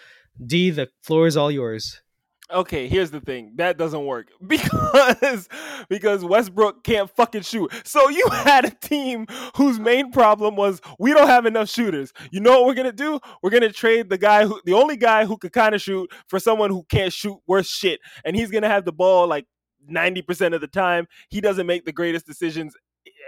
D, 0.46 0.70
the 0.70 0.90
floor 1.02 1.26
is 1.26 1.36
all 1.36 1.50
yours. 1.50 2.00
Okay, 2.48 2.86
here's 2.86 3.10
the 3.10 3.20
thing. 3.20 3.54
That 3.56 3.78
doesn't 3.78 4.04
work 4.04 4.28
because 4.46 5.48
because 5.88 6.24
Westbrook 6.24 6.84
can't 6.84 7.10
fucking 7.10 7.42
shoot. 7.42 7.72
So 7.82 8.10
you 8.10 8.28
had 8.30 8.64
a 8.64 8.70
team 8.70 9.26
whose 9.56 9.80
main 9.80 10.12
problem 10.12 10.54
was 10.54 10.80
we 11.00 11.12
don't 11.12 11.26
have 11.26 11.44
enough 11.44 11.68
shooters. 11.68 12.12
You 12.30 12.40
know 12.40 12.52
what 12.52 12.66
we're 12.66 12.74
gonna 12.74 12.92
do? 12.92 13.18
We're 13.42 13.50
gonna 13.50 13.72
trade 13.72 14.08
the 14.08 14.18
guy 14.18 14.46
who 14.46 14.60
the 14.64 14.74
only 14.74 14.96
guy 14.96 15.24
who 15.24 15.36
could 15.36 15.52
kind 15.52 15.74
of 15.74 15.82
shoot 15.82 16.08
for 16.28 16.38
someone 16.38 16.70
who 16.70 16.84
can't 16.88 17.12
shoot 17.12 17.38
worth 17.48 17.66
shit, 17.66 17.98
and 18.24 18.36
he's 18.36 18.52
gonna 18.52 18.68
have 18.68 18.84
the 18.84 18.92
ball 18.92 19.26
like 19.26 19.46
ninety 19.88 20.22
percent 20.22 20.54
of 20.54 20.60
the 20.60 20.68
time. 20.68 21.08
He 21.28 21.40
doesn't 21.40 21.66
make 21.66 21.86
the 21.86 21.92
greatest 21.92 22.24
decisions. 22.24 22.76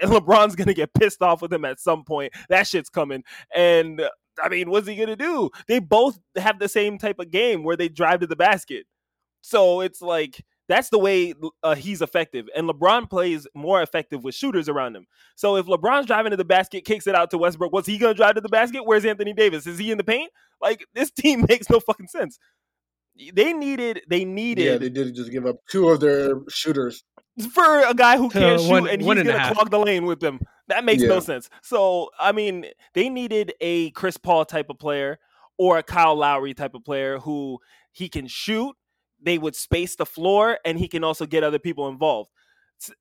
LeBron's 0.02 0.56
gonna 0.56 0.74
get 0.74 0.94
pissed 0.94 1.22
off 1.22 1.42
with 1.42 1.52
him 1.52 1.64
at 1.64 1.80
some 1.80 2.04
point. 2.04 2.32
That 2.48 2.66
shit's 2.66 2.90
coming, 2.90 3.24
and. 3.54 4.02
I 4.42 4.48
mean, 4.48 4.68
what's 4.68 4.88
he 4.88 4.96
gonna 4.96 5.14
do? 5.14 5.50
They 5.68 5.78
both 5.78 6.18
have 6.34 6.58
the 6.58 6.68
same 6.68 6.98
type 6.98 7.20
of 7.20 7.30
game 7.30 7.62
where 7.62 7.76
they 7.76 7.88
drive 7.88 8.18
to 8.18 8.26
the 8.26 8.34
basket. 8.34 8.84
So 9.42 9.80
it's 9.80 10.02
like 10.02 10.42
that's 10.68 10.88
the 10.88 10.98
way 10.98 11.34
uh, 11.62 11.74
he's 11.74 12.00
effective. 12.00 12.48
And 12.56 12.68
LeBron 12.68 13.10
plays 13.10 13.46
more 13.54 13.82
effective 13.82 14.24
with 14.24 14.34
shooters 14.34 14.68
around 14.68 14.96
him. 14.96 15.06
So 15.36 15.56
if 15.56 15.66
LeBron's 15.66 16.06
driving 16.06 16.30
to 16.30 16.36
the 16.36 16.44
basket, 16.44 16.84
kicks 16.84 17.06
it 17.06 17.14
out 17.14 17.30
to 17.30 17.38
Westbrook, 17.38 17.72
what's 17.72 17.86
he 17.86 17.98
going 17.98 18.14
to 18.14 18.16
drive 18.16 18.36
to 18.36 18.40
the 18.40 18.48
basket? 18.48 18.86
Where's 18.86 19.04
Anthony 19.04 19.34
Davis? 19.34 19.66
Is 19.66 19.78
he 19.78 19.90
in 19.90 19.98
the 19.98 20.04
paint? 20.04 20.30
Like 20.62 20.86
this 20.94 21.10
team 21.18 21.44
makes 21.48 21.68
no 21.68 21.80
fucking 21.80 22.08
sense. 22.08 22.38
They 23.32 23.52
needed, 23.52 24.02
they 24.08 24.24
needed 24.24 24.64
Yeah, 24.64 24.76
they 24.78 24.88
did 24.90 25.14
just 25.14 25.30
give 25.30 25.46
up 25.46 25.56
two 25.70 25.88
of 25.88 26.00
their 26.00 26.40
shooters. 26.48 27.04
for 27.52 27.80
a 27.86 27.94
guy 27.94 28.16
who 28.16 28.28
can't 28.28 28.44
Uh, 28.44 28.58
shoot 28.58 28.70
one- 28.70 28.88
and 28.88 29.00
he's 29.00 29.10
and 29.10 29.16
going 29.16 29.26
to 29.26 29.38
half. 29.38 29.54
clog 29.54 29.70
the 29.70 29.78
lane 29.78 30.04
with 30.06 30.20
them. 30.20 30.40
That 30.68 30.84
makes 30.84 31.02
no 31.02 31.20
sense. 31.20 31.50
So, 31.62 32.10
I 32.18 32.32
mean, 32.32 32.66
they 32.94 33.08
needed 33.08 33.52
a 33.60 33.90
Chris 33.90 34.16
Paul 34.16 34.44
type 34.44 34.70
of 34.70 34.78
player 34.78 35.18
or 35.58 35.78
a 35.78 35.82
Kyle 35.82 36.14
Lowry 36.16 36.54
type 36.54 36.74
of 36.74 36.84
player 36.84 37.18
who 37.18 37.58
he 37.92 38.08
can 38.08 38.26
shoot, 38.26 38.74
they 39.20 39.38
would 39.38 39.54
space 39.54 39.94
the 39.96 40.06
floor, 40.06 40.58
and 40.64 40.78
he 40.78 40.88
can 40.88 41.04
also 41.04 41.26
get 41.26 41.44
other 41.44 41.58
people 41.58 41.88
involved. 41.88 42.30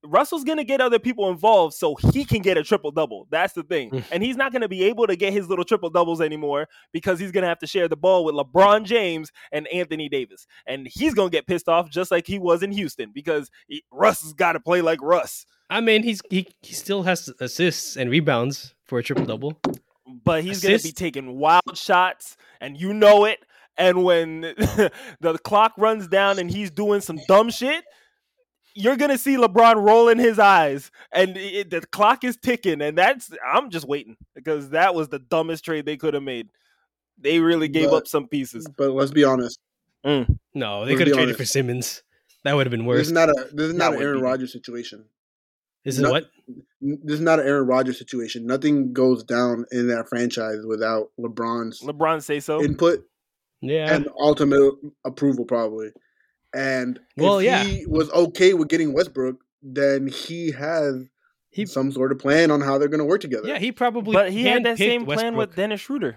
Russell's 0.03 0.43
going 0.43 0.57
to 0.57 0.63
get 0.63 0.81
other 0.81 0.99
people 0.99 1.29
involved 1.29 1.73
so 1.73 1.95
he 2.11 2.25
can 2.25 2.41
get 2.41 2.57
a 2.57 2.63
triple 2.63 2.91
double. 2.91 3.27
That's 3.29 3.53
the 3.53 3.63
thing. 3.63 3.91
Mm. 3.91 4.03
and 4.11 4.23
he's 4.23 4.35
not 4.35 4.51
going 4.51 4.61
to 4.61 4.69
be 4.69 4.83
able 4.85 5.07
to 5.07 5.15
get 5.15 5.33
his 5.33 5.49
little 5.49 5.65
triple 5.65 5.89
doubles 5.89 6.21
anymore 6.21 6.67
because 6.91 7.19
he's 7.19 7.31
going 7.31 7.43
to 7.43 7.47
have 7.47 7.59
to 7.59 7.67
share 7.67 7.87
the 7.87 7.97
ball 7.97 8.25
with 8.25 8.35
LeBron 8.35 8.85
James 8.85 9.31
and 9.51 9.67
Anthony 9.67 10.09
Davis. 10.09 10.47
And 10.65 10.87
he's 10.89 11.13
going 11.13 11.29
to 11.29 11.31
get 11.31 11.47
pissed 11.47 11.69
off 11.69 11.89
just 11.89 12.11
like 12.11 12.27
he 12.27 12.39
was 12.39 12.63
in 12.63 12.71
Houston 12.71 13.11
because 13.13 13.49
he, 13.67 13.83
Russ 13.91 14.21
has 14.23 14.33
got 14.33 14.53
to 14.53 14.59
play 14.59 14.81
like 14.81 15.01
Russ. 15.01 15.45
I 15.69 15.81
mean, 15.81 16.03
he's 16.03 16.21
he, 16.29 16.47
he 16.61 16.73
still 16.73 17.03
has 17.03 17.31
assists 17.39 17.97
and 17.97 18.09
rebounds 18.09 18.75
for 18.85 18.99
a 18.99 19.03
triple 19.03 19.25
double. 19.25 19.59
But 20.23 20.43
he's 20.43 20.61
going 20.61 20.77
to 20.77 20.83
be 20.83 20.91
taking 20.91 21.37
wild 21.37 21.75
shots, 21.75 22.37
and 22.61 22.79
you 22.79 22.93
know 22.93 23.25
it. 23.25 23.39
And 23.77 24.03
when 24.03 24.41
the 25.21 25.39
clock 25.43 25.73
runs 25.77 26.07
down 26.07 26.37
and 26.37 26.51
he's 26.51 26.69
doing 26.69 27.01
some 27.01 27.19
dumb 27.27 27.49
shit, 27.49 27.83
you're 28.75 28.95
gonna 28.97 29.17
see 29.17 29.35
LeBron 29.37 29.75
rolling 29.85 30.17
his 30.19 30.39
eyes, 30.39 30.91
and 31.11 31.37
it, 31.37 31.69
the 31.69 31.81
clock 31.81 32.23
is 32.23 32.37
ticking. 32.37 32.81
And 32.81 32.97
that's 32.97 33.31
I'm 33.47 33.69
just 33.69 33.87
waiting 33.87 34.17
because 34.35 34.69
that 34.69 34.95
was 34.95 35.09
the 35.09 35.19
dumbest 35.19 35.63
trade 35.65 35.85
they 35.85 35.97
could 35.97 36.13
have 36.13 36.23
made. 36.23 36.49
They 37.17 37.39
really 37.39 37.67
gave 37.67 37.89
But- 37.91 37.95
up 37.97 38.07
some 38.07 38.27
pieces. 38.27 38.67
But 38.77 38.91
let's 38.91 39.11
be 39.11 39.23
honest. 39.23 39.59
Mm. 40.05 40.37
No, 40.53 40.85
they 40.85 40.93
could 40.95 41.07
have 41.07 41.07
be 41.07 41.11
traded 41.13 41.23
honest. 41.29 41.39
for 41.39 41.45
Simmons. 41.45 42.03
That 42.43 42.55
would 42.55 42.65
have 42.65 42.71
been 42.71 42.85
worse. 42.85 43.07
This 43.07 43.07
worse. 43.07 43.07
is 43.07 43.13
not 43.13 43.29
a 43.29 43.55
this 43.55 43.65
is 43.67 43.71
That 43.73 43.77
not 43.77 43.93
an 43.93 44.01
Aaron 44.01 44.17
be- 44.17 44.23
Rodgers 44.23 44.51
situation. 44.51 45.05
This 45.85 45.95
is 45.95 46.01
no- 46.01 46.11
what? 46.11 46.25
This 46.81 47.15
is 47.15 47.21
not 47.21 47.39
an 47.39 47.47
Aaron 47.47 47.67
Rodgers 47.67 47.97
situation. 47.97 48.45
Nothing 48.45 48.91
goes 48.93 49.23
down 49.23 49.65
in 49.71 49.87
that 49.87 50.09
franchise 50.09 50.59
without 50.65 51.11
LeBron's 51.19 51.79
LeBron 51.81 52.21
say 52.21 52.39
so. 52.41 52.61
input 52.61 53.05
Yeah. 53.61 53.93
and 53.95 54.09
ultimate 54.19 54.73
approval, 55.05 55.45
probably. 55.45 55.91
And 56.53 56.99
Well, 57.17 57.39
if 57.39 57.45
yeah. 57.45 57.63
he 57.63 57.85
was 57.87 58.09
okay 58.11 58.53
with 58.53 58.67
getting 58.69 58.93
Westbrook, 58.93 59.37
then 59.61 60.07
he 60.07 60.51
has 60.51 61.05
He- 61.49 61.65
some 61.65 61.91
sort 61.91 62.11
of 62.11 62.19
plan 62.19 62.51
on 62.51 62.61
how 62.61 62.77
they're 62.77 62.87
going 62.87 62.99
to 62.99 63.05
work 63.05 63.21
together. 63.21 63.47
yeah, 63.47 63.59
he 63.59 63.71
probably. 63.71 64.13
but 64.13 64.31
he 64.31 64.43
had 64.43 64.63
that 64.65 64.77
handpicked 64.77 64.77
same 64.77 65.05
plan 65.05 65.35
with 65.35 65.55
Dennis 65.55 65.81
Schroeder, 65.81 66.15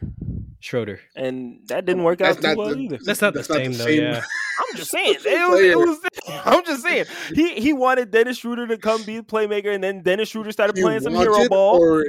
Schroeder. 0.61 1.01
and 1.15 1.61
that 1.69 1.85
didn't 1.87 2.03
work 2.05 2.21
out 2.21 2.35
That's 2.35 2.41
too 2.41 2.47
not 2.49 2.57
well 2.57 2.69
the- 2.75 2.81
either. 2.81 2.99
That's 3.05 3.21
not 3.23 3.35
the 3.35 3.45
same 3.45 3.73
though. 3.73 3.87
Yeah. 3.87 4.23
I'm 4.59 4.77
just 4.77 4.91
saying. 4.91 5.17
It 5.25 5.51
was, 5.51 5.61
it 5.61 5.79
was, 5.79 5.99
I'm 6.47 6.65
just 6.65 6.83
saying. 6.83 7.05
He 7.35 7.61
he 7.61 7.73
wanted 7.75 8.11
Dennis 8.11 8.39
Schroeder 8.39 8.67
to 8.69 8.79
come 8.79 9.03
be 9.05 9.19
the 9.19 9.23
playmaker, 9.23 9.75
and 9.75 9.85
then 9.85 10.03
Dennis 10.03 10.31
Schroeder 10.31 10.51
started 10.53 10.77
He 10.77 10.83
playing 10.83 11.01
some 11.01 11.15
hero 11.15 11.47
ball. 11.49 11.79
or 11.79 12.05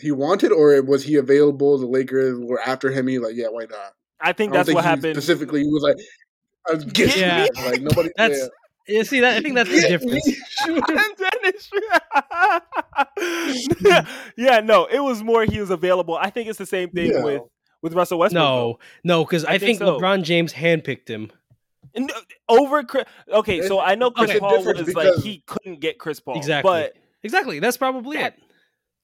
he 0.00 0.12
wanted, 0.12 0.52
or 0.52 0.80
was 0.82 1.02
he 1.04 1.16
available? 1.16 1.76
The 1.78 1.86
Lakers 1.86 2.38
were 2.38 2.60
after 2.60 2.90
him. 2.92 3.08
He 3.08 3.18
like, 3.18 3.34
yeah, 3.34 3.48
why 3.48 3.64
not? 3.64 3.94
I 4.20 4.32
think 4.32 4.52
I 4.52 4.56
don't 4.58 4.66
that's 4.66 4.74
what 4.74 4.84
happened. 4.84 5.14
Specifically, 5.16 5.62
he 5.62 5.66
was 5.68 5.82
like, 5.82 5.96
I 6.70 6.74
was 6.74 6.84
getting 6.84 7.20
Yeah. 7.22 7.46
like 7.64 7.80
nobody. 7.88 8.10
That's- 8.16 8.38
yeah. 8.40 8.48
You 8.98 9.04
see 9.04 9.20
that? 9.20 9.36
I 9.36 9.40
think 9.42 9.54
that's 9.54 9.68
the 9.70 9.82
difference. 9.86 10.26
me 10.26 10.36
shooting. 10.48 10.82
Dennis- 11.18 11.70
yeah, 14.36 14.60
no, 14.60 14.86
it 14.86 15.00
was 15.00 15.22
more 15.22 15.44
he 15.44 15.60
was 15.60 15.70
available. 15.70 16.16
I 16.16 16.30
think 16.30 16.48
it's 16.48 16.58
the 16.58 16.64
same 16.66 16.90
thing 16.90 17.12
Yeah. 17.12 17.22
with 17.22 17.42
with 17.82 17.92
Russell 17.94 18.18
Westbrook. 18.18 18.42
No, 18.42 18.78
no, 19.04 19.24
because 19.24 19.44
I, 19.44 19.52
I 19.54 19.58
think, 19.58 19.78
think 19.78 19.88
so. 19.88 19.98
LeBron 20.00 20.22
James 20.22 20.52
handpicked 20.52 21.06
him. 21.08 21.30
And, 21.94 22.10
over 22.48 22.82
Chris. 22.82 23.04
Okay, 23.30 23.62
so 23.62 23.78
I 23.80 23.94
know 23.94 24.10
Chris 24.10 24.30
Okay. 24.30 24.40
Paul 24.40 24.58
Difference 24.58 24.86
was 24.86 24.94
like 24.94 25.14
he 25.22 25.42
couldn't 25.46 25.80
get 25.80 25.98
Chris 25.98 26.18
Paul, 26.20 26.36
Exactly. 26.36 26.70
but 26.70 26.96
Exactly. 27.22 27.58
That's 27.60 27.76
probably 27.76 28.16
That- 28.16 28.34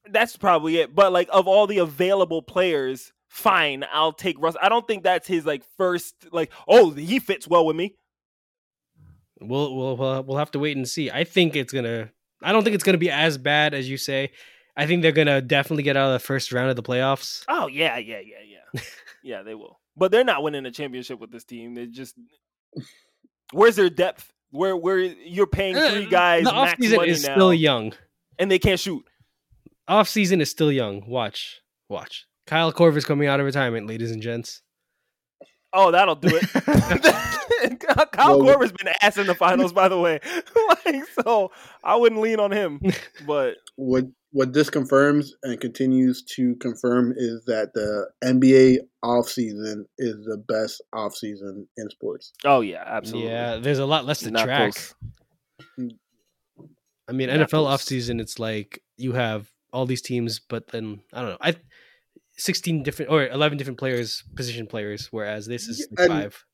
it. 0.06 0.12
that's 0.12 0.36
probably 0.36 0.78
it. 0.78 0.94
But 0.94 1.12
like 1.12 1.28
of 1.32 1.46
all 1.46 1.66
the 1.66 1.78
available 1.78 2.40
players, 2.42 3.12
fine, 3.34 3.84
I'll 3.92 4.12
take 4.12 4.36
Russ. 4.38 4.56
I 4.62 4.68
don't 4.68 4.86
think 4.86 5.02
that's 5.02 5.26
his 5.26 5.44
like 5.44 5.64
first 5.76 6.14
like. 6.32 6.52
Oh, 6.68 6.90
he 6.92 7.18
fits 7.18 7.46
well 7.48 7.66
with 7.66 7.76
me. 7.76 7.96
We'll 9.40 9.74
we'll 9.76 9.96
we'll 9.96 10.22
we'll 10.22 10.38
have 10.38 10.52
to 10.52 10.58
wait 10.58 10.76
and 10.76 10.88
see. 10.88 11.10
I 11.10 11.24
think 11.24 11.56
it's 11.56 11.72
gonna. 11.72 12.10
I 12.42 12.52
don't 12.52 12.62
think 12.64 12.74
it's 12.74 12.84
gonna 12.84 12.98
be 12.98 13.10
as 13.10 13.36
bad 13.36 13.74
as 13.74 13.88
you 13.88 13.96
say. 13.96 14.30
I 14.76 14.86
think 14.86 15.02
they're 15.02 15.12
gonna 15.12 15.40
definitely 15.42 15.82
get 15.82 15.96
out 15.96 16.06
of 16.08 16.12
the 16.14 16.24
first 16.24 16.52
round 16.52 16.70
of 16.70 16.76
the 16.76 16.82
playoffs. 16.82 17.44
Oh 17.48 17.66
yeah, 17.66 17.98
yeah, 17.98 18.20
yeah, 18.20 18.36
yeah, 18.74 18.80
yeah. 19.22 19.42
They 19.42 19.54
will, 19.54 19.80
but 19.96 20.10
they're 20.12 20.24
not 20.24 20.42
winning 20.42 20.64
a 20.66 20.70
championship 20.70 21.18
with 21.20 21.30
this 21.32 21.44
team. 21.44 21.74
They 21.74 21.86
just 21.86 22.14
where's 23.52 23.76
their 23.76 23.90
depth? 23.90 24.32
Where 24.50 24.76
where 24.76 24.98
you're 24.98 25.48
paying 25.48 25.74
three 25.74 26.06
guys 26.06 26.46
Uh, 26.46 26.50
the 26.50 26.56
max 26.56 26.80
offseason 26.80 27.06
is 27.08 27.26
now, 27.26 27.34
still 27.34 27.52
young. 27.54 27.92
and 28.38 28.48
they 28.50 28.58
can't 28.60 28.78
shoot. 28.78 29.04
Off 29.88 30.08
season 30.08 30.40
is 30.40 30.48
still 30.50 30.70
young. 30.72 31.04
Watch, 31.08 31.60
watch. 31.88 32.26
Kyle 32.46 32.72
Korver's 32.72 33.04
coming 33.04 33.28
out 33.28 33.40
of 33.40 33.46
retirement, 33.46 33.86
ladies 33.86 34.10
and 34.10 34.22
gents. 34.22 34.60
Oh, 35.72 35.90
that'll 35.90 36.14
do 36.16 36.28
it. 36.30 36.50
Kyle 38.12 38.40
Well, 38.40 38.56
Korver's 38.58 38.72
been 38.72 38.92
ass 39.02 39.16
in 39.16 39.26
the 39.26 39.34
finals, 39.34 39.72
by 39.72 39.88
the 39.88 39.98
way. 39.98 40.20
like, 40.84 41.02
so 41.22 41.50
I 41.82 41.96
wouldn't 41.96 42.20
lean 42.20 42.38
on 42.40 42.52
him. 42.52 42.80
But 43.26 43.56
What 43.76 44.04
what 44.32 44.52
this 44.52 44.68
confirms 44.68 45.32
and 45.44 45.60
continues 45.60 46.22
to 46.36 46.56
confirm 46.56 47.12
is 47.16 47.44
that 47.46 47.72
the 47.72 48.08
NBA 48.24 48.78
offseason 49.04 49.84
is 49.98 50.16
the 50.26 50.42
best 50.48 50.82
offseason 50.94 51.66
in 51.76 51.88
sports. 51.90 52.32
oh 52.44 52.60
yeah, 52.60 52.82
absolutely. 52.84 53.30
Yeah, 53.30 53.56
there's 53.56 53.78
a 53.78 53.86
lot 53.86 54.04
less 54.06 54.20
to 54.20 54.30
Not 54.32 54.44
track. 54.44 54.72
close. 54.74 54.94
I 57.08 57.12
mean, 57.12 57.28
Not 57.28 57.40
NFL 57.48 57.50
close. 57.50 57.82
offseason, 57.84 58.20
it's 58.20 58.38
like 58.38 58.82
you 58.96 59.12
have 59.12 59.48
all 59.72 59.86
these 59.86 60.02
teams, 60.02 60.40
but 60.40 60.68
then 60.68 61.00
I 61.12 61.20
don't 61.20 61.30
know. 61.30 61.38
I 61.40 61.54
16 62.36 62.82
different 62.82 63.10
or 63.10 63.26
11 63.26 63.58
different 63.58 63.78
players, 63.78 64.24
position 64.36 64.66
players, 64.66 65.08
whereas 65.10 65.46
this 65.46 65.68
is 65.68 65.86
and- 65.98 66.08
five. 66.08 66.44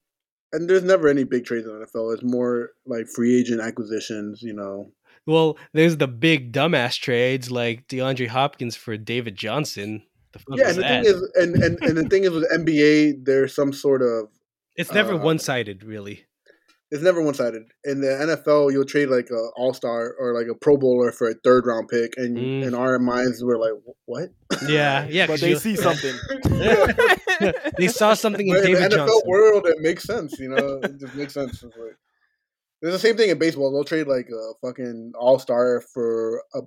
And 0.53 0.69
there's 0.69 0.83
never 0.83 1.07
any 1.07 1.23
big 1.23 1.45
trades 1.45 1.65
in 1.65 1.79
the 1.79 1.87
NFL. 1.87 2.13
It's 2.13 2.25
more 2.25 2.71
like 2.85 3.07
free 3.07 3.39
agent 3.39 3.61
acquisitions, 3.61 4.43
you 4.43 4.53
know. 4.53 4.91
Well, 5.25 5.57
there's 5.73 5.99
the 5.99 6.09
big 6.09 6.53
dumbass 6.53 6.99
trades 6.99 7.53
like 7.53 7.87
DeAndre 7.87 8.27
Hopkins 8.27 8.75
for 8.75 8.97
David 8.97 9.37
Johnson. 9.37 10.03
The 10.33 10.41
Yeah, 10.57 10.69
and 10.71 10.77
the 10.77 10.81
that? 10.83 11.05
thing 11.05 11.15
is 11.15 11.33
and, 11.37 11.55
and, 11.63 11.79
and 11.83 11.97
the 11.97 12.09
thing 12.09 12.25
is 12.25 12.31
with 12.31 12.51
NBA, 12.53 13.25
there's 13.25 13.55
some 13.55 13.73
sort 13.73 14.03
of 14.03 14.29
it's 14.77 14.93
never 14.93 15.15
uh, 15.15 15.19
one 15.19 15.39
sided, 15.39 15.85
really. 15.85 16.25
It's 16.91 17.03
never 17.03 17.23
one 17.23 17.35
sided. 17.35 17.63
In 17.85 18.01
the 18.01 18.09
NFL, 18.09 18.73
you'll 18.73 18.85
trade 18.85 19.07
like 19.11 19.29
a 19.31 19.49
All 19.57 19.73
Star 19.75 20.15
or 20.19 20.35
like 20.35 20.49
a 20.49 20.55
Pro 20.55 20.77
Bowler 20.77 21.13
for 21.13 21.29
a 21.31 21.35
third 21.45 21.67
round 21.67 21.89
pick, 21.89 22.15
and 22.17 22.37
Mm. 22.37 22.65
in 22.67 22.75
our 22.75 22.99
minds, 22.99 23.45
we're 23.45 23.59
like, 23.59 23.73
what? 24.07 24.31
Yeah, 24.69 25.07
yeah. 25.09 25.27
but 25.27 25.35
'cause 25.35 25.41
they 25.43 25.51
you- 25.51 25.59
see 25.59 25.77
something. 25.87 26.15
they 27.79 27.89
saw 27.89 28.15
something 28.15 28.47
in 28.49 28.55
But 28.55 28.65
in 28.65 28.73
the 28.73 28.79
David 28.81 28.93
NFL 28.93 29.07
Johnson. 29.07 29.23
world, 29.27 29.67
it 29.67 29.77
makes 29.81 30.05
sense. 30.05 30.39
You 30.39 30.49
know, 30.51 30.81
it 30.83 30.99
just 31.01 31.15
makes 31.15 31.33
sense. 31.35 31.63
It's 31.63 31.77
like, 31.77 31.97
there's 32.83 32.95
the 32.95 32.99
same 32.99 33.17
thing 33.17 33.31
in 33.31 33.39
baseball. 33.39 33.73
They'll 33.73 33.85
trade 33.85 34.07
like 34.07 34.29
a 34.31 34.53
fucking 34.67 35.13
All 35.19 35.39
Star 35.39 35.83
for 35.95 36.43
a, 36.55 36.61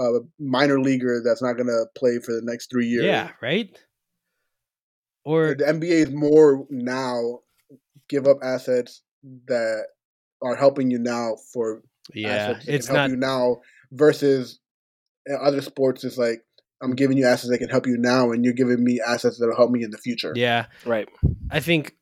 a 0.00 0.20
minor 0.38 0.80
leaguer 0.80 1.20
that's 1.24 1.42
not 1.42 1.54
gonna 1.54 1.84
play 1.96 2.18
for 2.20 2.32
the 2.32 2.42
next 2.42 2.70
three 2.70 2.86
years. 2.86 3.04
Yeah, 3.04 3.30
right. 3.42 3.76
Or 5.24 5.54
the 5.54 5.64
NBA 5.64 6.06
is 6.06 6.10
more 6.10 6.66
now 6.70 7.40
give 8.08 8.26
up 8.26 8.38
assets 8.42 9.02
that 9.46 9.86
are 10.42 10.56
helping 10.56 10.90
you 10.90 10.98
now 10.98 11.36
for 11.52 11.82
yeah, 12.14 12.58
it's 12.66 12.86
can 12.86 12.96
help 12.96 13.10
not. 13.10 13.10
you 13.10 13.16
now 13.16 13.56
versus 13.92 14.60
other 15.40 15.60
sports. 15.60 16.04
It's 16.04 16.18
like 16.18 16.42
I'm 16.82 16.94
giving 16.94 17.18
you 17.18 17.26
assets 17.26 17.50
that 17.50 17.58
can 17.58 17.68
help 17.68 17.86
you 17.86 17.96
now, 17.98 18.30
and 18.30 18.44
you're 18.44 18.54
giving 18.54 18.82
me 18.82 19.00
assets 19.04 19.38
that'll 19.38 19.56
help 19.56 19.70
me 19.70 19.82
in 19.82 19.90
the 19.90 19.98
future. 19.98 20.32
Yeah, 20.34 20.66
right. 20.84 21.08
I 21.50 21.60
think, 21.60 21.96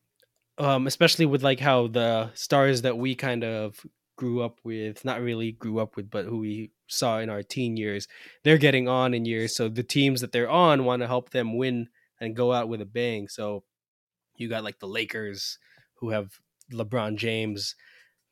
um, 0.57 0.87
especially 0.87 1.25
with 1.25 1.43
like 1.43 1.59
how 1.59 1.87
the 1.87 2.31
stars 2.33 2.83
that 2.83 2.97
we 2.97 3.15
kind 3.15 3.43
of 3.43 3.85
grew 4.17 4.41
up 4.41 4.59
with, 4.63 5.03
not 5.05 5.21
really 5.21 5.51
grew 5.51 5.79
up 5.79 5.95
with, 5.95 6.09
but 6.09 6.25
who 6.25 6.39
we 6.39 6.71
saw 6.87 7.19
in 7.19 7.29
our 7.29 7.43
teen 7.43 7.77
years, 7.77 8.07
they're 8.43 8.57
getting 8.57 8.87
on 8.87 9.13
in 9.13 9.25
years. 9.25 9.55
So 9.55 9.69
the 9.69 9.83
teams 9.83 10.21
that 10.21 10.31
they're 10.31 10.49
on 10.49 10.85
want 10.85 11.01
to 11.01 11.07
help 11.07 11.29
them 11.29 11.57
win 11.57 11.87
and 12.19 12.35
go 12.35 12.51
out 12.51 12.67
with 12.67 12.81
a 12.81 12.85
bang. 12.85 13.27
So 13.27 13.63
you 14.35 14.49
got 14.49 14.63
like 14.63 14.79
the 14.79 14.87
Lakers 14.87 15.59
who 15.95 16.09
have 16.09 16.31
LeBron 16.71 17.15
James. 17.17 17.75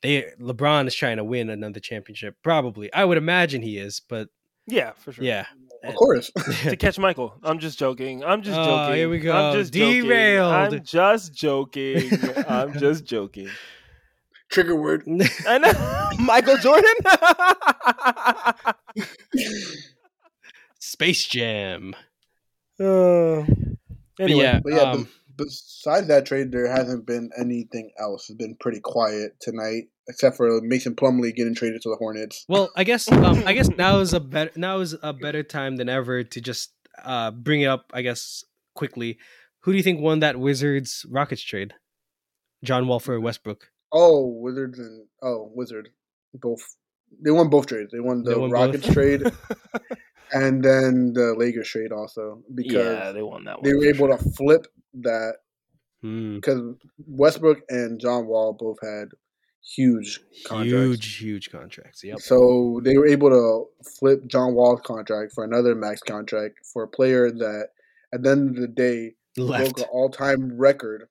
They 0.01 0.31
LeBron 0.39 0.88
is 0.88 0.95
trying 0.95 1.17
to 1.17 1.23
win 1.23 1.49
another 1.49 1.79
championship. 1.79 2.36
Probably, 2.43 2.91
I 2.93 3.05
would 3.05 3.17
imagine 3.17 3.61
he 3.61 3.77
is. 3.77 3.99
But 4.07 4.29
Yeah, 4.67 4.91
for 4.97 5.11
sure. 5.11 5.23
yeah, 5.25 5.45
Of 5.83 5.95
course. 5.95 6.29
to 6.63 6.75
catch 6.75 6.99
Michael. 6.99 7.33
I'm 7.43 7.59
just 7.59 7.79
joking. 7.79 8.23
I'm 8.23 8.41
just 8.41 8.59
Oh, 8.59 8.65
joking. 8.65 8.95
here 8.95 9.09
we 9.09 9.19
go. 9.19 9.33
I'm 9.36 9.53
just 9.53 9.73
joking. 9.73 10.39
I'm 10.39 10.83
just 10.83 11.33
joking. 11.33 12.11
I'm 12.47 12.73
just 12.77 13.05
joking. 13.05 13.49
Trigger 14.49 14.75
word. 14.75 15.03
I 15.47 15.57
know. 15.57 15.73
Michael 16.23 16.57
Jordan. 16.57 16.93
Space 20.79 21.25
Jam. 21.25 21.95
uh, 22.79 23.43
But 24.17 24.19
anyway, 24.19 24.43
yeah, 24.43 24.59
But 24.63 24.73
yeah, 24.73 24.81
um, 24.81 25.03
but 25.03 25.09
besides 25.38 26.07
that 26.07 26.25
trade, 26.25 26.51
there 26.51 26.67
hasn't 26.67 27.05
been 27.05 27.29
anything 27.39 27.91
else. 27.99 28.29
It's 28.29 28.38
been 28.38 28.55
pretty 28.59 28.79
quiet 28.79 29.38
tonight, 29.39 29.86
except 30.07 30.38
for 30.38 30.61
Mason 30.61 30.95
Plumlee 30.95 31.36
getting 31.36 31.55
traded 31.55 31.81
to 31.83 31.89
the 31.89 31.95
Hornets. 31.95 32.45
Well, 32.47 32.71
I 32.75 32.83
guess 32.83 33.11
um, 33.11 33.43
I 33.45 33.53
guess 33.53 33.69
now 33.77 33.99
is 33.99 34.13
a 34.13 34.19
better 34.19 34.51
now 34.55 34.79
is 34.79 34.95
a 35.01 35.13
better 35.13 35.43
time 35.43 35.75
than 35.77 35.89
ever 35.89 36.23
to 36.23 36.41
just 36.41 36.71
uh, 37.03 37.31
bring 37.31 37.61
it 37.61 37.67
up. 37.67 37.91
I 37.93 38.01
guess 38.01 38.43
quickly. 38.75 39.17
Who 39.61 39.71
do 39.71 39.77
you 39.77 39.83
think 39.83 39.99
won 39.99 40.19
that 40.19 40.39
Wizards 40.39 41.05
Rockets 41.09 41.41
trade? 41.41 41.73
John 42.63 42.88
Wall 42.88 42.99
for 42.99 43.19
Westbrook. 43.19 43.71
Oh, 43.91 44.27
Wizards 44.27 44.79
and 44.79 45.07
oh 45.21 45.51
Wizard, 45.53 45.89
both 46.33 46.61
they 47.24 47.32
won 47.32 47.49
both 47.49 47.68
trades. 47.68 47.91
They 47.91 47.99
won 47.99 48.24
the 48.24 48.32
They 48.34 48.39
won 48.39 48.49
both? 48.49 48.59
Rockets 48.59 48.88
trade 48.93 49.22
and 50.32 50.63
then 50.63 51.13
the 51.13 51.36
Lakers 51.38 51.70
trade 51.70 51.91
also 51.91 52.43
because 52.53 52.74
yeah, 52.97 53.11
they 53.11 53.22
won 53.22 53.43
that 53.45 53.61
one. 53.61 53.63
they 53.70 53.74
were 53.76 53.86
able 53.86 54.07
sure. 54.07 54.18
to 54.18 54.30
flip 54.32 54.68
that 54.95 55.36
Hmm. 56.01 56.36
because 56.36 56.61
Westbrook 57.07 57.59
and 57.70 57.99
John 57.99 58.28
Wall 58.28 58.53
both 58.53 58.78
had 58.84 59.07
huge 59.63 60.20
contracts. 60.45 60.72
Huge, 60.72 61.18
huge 61.18 61.49
contracts. 61.51 62.03
Yep. 62.03 62.20
So 62.20 62.80
they 62.84 62.95
were 62.97 63.07
able 63.07 63.30
to 63.30 63.66
flip 63.97 64.28
John 64.28 64.53
Wall's 64.53 64.82
contract 64.82 65.32
for 65.34 65.43
another 65.43 65.74
max 65.74 66.01
contract 66.01 66.59
for 66.72 66.84
a 66.84 66.88
player 66.88 67.32
that, 67.32 67.70
at 68.13 68.22
the 68.22 68.30
end 68.30 68.49
of 68.49 68.61
the 68.61 68.68
day, 68.68 69.16
Left. 69.38 69.63
broke 69.63 69.80
an 69.80 69.86
all-time 69.91 70.57
record 70.59 71.07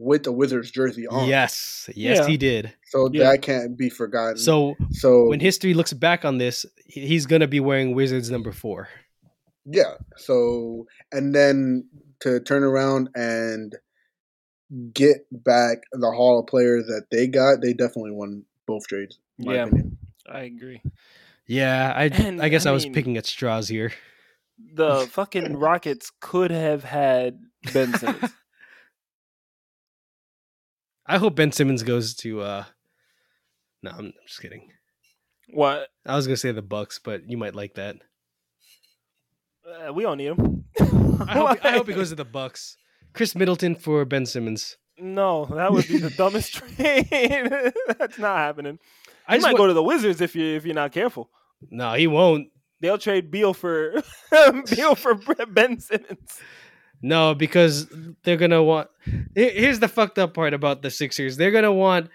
with 0.00 0.22
the 0.22 0.32
Wizards 0.32 0.70
jersey 0.70 1.06
on. 1.06 1.28
Yes. 1.28 1.90
Yes, 1.94 2.18
Yeah. 2.18 2.26
he 2.26 2.36
did. 2.36 2.72
So 2.86 3.10
Yeah. 3.12 3.30
that 3.30 3.42
can't 3.42 3.76
be 3.76 3.88
forgotten. 3.90 4.36
So 4.38 4.76
so 4.92 5.26
when 5.26 5.40
history 5.40 5.74
looks 5.74 5.92
back 5.92 6.24
on 6.24 6.38
this, 6.38 6.64
he's 6.86 7.26
gonna 7.26 7.48
be 7.48 7.60
wearing 7.60 7.94
Wizards 7.94 8.30
number 8.30 8.52
four. 8.52 8.88
yeah. 9.66 9.94
So 10.16 10.86
and 11.12 11.34
then 11.34 11.88
to 12.20 12.40
turn 12.40 12.62
around 12.64 13.08
and 13.14 13.74
get 14.92 15.18
back 15.32 15.78
the 15.92 16.10
haul 16.10 16.40
of 16.40 16.46
Players 16.46 16.86
that 16.86 17.06
they 17.10 17.26
got, 17.26 17.60
they 17.62 17.72
definitely 17.72 18.12
won 18.12 18.44
both 18.66 18.86
trades. 18.86 19.18
In 19.38 19.46
my 19.46 19.54
Yeah. 19.54 19.64
opinion. 19.66 19.98
I 20.30 20.40
agree. 20.40 20.82
Yeah, 21.46 21.92
I 21.96 22.04
And, 22.04 22.42
I 22.42 22.48
guess 22.50 22.66
I, 22.66 22.70
I 22.70 22.72
was 22.74 22.84
mean- 22.84 22.92
picking 22.92 23.16
at 23.16 23.24
straws 23.26 23.68
here. 23.68 23.92
The 24.74 25.06
fucking 25.10 25.56
Rockets 25.56 26.10
could 26.20 26.50
have 26.50 26.84
had 26.84 27.40
Ben 27.72 27.94
Simmons. 27.94 28.32
I 31.08 31.18
hope 31.18 31.34
Ben 31.36 31.52
Simmons 31.52 31.82
goes 31.82 32.14
to. 32.16 32.42
uh 32.42 32.64
No, 33.82 33.90
I'm, 33.90 33.98
I'm 34.06 34.12
just 34.26 34.40
kidding. 34.42 34.68
what? 35.52 35.88
I 36.06 36.14
was 36.16 36.26
gonna 36.26 36.36
say 36.36 36.52
the 36.52 36.62
Bucks, 36.62 36.98
but 36.98 37.28
you 37.28 37.36
might 37.36 37.54
like 37.54 37.74
that. 37.74 37.96
Uh, 39.66 39.92
we 39.92 40.02
don't 40.02 40.18
need 40.18 40.26
him. 40.28 40.64
I 40.80 41.32
hope, 41.32 41.64
I 41.64 41.70
hope 41.72 41.88
he 41.88 41.94
goes 42.00 42.10
to 42.10 42.14
the 42.14 42.24
Bucks. 42.24 42.76
Khris 43.12 43.34
Middleton 43.34 43.74
for 43.74 44.04
Ben 44.04 44.26
Simmons. 44.26 44.76
No, 44.98 45.46
that 45.46 45.72
would 45.72 45.86
be 45.88 45.98
the 45.98 46.10
dumbest 46.16 46.54
trade. 46.54 47.08
That's 47.98 48.18
not 48.18 48.36
happening. 48.38 48.78
I 49.26 49.38
might 49.38 49.52
wa- 49.52 49.58
go 49.58 49.66
to 49.68 49.72
the 49.74 49.82
Wizards 49.82 50.20
if 50.20 50.34
you 50.34 50.56
if 50.56 50.64
you're 50.64 50.74
not 50.74 50.92
careful. 50.92 51.30
no, 51.70 51.94
he 51.94 52.06
won't. 52.06 52.48
They'll 52.80 52.98
trade 52.98 53.30
Beal 53.30 53.54
for 53.54 54.02
Beal 54.70 54.94
for 54.94 55.14
Ben 55.48 55.80
Simmons. 55.80 56.38
No, 57.00 57.34
because 57.34 57.86
they're 58.24 58.36
gonna 58.36 58.62
want. 58.62 58.88
Here's 59.34 59.78
the 59.78 59.88
fucked 59.88 60.18
up 60.18 60.34
part 60.34 60.52
about 60.54 60.82
the 60.82 60.90
Sixers. 60.90 61.36
They're 61.36 61.50
gonna 61.50 61.72
want 61.72 62.10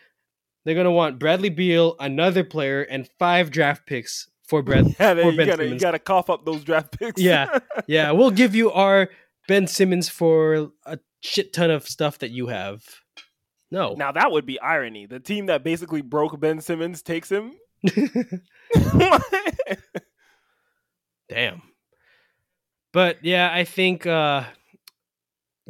they're 0.66 0.76
gonna 0.76 0.92
want 0.92 1.20
Bradley 1.20 1.50
Beal, 1.50 1.96
another 2.00 2.44
player, 2.44 2.82
and 2.84 3.08
five 3.20 3.52
draft 3.52 3.86
picks 3.86 4.30
for 4.46 4.62
Brad. 4.62 4.86
Yeah, 5.00 5.14
for 5.16 5.32
you 5.32 5.38
Ben 5.38 5.48
gotta 5.48 5.68
you 5.68 5.80
gotta 5.80 6.00
cough 6.00 6.30
up 6.30 6.46
those 6.46 6.64
draft 6.64 6.98
picks. 6.98 7.22
Yeah. 7.22 7.60
yeah, 7.88 8.12
we'll 8.12 8.32
give 8.32 8.56
you 8.56 8.72
our 8.72 9.10
Ben 9.48 9.68
Simmons 9.68 10.10
for 10.10 10.72
a 10.86 11.00
shit 11.22 11.54
ton 11.54 11.72
of 11.72 11.88
stuff 11.88 12.20
that 12.20 12.32
you 12.32 12.48
have. 12.48 12.84
No. 13.72 13.96
now 13.98 14.12
that 14.12 14.32
would 14.32 14.46
be 14.46 14.60
irony. 14.60 15.08
The 15.08 15.20
team 15.20 15.48
that 15.48 15.64
basically 15.64 16.02
broke 16.02 16.40
Ben 16.40 16.62
Simmons 16.62 17.02
takes 17.02 17.32
him. 17.32 17.54
Damn. 21.30 21.64
But 22.92 23.26
yeah, 23.26 23.52
I 23.52 23.64
think 23.64 24.06
uh 24.06 24.44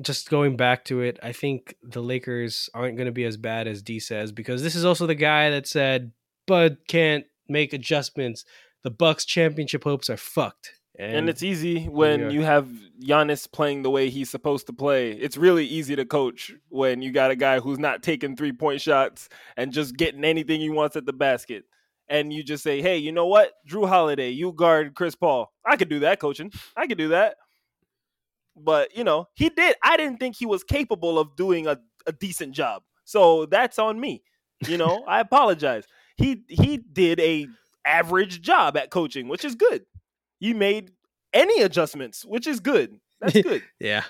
just 0.02 0.30
going 0.30 0.58
back 0.58 0.86
to 0.86 1.02
it, 1.02 1.20
I 1.22 1.32
think 1.32 1.76
the 1.84 2.02
Lakers 2.02 2.70
aren't 2.74 2.98
going 2.98 3.06
to 3.06 3.12
be 3.12 3.26
as 3.26 3.38
bad 3.38 3.68
as 3.68 3.82
D 3.82 4.00
says 4.00 4.32
because 4.32 4.64
this 4.64 4.76
is 4.76 4.86
also 4.86 5.06
the 5.06 5.16
guy 5.16 5.50
that 5.50 5.68
said 5.68 6.12
Bud 6.48 6.78
can't 6.88 7.26
make 7.48 7.74
adjustments. 7.74 8.46
The 8.84 8.92
Bucks 8.92 9.26
championship 9.26 9.84
hopes 9.84 10.10
are 10.10 10.18
fucked. 10.18 10.72
And, 10.98 11.16
and 11.16 11.30
it's 11.30 11.42
easy 11.42 11.86
when 11.86 12.30
you 12.30 12.42
have 12.44 12.68
Giannis 13.02 13.52
playing 13.52 13.82
the 13.82 13.90
way 13.90 14.10
he's 14.10 14.30
supposed 14.30 14.68
to 14.68 14.74
play. 14.74 15.12
It's 15.12 15.38
really 15.38 15.66
easy 15.66 15.96
to 15.96 16.06
coach 16.06 16.54
when 16.70 17.02
you 17.02 17.12
got 17.12 17.32
a 17.32 17.36
guy 17.36 17.60
who's 17.60 17.80
not 17.80 18.04
taking 18.04 18.36
three 18.36 18.52
point 18.52 18.80
shots 18.80 19.28
and 19.58 19.72
just 19.72 19.98
getting 19.98 20.24
anything 20.24 20.60
he 20.60 20.70
wants 20.70 20.96
at 20.96 21.08
the 21.08 21.14
basket. 21.14 21.64
And 22.10 22.32
you 22.32 22.44
just 22.44 22.64
say, 22.64 22.82
hey, 22.82 22.98
you 22.98 23.12
know 23.12 23.26
what? 23.26 23.54
Jrue 23.68 23.88
Holiday, 23.88 24.30
you 24.30 24.52
guard 24.52 24.94
Chris 24.94 25.16
Paul. 25.16 25.52
I 25.66 25.78
could 25.78 25.90
do 25.90 26.00
that, 26.02 26.20
coaching. 26.20 26.52
I 26.76 26.86
could 26.86 26.98
do 26.98 27.08
that. 27.08 27.38
But, 28.56 28.96
you 28.96 29.04
know, 29.04 29.28
he 29.36 29.50
did. 29.50 29.76
I 29.84 29.98
didn't 29.98 30.18
think 30.20 30.36
he 30.38 30.46
was 30.46 30.64
capable 30.64 31.18
of 31.20 31.36
doing 31.36 31.68
a, 31.68 31.80
a 32.06 32.12
decent 32.12 32.54
job. 32.54 32.84
So 33.06 33.46
that's 33.48 33.80
on 33.80 34.00
me. 34.00 34.24
You 34.68 34.78
know, 34.78 35.04
I 35.08 35.20
apologize. 35.20 35.86
He 36.18 36.44
he 36.48 36.78
did 36.78 37.20
a 37.20 37.48
average 37.86 38.42
job 38.42 38.78
at 38.78 38.92
coaching, 38.92 39.28
which 39.28 39.44
is 39.44 39.56
good. 39.56 39.86
You 40.40 40.54
made 40.56 40.92
any 41.34 41.62
adjustments, 41.64 42.24
which 42.24 42.46
is 42.48 42.60
good. 42.60 43.00
That's 43.20 43.34
good. 43.42 43.64
yeah. 43.80 44.04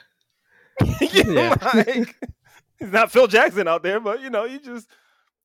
you 1.02 1.24
know, 1.24 1.34
Yeah. 1.42 1.56
like, 1.74 2.16
it's 2.80 2.92
not 2.92 3.12
Phil 3.12 3.28
Jackson 3.28 3.68
out 3.68 3.84
there, 3.84 4.00
but 4.00 4.22
you 4.22 4.30
know, 4.30 4.44
you 4.46 4.60
just 4.60 4.88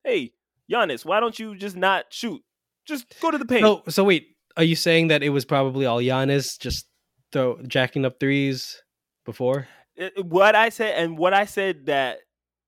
hey, 0.05 0.33
Giannis, 0.71 1.05
why 1.05 1.21
don't 1.21 1.39
you 1.39 1.55
just 1.57 1.77
not 1.77 2.07
shoot? 2.11 2.43
Just 2.87 3.07
go 3.21 3.31
to 3.31 3.39
the 3.39 3.45
paint. 3.45 3.63
So 3.63 3.83
so 3.89 4.05
wait, 4.05 4.37
are 4.57 4.65
you 4.65 4.75
saying 4.75 5.09
that 5.09 5.23
it 5.23 5.29
was 5.31 5.45
probably 5.45 5.87
all 5.87 5.99
Giannis 6.01 6.59
just 6.59 6.87
throw 7.33 7.61
jacking 7.63 8.05
up 8.05 8.19
threes 8.19 8.83
before? 9.29 9.69
it- 9.97 10.25
what 10.25 10.55
I 10.55 10.71
said 10.71 10.95
and 10.97 11.19
what 11.19 11.35
I 11.35 11.45
said 11.45 11.87
that 11.87 12.19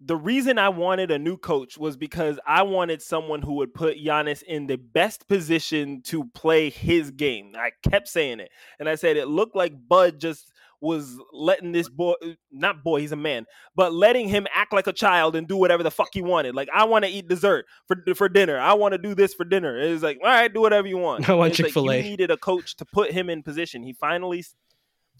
the 0.02 0.16
reason 0.16 0.58
I 0.58 0.70
wanted 0.70 1.11
a 1.11 1.18
new 1.18 1.36
coach 1.36 1.76
was 1.76 1.96
because 1.96 2.38
I 2.46 2.62
wanted 2.62 3.02
someone 3.02 3.42
who 3.42 3.54
would 3.54 3.74
put 3.74 3.98
Giannis 3.98 4.42
in 4.42 4.66
the 4.66 4.76
best 4.76 5.28
position 5.28 6.00
to 6.04 6.24
play 6.34 6.70
his 6.70 7.11
game. 7.11 7.52
I 7.54 7.70
kept 7.88 8.08
saying 8.08 8.40
it. 8.40 8.50
And 8.78 8.88
I 8.88 8.94
said 8.94 9.18
it 9.18 9.28
looked 9.28 9.54
like 9.54 9.74
Bud 9.88 10.18
just 10.18 10.50
was 10.80 11.18
letting 11.34 11.72
this 11.72 11.90
boy 11.90 12.14
uh, 12.24 12.28
not 12.50 12.82
boy, 12.82 13.00
he's 13.00 13.12
a 13.12 13.16
man, 13.16 13.44
but 13.76 13.92
letting 13.92 14.26
him 14.28 14.46
act 14.54 14.72
like 14.72 14.86
a 14.86 14.92
child 14.94 15.36
and 15.36 15.46
do 15.46 15.58
whatever 15.58 15.82
the 15.82 15.90
fuck 15.90 16.08
he 16.12 16.22
wanted. 16.22 16.54
Like 16.54 16.70
I 16.74 16.84
want 16.84 17.04
to 17.04 17.11
eat 17.11 17.28
dessert 17.28 17.66
for 17.86 17.96
for 18.14 18.30
dinner. 18.30 18.58
I 18.58 18.72
want 18.72 18.92
to 18.92 18.98
do 18.98 19.14
this 19.14 19.34
for 19.34 19.44
dinner. 19.44 19.78
It's 19.78 20.02
like, 20.02 20.18
all 20.22 20.30
right, 20.30 20.52
do 20.52 20.62
whatever 20.62 20.88
you 20.88 20.96
want. 20.96 21.28
I 21.28 21.34
want 21.34 21.52
Chick-fil-A. 21.52 21.98
you 21.98 22.02
needed 22.02 22.30
a 22.30 22.38
coach 22.38 22.76
to 22.76 22.86
put 22.86 23.12
him 23.12 23.28
in 23.28 23.42
position. 23.42 23.82
He 23.82 23.92
finally 23.92 24.42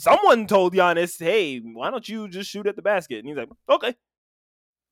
someone 0.01 0.47
told 0.47 0.75
Giannis, 0.75 1.23
"Hey, 1.23 1.59
why 1.59 1.91
don't 1.91 2.09
you 2.09 2.29
just 2.29 2.51
shoot 2.51 2.67
at 2.67 2.75
the 2.77 2.83
basket?" 2.83 3.19
And 3.19 3.29
he's 3.29 3.37
like, 3.37 3.49
"Okay," 3.69 3.95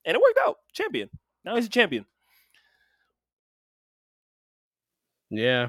and 0.04 0.14
it 0.14 0.20
worked 0.20 0.38
out. 0.46 0.58
Champion. 0.72 1.08
Now 1.44 1.56
he's 1.56 1.66
a 1.66 1.70
champion. 1.70 2.04
Yeah. 5.30 5.68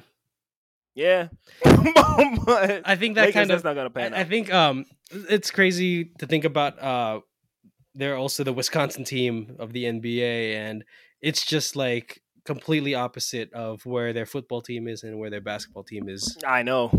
Yeah, 0.95 1.29
but 1.63 2.81
I 2.83 2.97
think 2.97 3.15
that 3.15 3.21
Lakers, 3.21 3.33
kind 3.33 3.49
that's 3.49 3.59
of 3.59 3.63
not 3.63 3.75
gonna 3.75 3.89
pan 3.89 4.13
I, 4.13 4.21
I 4.21 4.23
think 4.25 4.51
um 4.51 4.85
it's 5.11 5.49
crazy 5.49 6.11
to 6.17 6.27
think 6.27 6.43
about 6.43 6.81
uh 6.81 7.21
they're 7.95 8.17
also 8.17 8.43
the 8.43 8.51
Wisconsin 8.51 9.05
team 9.05 9.55
of 9.59 9.71
the 9.71 9.85
NBA 9.85 10.55
and 10.55 10.83
it's 11.21 11.45
just 11.45 11.77
like 11.77 12.21
completely 12.43 12.95
opposite 12.95 13.53
of 13.53 13.85
where 13.85 14.11
their 14.11 14.25
football 14.25 14.61
team 14.61 14.89
is 14.89 15.03
and 15.03 15.19
where 15.19 15.29
their 15.29 15.41
basketball 15.41 15.83
team 15.83 16.09
is. 16.09 16.37
I 16.45 16.63
know. 16.63 16.91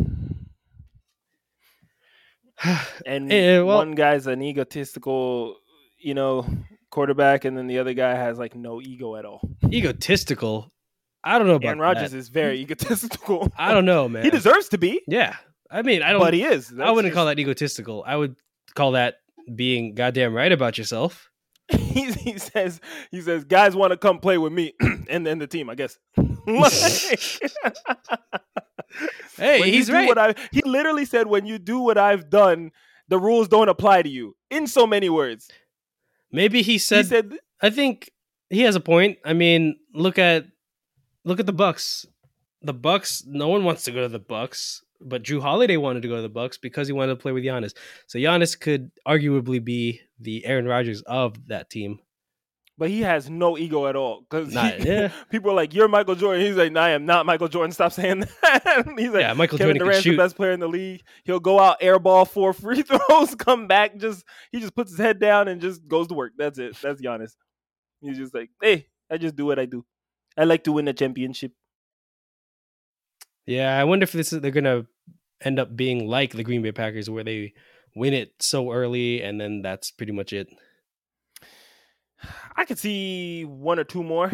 And 3.07 3.33
Eh, 3.33 3.61
well- 3.63 3.79
one 3.79 3.93
guy's 3.93 4.27
an 4.27 4.43
egotistical, 4.43 5.57
you 5.99 6.15
know, 6.15 6.47
quarterback, 6.91 7.45
and 7.45 7.57
then 7.57 7.67
the 7.67 7.79
other 7.79 7.95
guy 7.95 8.15
has 8.15 8.39
like 8.39 8.55
no 8.55 8.81
ego 8.81 9.17
at 9.17 9.25
all. 9.25 9.41
Egotistical. 9.73 10.71
I 11.23 11.39
don't 11.39 11.47
know 11.47 11.57
about 11.57 11.67
Aaron 11.69 11.79
Rodgers 11.81 12.13
that. 12.13 12.17
is 12.19 12.29
very 12.31 12.61
egotistical. 12.61 13.53
I 13.59 13.73
don't 13.75 13.85
know, 13.85 14.09
man. 14.09 14.25
He 14.25 14.31
deserves 14.31 14.69
to 14.71 14.79
be, 14.79 15.03
Yeah. 15.07 15.37
I 15.71 15.83
mean, 15.83 16.03
I 16.03 16.11
don't 16.13 16.21
but 16.21 16.35
he 16.35 16.43
is. 16.43 16.73
I 16.81 16.91
wouldn't 16.91 17.15
call 17.15 17.27
that 17.27 17.39
egotistical. 17.39 18.03
I 18.05 18.17
would 18.17 18.35
call 18.75 18.93
that 18.93 19.17
being 19.55 19.95
goddamn 19.95 20.35
right 20.35 20.51
about 20.51 20.77
yourself. 20.79 21.31
he, 21.71 22.11
he 22.13 22.37
says 22.39 22.81
he 23.13 23.21
says 23.21 23.45
guys 23.45 23.77
want 23.77 23.93
to 23.93 23.97
come 23.97 24.19
play 24.19 24.37
with 24.39 24.53
me 24.53 24.73
and 25.09 25.25
then 25.25 25.39
the 25.39 25.47
team 25.47 25.71
i 25.71 25.75
guess 25.77 25.97
Hey, 29.36 29.61
when 29.61 29.68
he's 29.68 29.91
right. 29.91 30.07
what 30.07 30.18
I, 30.18 30.34
he 30.53 30.62
literally 30.64 31.05
said 31.05 31.26
when 31.26 31.47
you 31.47 31.59
do 31.59 31.80
what 31.80 31.97
i've 31.97 32.28
done 32.28 32.72
the 33.09 33.18
rules 33.18 33.49
don't 33.49 33.68
apply 33.68 34.03
to 34.03 34.09
you 34.09 34.36
in 34.51 34.66
so 34.66 34.86
many 34.86 35.09
words 35.09 35.49
Maybe 36.32 36.62
he 36.62 36.72
he 36.72 36.78
said 36.78 37.07
said 37.07 37.32
I 37.61 37.70
think 37.70 38.11
he 38.49 38.62
has 38.62 38.76
a 38.76 38.80
point. 38.80 39.18
I 39.24 39.32
mean, 39.32 39.78
look 39.95 40.18
at 40.18 40.47
look 41.24 41.41
at 41.41 41.47
the 41.47 41.53
Bucks. 41.53 42.07
The 42.62 42.72
Bucks. 42.72 43.24
No 43.26 43.49
one 43.49 43.64
wants 43.64 43.84
to 43.84 43.91
go 43.91 44.03
to 44.03 44.09
the 44.09 44.18
Bucks, 44.18 44.82
but 45.01 45.22
Jrue 45.22 45.41
Holiday 45.41 45.76
wanted 45.76 46.03
to 46.03 46.09
go 46.09 46.16
to 46.16 46.22
the 46.22 46.28
Bucks 46.28 46.59
because 46.59 46.86
he 46.86 46.93
wanted 46.93 47.14
to 47.14 47.20
play 47.20 47.32
with 47.32 47.45
Giannis. 47.45 47.74
So 48.07 48.18
Giannis 48.18 48.59
could 48.59 48.91
arguably 49.07 49.62
be 49.62 50.01
the 50.18 50.45
Aaron 50.45 50.66
Rodgers 50.66 51.03
of 51.03 51.49
that 51.49 51.70
team. 51.70 52.01
But 52.81 52.89
he 52.89 53.03
has 53.03 53.28
no 53.28 53.59
ego 53.59 53.87
at 53.87 53.95
all 53.95 54.22
because 54.22 54.55
yeah. 54.55 55.12
people 55.31 55.51
are 55.51 55.55
like 55.55 55.74
you're 55.74 55.87
michael 55.87 56.14
jordan 56.14 56.45
he's 56.45 56.57
like 56.57 56.72
no, 56.72 56.81
i 56.81 56.89
am 56.89 57.05
not 57.05 57.26
michael 57.26 57.47
jordan 57.47 57.70
stop 57.70 57.93
saying 57.93 58.20
that 58.43 58.61
he's 58.99 59.11
like 59.11 59.20
Yeah, 59.20 59.35
Michael 59.35 59.59
Kevin 59.59 59.76
Jordan 59.76 59.87
Durant's 59.87 60.05
the 60.05 60.16
best 60.16 60.37
player 60.37 60.53
in 60.53 60.61
the 60.61 60.68
league. 60.68 61.03
He'll 61.24 61.41
go 61.41 61.61
out, 61.61 61.81
airball 61.81 62.26
four 62.26 62.53
free 62.53 62.83
throws, 62.83 63.35
come 63.35 63.66
back, 63.66 63.97
just 63.97 64.24
he 64.51 64.61
just 64.61 64.74
puts 64.74 64.91
his 64.91 64.99
head 64.99 65.20
down 65.20 65.49
and 65.49 65.61
just 65.61 65.87
goes 65.87 66.09
to 66.09 66.14
work. 66.14 66.33
That's 66.37 66.59
it. 66.59 66.76
That's 66.81 67.01
Giannis. 67.01 67.33
He's 68.01 68.16
just 68.16 68.35
like, 68.35 68.51
hey, 68.62 68.87
I 69.11 69.18
just 69.18 69.37
do 69.37 69.47
what 69.47 69.59
I 69.59 69.66
do. 69.66 69.85
I 70.37 70.45
like 70.45 70.64
to 70.64 70.72
win 70.72 70.89
a 70.89 70.93
championship. 70.93 71.53
Yeah, 73.47 73.78
I 73.78 73.85
wonder 73.85 74.05
if 74.05 74.12
this 74.12 74.33
is 74.33 74.41
they're 74.41 74.51
gonna 74.51 74.87
end 75.43 75.59
up 75.59 75.76
being 75.76 76.09
like 76.09 76.33
the 76.33 76.45
Green 76.45 76.62
Bay 76.62 76.72
Packers, 76.72 77.11
where 77.11 77.24
they 77.24 77.53
win 77.95 78.14
it 78.14 78.33
so 78.41 78.72
early 78.72 79.22
and 79.22 79.41
then 79.41 79.62
that's 79.62 79.91
pretty 79.91 80.12
much 80.12 80.33
it. 80.33 80.49
I 82.57 82.64
could 82.64 82.79
see 82.79 83.45
one 83.45 83.79
or 83.79 83.85
two 83.85 84.03
more. 84.03 84.31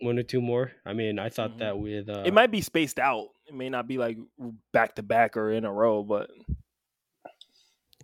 One 0.00 0.18
or 0.18 0.22
two 0.22 0.40
more. 0.40 0.72
I 0.84 0.92
mean, 0.92 1.18
I 1.18 1.28
thought 1.28 1.52
Mhm. 1.52 1.58
that 1.60 1.78
with 1.78 2.08
uh, 2.08 2.22
it 2.26 2.34
might 2.34 2.50
be 2.50 2.60
spaced 2.60 2.98
out. 2.98 3.28
It 3.46 3.54
may 3.54 3.68
not 3.70 3.86
be 3.86 3.98
like 3.98 4.18
back 4.72 4.96
to 4.96 5.02
back 5.02 5.36
or 5.36 5.52
in 5.52 5.64
a 5.64 5.72
row, 5.72 6.02
but 6.02 6.30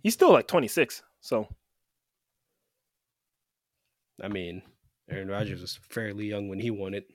he's 0.03 0.13
still 0.13 0.31
like 0.31 0.47
26. 0.47 1.01
So 1.21 1.47
I 4.21 4.27
mean, 4.27 4.61
Aaron 5.09 5.29
Rodgers 5.29 5.61
was 5.61 5.79
fairly 5.89 6.25
young 6.27 6.47
when 6.49 6.59
he 6.59 6.71
won 6.71 6.93
it. 6.93 7.07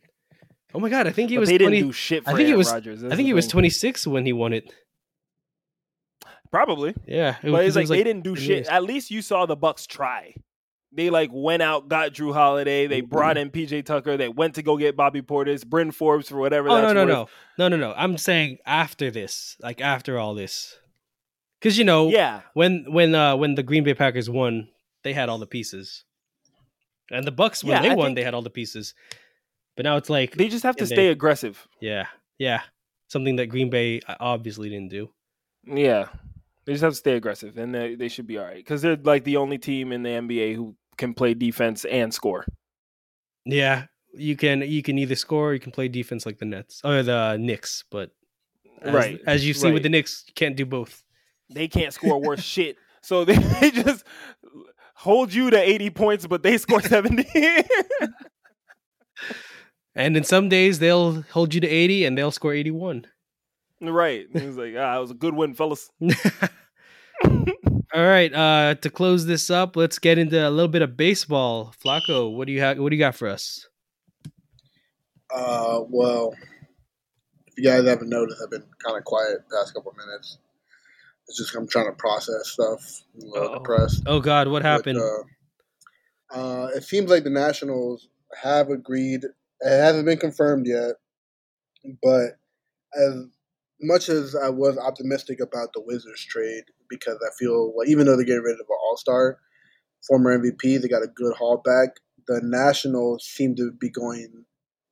Oh 0.75 0.81
my 0.81 0.89
god, 0.89 1.07
I 1.07 1.11
think 1.13 1.31
he 1.31 1.37
but 1.37 1.41
was 1.41 1.49
they 1.51 1.59
20, 1.59 1.77
didn't 1.77 1.89
do 1.89 1.93
shit 1.93 2.25
for 2.25 2.31
I 2.31 2.33
think 2.35 2.41
he 2.47 2.51
Aaron 2.53 2.59
was- 2.59 2.73
Rodgers. 2.73 3.05
I 3.05 3.11
think 3.17 3.27
he 3.27 3.35
was 3.35 3.47
26 3.47 4.07
when 4.07 4.27
he 4.27 4.33
won 4.33 4.53
it. 4.53 4.73
Probably. 6.51 6.95
Yeah, 7.07 7.37
it 7.43 7.43
But 7.43 7.53
was- 7.53 7.67
it's 7.69 7.77
it 7.77 7.79
like, 7.79 7.83
was 7.85 7.91
they 7.91 8.05
didn't 8.05 8.25
do 8.25 8.37
shit. 8.37 8.49
years. 8.49 8.69
At 8.69 8.85
least 8.85 9.11
you 9.11 9.23
saw 9.23 9.47
the 9.47 9.57
Bucks 9.57 9.87
try. 9.87 10.35
They 10.95 11.11
like 11.11 11.31
went 11.33 11.63
out, 11.63 11.89
got 11.89 12.13
Jrue 12.13 12.33
Holiday. 12.33 12.87
They 12.87 13.01
brought 13.01 13.37
in 13.37 13.51
PJ 13.51 13.85
Tucker. 13.85 14.17
They 14.17 14.29
went 14.29 14.55
to 14.55 14.63
go 14.63 14.77
get 14.77 14.97
Bobby 14.97 15.23
Portis, 15.23 15.67
Bryn 15.67 15.91
Forbes 15.91 16.29
for 16.29 16.37
whatever. 16.37 16.69
Oh 16.69 16.75
that's 16.81 16.95
no 16.95 17.05
no 17.05 17.21
worth. 17.21 17.31
no 17.59 17.69
no 17.69 17.77
no 17.77 17.89
no! 17.89 17.95
I'm 17.97 18.17
saying 18.19 18.59
after 18.65 19.11
this, 19.11 19.57
like 19.61 19.81
after 19.81 20.19
all 20.19 20.35
this, 20.35 20.79
because 21.61 21.77
you 21.79 21.85
know 21.85 22.09
Yeah, 22.11 22.43
when 22.55 22.85
when 22.89 23.15
uh 23.15 23.37
when 23.37 23.55
the 23.57 23.63
Green 23.63 23.83
Bay 23.85 23.95
Packers 23.95 24.31
won, 24.31 24.69
they 25.03 25.13
had 25.13 25.29
all 25.29 25.39
the 25.39 25.47
pieces, 25.47 26.05
and 27.11 27.27
the 27.27 27.33
Bucks 27.33 27.65
when 27.65 27.73
Yeah, 27.73 27.83
they 27.83 27.91
I 27.91 27.95
won, 27.97 28.15
they 28.15 28.23
had 28.25 28.35
all 28.35 28.43
the 28.43 28.51
pieces. 28.51 28.95
But 29.77 29.83
now 29.85 29.97
it's 29.97 30.09
like, 30.09 30.35
they 30.37 30.47
just 30.47 30.63
have 30.63 30.77
to 30.77 30.85
And 30.85 30.91
they- 30.91 30.95
stay 30.95 31.09
aggressive. 31.09 31.67
yeah, 31.81 32.07
yeah, 32.39 32.61
something 33.09 33.35
that 33.37 33.47
Green 33.47 33.71
Bay 33.71 34.01
uh, 34.07 34.15
obviously 34.21 34.69
didn't 34.71 34.91
do. 34.91 35.11
Yeah, 35.67 36.07
they 36.65 36.73
just 36.75 36.85
have 36.85 36.93
to 36.93 36.97
stay 36.97 37.17
aggressive, 37.17 37.59
and 37.59 37.75
they 37.75 37.97
they 37.97 38.07
should 38.09 38.27
be 38.29 38.39
all 38.39 38.45
right 38.45 38.57
because 38.57 38.83
they're 38.83 38.95
like 38.97 39.25
the 39.25 39.37
only 39.39 39.59
team 39.59 39.91
in 39.91 40.05
the 40.05 40.11
NBA 40.11 40.55
who 40.55 40.77
can 40.97 41.15
play 41.15 41.35
defense 41.35 41.85
and 41.85 42.13
score. 42.13 42.45
Yeah, 43.45 43.87
you 44.15 44.37
can 44.37 44.63
you 44.63 44.83
can 44.83 44.99
either 44.99 45.17
score, 45.17 45.51
or 45.51 45.55
you 45.55 45.61
can 45.61 45.73
play 45.73 45.89
defense 45.89 46.27
like 46.27 46.39
the 46.39 46.45
Nets 46.45 46.81
or 46.85 47.03
the 47.03 47.37
Knicks, 47.39 47.85
but 47.91 48.11
as, 48.83 48.95
right, 48.95 49.21
as 49.27 49.47
you 49.47 49.55
see 49.55 49.69
right. 49.69 49.75
with 49.75 49.83
the 49.83 49.89
Knicks, 49.89 50.25
you 50.27 50.35
can't 50.35 50.57
do 50.57 50.67
both. 50.67 51.03
they 51.51 51.69
can't 51.69 51.93
score 51.93 52.21
worth 52.21 52.43
shit. 52.55 52.77
So 53.03 53.25
they, 53.25 53.37
they 53.61 53.71
just 53.71 54.05
hold 54.95 55.33
you 55.33 55.51
to 55.51 55.59
80 55.59 55.91
points, 55.91 56.27
but 56.27 56.43
they 56.43 56.59
score 56.59 56.81
70. 56.81 57.27
and 59.95 60.17
in 60.17 60.25
some 60.25 60.49
days 60.49 60.79
they'll 60.79 61.23
hold 61.23 61.55
you 61.55 61.61
to 61.61 61.69
80 61.69 62.07
and 62.07 62.17
they'll 62.17 62.31
score 62.31 62.55
81. 62.55 63.07
Right. 63.81 64.27
He 64.33 64.47
was 64.47 64.57
like, 64.57 64.75
ah, 64.79 64.97
it 64.97 65.01
was 65.01 65.11
a 65.11 65.15
good 65.15 65.35
win, 65.35 65.55
fellas. 65.55 65.91
All 67.95 68.05
right, 68.05 68.33
uh 68.35 68.75
to 68.81 68.91
close 68.91 69.25
this 69.27 69.51
up, 69.51 69.77
let's 69.77 69.99
get 70.01 70.19
into 70.19 70.37
a 70.37 70.51
little 70.51 70.69
bit 70.69 70.83
of 70.83 70.97
baseball. 70.97 71.73
Flacco, 71.85 72.35
what 72.35 72.47
do 72.49 72.53
you 72.53 72.61
have 72.61 72.79
what 72.79 72.91
do 72.91 72.97
you 72.97 73.01
got 73.01 73.15
for 73.15 73.29
us? 73.29 73.69
Uh, 75.35 75.81
well, 75.89 76.35
if 77.47 77.55
you 77.57 77.65
guys 77.65 77.85
haven't 77.87 78.09
noticed, 78.09 78.41
I've 78.43 78.51
been 78.51 78.65
kind 78.85 78.97
of 78.99 79.05
quiet 79.05 79.39
the 79.49 79.57
past 79.57 79.75
couple 79.75 79.91
of 79.93 79.97
minutes. 79.97 80.39
It's 81.29 81.39
just 81.39 81.55
I'm 81.55 81.69
trying 81.69 81.87
to 81.87 81.93
process 81.93 82.49
stuff. 82.51 83.03
I'm 83.15 83.29
a 83.29 83.33
little 83.33 83.49
Uh-oh. 83.49 83.55
depressed. 83.59 84.03
Oh 84.07 84.21
god, 84.21 84.49
what 84.49 84.63
But, 84.63 84.69
happened? 84.69 84.99
uh, 84.99 86.37
uh, 86.37 86.69
it 86.75 86.83
seems 86.83 87.11
like 87.11 87.23
the 87.25 87.31
Nationals 87.31 88.09
have 88.43 88.71
agreed. 88.71 89.25
It 89.25 89.33
hasn't 89.81 90.05
been 90.05 90.19
confirmed 90.19 90.67
yet, 90.67 90.97
but 92.03 92.39
as 92.97 93.25
much 93.81 94.09
as 94.09 94.35
I 94.35 94.49
was 94.51 94.79
optimistic 94.79 95.41
about 95.41 95.73
the 95.75 95.81
Wizards 95.81 96.25
trade, 96.25 96.65
because 97.01 97.19
I 97.25 97.31
feel 97.39 97.75
like 97.77 97.89
even 97.89 98.07
though 98.07 98.17
they're 98.17 98.25
getting 98.25 98.43
rid 98.43 98.55
of 98.55 98.61
an 98.61 98.67
All 98.71 98.97
Star, 98.97 99.39
former 100.07 100.39
MVP, 100.39 100.81
they 100.81 100.89
got 100.89 101.05
a 101.05 101.09
good 101.09 101.35
haul 101.37 101.63
back. 101.65 102.01
The 102.27 102.41
Nationals 102.43 103.25
seem 103.25 103.55
to 103.57 103.73
be 103.73 103.91
going 103.91 104.45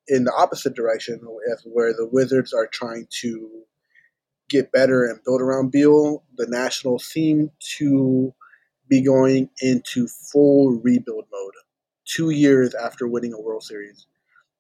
in 0.09 0.25
the 0.25 0.35
opposite 0.35 0.75
direction, 0.75 1.21
where 1.65 1.93
the 1.93 2.09
Wizards 2.11 2.53
are 2.53 2.67
trying 2.67 3.07
to 3.21 3.63
get 4.49 4.73
better 4.73 5.05
and 5.05 5.21
build 5.25 5.41
around 5.41 5.73
Beal. 5.73 6.25
The 6.37 6.47
Nationals 6.49 7.05
seem 7.05 7.51
to 7.79 8.35
be 8.89 9.03
going 9.03 9.49
into 9.61 10.07
full 10.31 10.81
rebuild 10.83 11.25
mode 11.33 11.55
two 12.05 12.31
years 12.31 12.75
after 12.75 13.09
winning 13.09 13.33
a 13.33 13.41
World 13.41 13.63
Series. 13.63 14.07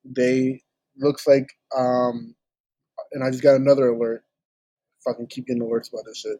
They 0.04 0.62
looks 0.96 1.26
like, 1.26 1.50
um, 1.76 2.34
and 3.12 3.22
I 3.22 3.30
just 3.30 3.42
got 3.42 3.56
another 3.56 3.88
alert. 3.88 4.24
Fucking 5.04 5.26
keep 5.26 5.46
getting 5.46 5.62
alerts 5.62 5.92
about 5.92 6.04
this 6.06 6.18
shit. 6.18 6.38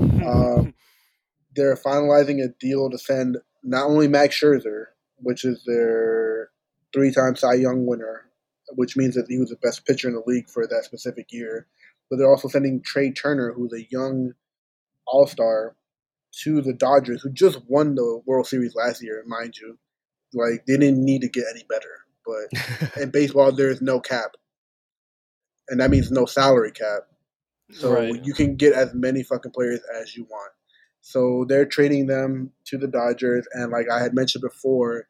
Um, 0.00 0.74
they're 1.54 1.76
finalizing 1.76 2.42
a 2.42 2.48
deal 2.60 2.90
to 2.90 2.98
send 2.98 3.38
not 3.62 3.86
only 3.86 4.08
Max 4.08 4.40
Scherzer, 4.40 4.86
which 5.16 5.44
is 5.44 5.62
their 5.66 6.50
three-time 6.92 7.36
Cy 7.36 7.54
Young 7.54 7.86
winner, 7.86 8.30
which 8.74 8.96
means 8.96 9.14
that 9.14 9.26
he 9.28 9.38
was 9.38 9.50
the 9.50 9.56
best 9.56 9.84
pitcher 9.86 10.08
in 10.08 10.14
the 10.14 10.22
league 10.26 10.48
for 10.48 10.66
that 10.66 10.84
specific 10.84 11.26
year, 11.30 11.66
but 12.08 12.16
they're 12.16 12.30
also 12.30 12.48
sending 12.48 12.82
Trea 12.82 13.12
Turner, 13.12 13.52
who's 13.52 13.72
a 13.72 13.86
young 13.90 14.32
All-Star, 15.06 15.76
to 16.42 16.62
the 16.62 16.72
Dodgers, 16.72 17.22
who 17.22 17.30
just 17.30 17.58
won 17.66 17.94
the 17.94 18.22
World 18.24 18.46
Series 18.46 18.74
last 18.74 19.02
year, 19.02 19.22
mind 19.26 19.56
you. 19.56 19.78
Like 20.32 20.64
they 20.66 20.76
didn't 20.76 21.04
need 21.04 21.22
to 21.22 21.28
get 21.28 21.44
any 21.50 21.64
better, 21.68 21.88
but 22.24 22.96
in 23.02 23.10
baseball 23.10 23.50
there 23.50 23.70
is 23.70 23.82
no 23.82 23.98
cap, 24.00 24.36
and 25.68 25.80
that 25.80 25.90
means 25.90 26.12
no 26.12 26.24
salary 26.24 26.70
cap. 26.70 27.02
So 27.72 27.92
Right. 27.92 28.24
you 28.24 28.34
can 28.34 28.56
get 28.56 28.72
as 28.72 28.92
many 28.94 29.22
fucking 29.22 29.52
players 29.52 29.80
as 30.00 30.16
you 30.16 30.24
want. 30.24 30.52
So 31.02 31.44
they're 31.48 31.66
trading 31.66 32.06
them 32.06 32.52
to 32.66 32.76
the 32.76 32.86
Dodgers, 32.86 33.46
and 33.52 33.70
like 33.70 33.88
I 33.90 34.02
had 34.02 34.14
mentioned 34.14 34.42
before, 34.42 35.06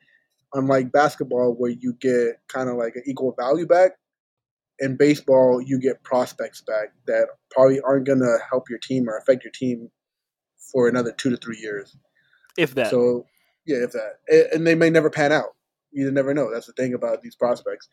unlike 0.54 0.92
basketball 0.92 1.54
where 1.54 1.70
you 1.70 1.94
get 2.00 2.36
kind 2.48 2.68
of 2.68 2.76
like 2.76 2.94
an 2.96 3.02
equal 3.06 3.34
value 3.38 3.66
back, 3.66 3.92
in 4.78 4.96
baseball 4.96 5.60
you 5.60 5.78
get 5.78 6.02
prospects 6.02 6.62
back 6.62 6.92
that 7.06 7.28
probably 7.50 7.80
aren't 7.80 8.06
gonna 8.06 8.38
help 8.48 8.70
your 8.70 8.78
team 8.78 9.08
or 9.08 9.16
affect 9.16 9.44
your 9.44 9.52
team 9.52 9.90
for 10.72 10.88
another 10.88 11.12
two 11.12 11.30
to 11.30 11.36
three 11.36 11.58
years. 11.58 11.96
if 12.56 12.74
that. 12.74 12.90
So 12.90 13.26
yeah, 13.66 13.78
if 13.84 13.92
that, 13.92 14.50
and 14.52 14.66
they 14.66 14.74
may 14.74 14.90
never 14.90 15.10
pan 15.10 15.32
out. 15.32 15.54
You 15.92 16.10
never 16.10 16.32
know. 16.34 16.52
That's 16.52 16.66
the 16.66 16.72
thing 16.72 16.94
about 16.94 17.20
these 17.22 17.34
prospects. 17.34 17.88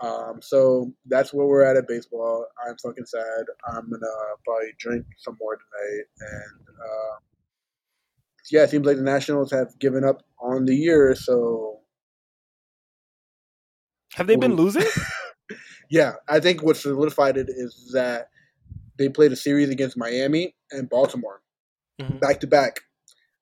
Um, 0.00 0.40
so 0.42 0.92
that's 1.06 1.32
where 1.32 1.46
we're 1.46 1.62
at 1.62 1.76
at 1.76 1.86
baseball. 1.88 2.46
I'm 2.66 2.76
fucking 2.82 3.06
sad. 3.06 3.44
I'm 3.68 3.88
gonna 3.90 4.06
probably 4.44 4.72
drink 4.78 5.06
some 5.18 5.36
more 5.40 5.56
tonight, 5.56 6.04
and 6.20 6.68
uh, 6.68 7.16
yeah, 8.50 8.64
it 8.64 8.70
seems 8.70 8.86
like 8.86 8.96
the 8.96 9.02
Nationals 9.02 9.50
have 9.52 9.78
given 9.78 10.04
up 10.04 10.22
on 10.40 10.64
the 10.66 10.74
year. 10.74 11.14
So 11.14 11.80
Have 14.14 14.26
they 14.26 14.36
been 14.36 14.56
losing? 14.56 14.84
yeah, 15.90 16.14
I 16.28 16.40
think 16.40 16.62
what 16.62 16.76
solidified 16.76 17.36
it 17.36 17.48
is 17.48 17.90
that 17.94 18.28
they 18.98 19.08
played 19.08 19.32
a 19.32 19.36
series 19.36 19.70
against 19.70 19.96
Miami 19.96 20.54
and 20.70 20.88
Baltimore 20.88 21.40
Mhm. 22.00 22.20
back 22.20 22.40
to 22.40 22.46
back. 22.46 22.80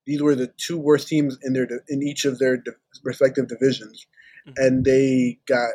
These 0.05 0.21
were 0.21 0.35
the 0.35 0.47
two 0.57 0.77
worst 0.77 1.07
teams 1.07 1.37
in 1.43 1.53
their 1.53 1.67
in 1.87 2.03
each 2.03 2.25
of 2.25 2.37
their 2.39 2.63
respective 3.03 3.47
divisions, 3.47 4.05
Mhm. 4.47 4.53
and 4.57 4.85
they 4.85 5.39
got 5.47 5.71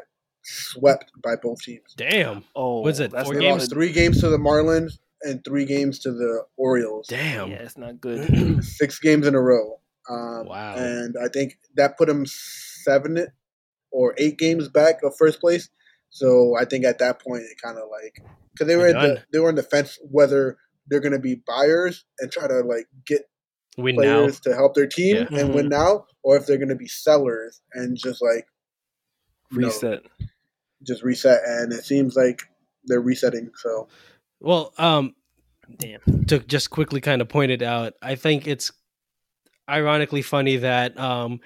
swept 0.49 1.11
by 1.23 1.37
both 1.37 1.61
teams. 1.63 1.95
Damn. 1.97 2.45
Oh, 2.57 2.81
Was 2.83 3.01
it 3.01 3.13
four 3.13 3.35
They 3.35 3.41
games? 3.41 3.61
lost 3.63 3.71
three 3.73 3.93
games 3.93 4.21
to 4.21 4.29
the 4.29 4.39
Marlins 4.39 4.99
and 5.23 5.45
three 5.45 5.65
games 5.65 5.99
to 6.01 6.13
the 6.13 6.45
Orioles. 6.57 7.07
Damn. 7.09 7.51
Yeah, 7.51 7.57
it's 7.59 7.77
not 7.77 8.01
good. 8.01 8.65
Six 8.65 8.99
games 8.99 9.27
in 9.27 9.35
a 9.35 9.41
row. 9.41 9.81
Um, 10.11 10.47
Wow. 10.47 10.75
And 10.77 11.17
I 11.23 11.29
think 11.29 11.59
that 11.77 11.99
put 11.99 12.09
them 12.09 12.25
seven 12.27 13.27
or 13.91 14.15
eight 14.19 14.39
games 14.39 14.69
back 14.69 15.03
of 15.03 15.15
first 15.19 15.41
place. 15.41 15.69
So 16.11 16.57
I 16.59 16.65
think 16.65 16.85
at 16.85 16.99
that 17.01 17.21
point 17.21 17.43
it 17.43 17.61
kind 17.63 17.77
of 17.77 17.85
like 17.91 18.25
because 18.53 18.67
they 18.67 18.77
were 18.77 18.93
They're 18.93 19.05
in 19.05 19.15
the 19.15 19.23
they 19.33 19.39
were 19.41 19.51
in 19.51 19.55
the 19.57 19.63
fence 19.63 19.99
whether 20.11 20.57
they're 20.87 21.01
going 21.01 21.13
to 21.13 21.19
be 21.19 21.43
buyers 21.47 22.05
and 22.21 22.33
try 22.33 22.47
to 22.49 22.61
like 22.61 22.87
get 23.07 23.29
Win 23.77 23.97
now. 23.97 24.21
players 24.21 24.41
to 24.41 24.55
help 24.55 24.75
their 24.75 24.87
team 24.87 25.17
Yeah. 25.31 25.39
and 25.39 25.55
win 25.55 25.69
now, 25.69 26.07
or 26.23 26.37
if 26.37 26.47
they're 26.47 26.57
going 26.57 26.71
to 26.71 26.75
be 26.75 26.89
sellers 26.89 27.61
and 27.75 27.97
just 27.99 28.23
like 28.23 28.47
you 29.53 29.61
know, 29.61 29.67
Reset. 29.69 30.03
Just 30.83 31.03
reset. 31.03 31.41
And 31.47 31.73
it 31.73 31.85
seems 31.85 32.17
like 32.17 32.43
they're 32.85 33.01
resetting. 33.01 33.51
So 33.57 33.89
Well, 34.41 34.73
um, 34.79 35.15
Damn. 35.79 36.01
to 36.27 36.39
just 36.39 36.71
quickly 36.71 37.01
kind 37.01 37.21
of 37.21 37.29
point 37.29 37.51
it 37.51 37.63
out, 37.63 37.95
I 38.03 38.15
think 38.15 38.47
it's 38.47 38.71
ironically 39.69 40.23
funny 40.23 40.57
that 40.59 40.99
um, 40.99 41.41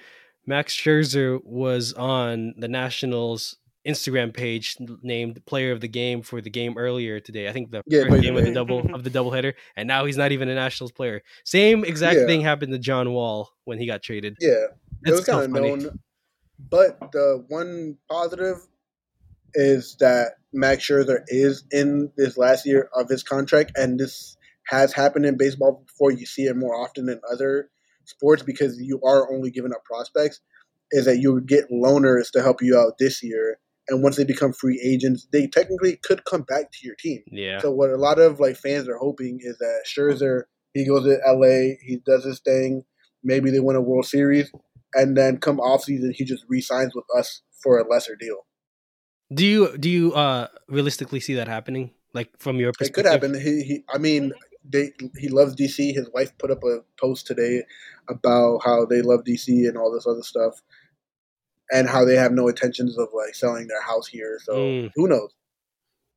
Max 0.45 0.75
Scherzer 0.75 1.43
was 1.43 1.93
on 1.93 2.53
the 2.57 2.67
Nationals 2.67 3.57
Instagram 3.85 4.33
page 4.33 4.77
named 5.01 5.45
Player 5.45 5.73
of 5.73 5.81
the 5.81 5.89
Game 5.89 6.21
for 6.21 6.39
the 6.39 6.49
game 6.49 6.77
earlier 6.77 7.19
today. 7.19 7.49
I 7.49 7.51
think 7.51 7.69
the 7.71 7.81
Yeah, 7.85 8.03
first 8.07 8.21
game 8.21 8.37
of 8.37 8.45
the 8.45 8.53
double 8.53 8.79
of 8.95 9.03
the 9.03 9.09
doubleheader, 9.09 9.53
and 9.75 9.87
now 9.89 10.05
he's 10.05 10.15
not 10.15 10.31
even 10.31 10.47
a 10.47 10.55
Nationals 10.55 10.93
player. 10.93 11.21
Same 11.43 11.83
exact 11.83 12.21
Yeah. 12.21 12.25
thing 12.27 12.39
happened 12.41 12.71
to 12.71 12.79
John 12.79 13.11
Wall 13.11 13.49
when 13.65 13.77
he 13.79 13.85
got 13.85 14.01
traded. 14.01 14.37
yeah, 14.39 14.67
it 15.05 15.11
was 15.11 15.25
kind 15.25 15.43
of 15.43 15.49
known. 15.51 15.99
But 16.69 17.11
the 17.11 17.43
one 17.49 17.97
positive 18.09 18.65
is 19.53 19.95
that 19.99 20.33
Max 20.53 20.87
Scherzer 20.87 21.21
is 21.27 21.63
in 21.71 22.11
this 22.17 22.37
last 22.37 22.65
year 22.65 22.89
of 22.95 23.09
his 23.09 23.23
contract, 23.23 23.71
and 23.75 23.99
this 23.99 24.37
has 24.67 24.93
happened 24.93 25.25
in 25.25 25.37
baseball 25.37 25.83
before. 25.85 26.11
You 26.11 26.25
see 26.25 26.43
it 26.43 26.55
more 26.55 26.75
often 26.75 27.05
than 27.05 27.19
other 27.31 27.69
sports 28.05 28.43
because 28.43 28.79
you 28.79 28.99
are 29.03 29.31
only 29.33 29.51
giving 29.51 29.71
up 29.71 29.83
prospects. 29.83 30.41
Is 30.91 31.05
that 31.05 31.17
you 31.17 31.33
would 31.33 31.47
get 31.47 31.71
loaners 31.71 32.29
to 32.33 32.43
help 32.43 32.61
you 32.61 32.77
out 32.77 32.93
this 32.99 33.23
year, 33.23 33.57
and 33.87 34.03
once 34.03 34.15
they 34.15 34.25
become 34.25 34.53
free 34.53 34.79
agents, 34.85 35.27
they 35.31 35.47
technically 35.47 35.97
could 36.03 36.23
come 36.25 36.43
back 36.43 36.71
to 36.71 36.79
your 36.83 36.95
team. 36.95 37.23
Yeah, 37.31 37.59
So 37.59 37.71
what 37.71 37.89
a 37.89 37.97
lot 37.97 38.19
of 38.19 38.39
like 38.39 38.57
fans 38.57 38.87
are 38.87 38.97
hoping 38.97 39.39
is 39.41 39.57
that 39.57 39.85
Scherzer 39.87 40.43
he 40.73 40.87
goes 40.87 41.03
to 41.03 41.19
LA, 41.25 41.75
he 41.81 42.01
does 42.05 42.23
his 42.23 42.39
thing, 42.39 42.83
maybe 43.23 43.51
they 43.51 43.59
win 43.59 43.75
a 43.75 43.81
World 43.81 44.05
Series, 44.05 44.51
and 44.93 45.15
then 45.15 45.37
come 45.37 45.59
off 45.59 45.83
season 45.83 46.13
he 46.15 46.25
just 46.25 46.45
re-signs 46.49 46.93
with 46.95 47.05
us 47.17 47.41
for 47.61 47.79
a 47.79 47.87
lesser 47.87 48.15
deal. 48.15 48.45
Do 49.33 49.45
you 49.45 49.77
do 49.77 49.89
you 49.89 50.13
uh 50.13 50.47
realistically 50.67 51.19
see 51.19 51.35
that 51.35 51.47
happening? 51.47 51.91
Like 52.13 52.29
from 52.39 52.57
your 52.59 52.71
perspective, 52.73 52.89
It 52.89 52.93
could 53.03 53.11
happen. 53.11 53.33
He, 53.39 53.63
he 53.63 53.83
I 53.93 53.97
mean, 53.97 54.33
they 54.63 54.91
he 55.17 55.29
loves 55.29 55.55
DC. 55.55 55.93
His 55.93 56.09
wife 56.13 56.37
put 56.37 56.51
up 56.51 56.63
a 56.63 56.79
post 56.99 57.25
today 57.27 57.63
about 58.09 58.61
how 58.63 58.85
they 58.85 59.01
love 59.01 59.23
DC 59.23 59.67
and 59.67 59.77
all 59.77 59.91
this 59.91 60.05
other 60.07 60.21
stuff, 60.23 60.61
and 61.71 61.89
how 61.89 62.05
they 62.05 62.15
have 62.15 62.31
no 62.31 62.47
intentions 62.47 62.97
of 62.97 63.09
like 63.13 63.35
selling 63.35 63.67
their 63.67 63.81
house 63.81 64.07
here. 64.07 64.39
So 64.43 64.53
Mm. 64.53 64.91
who 64.95 65.07
knows? 65.07 65.33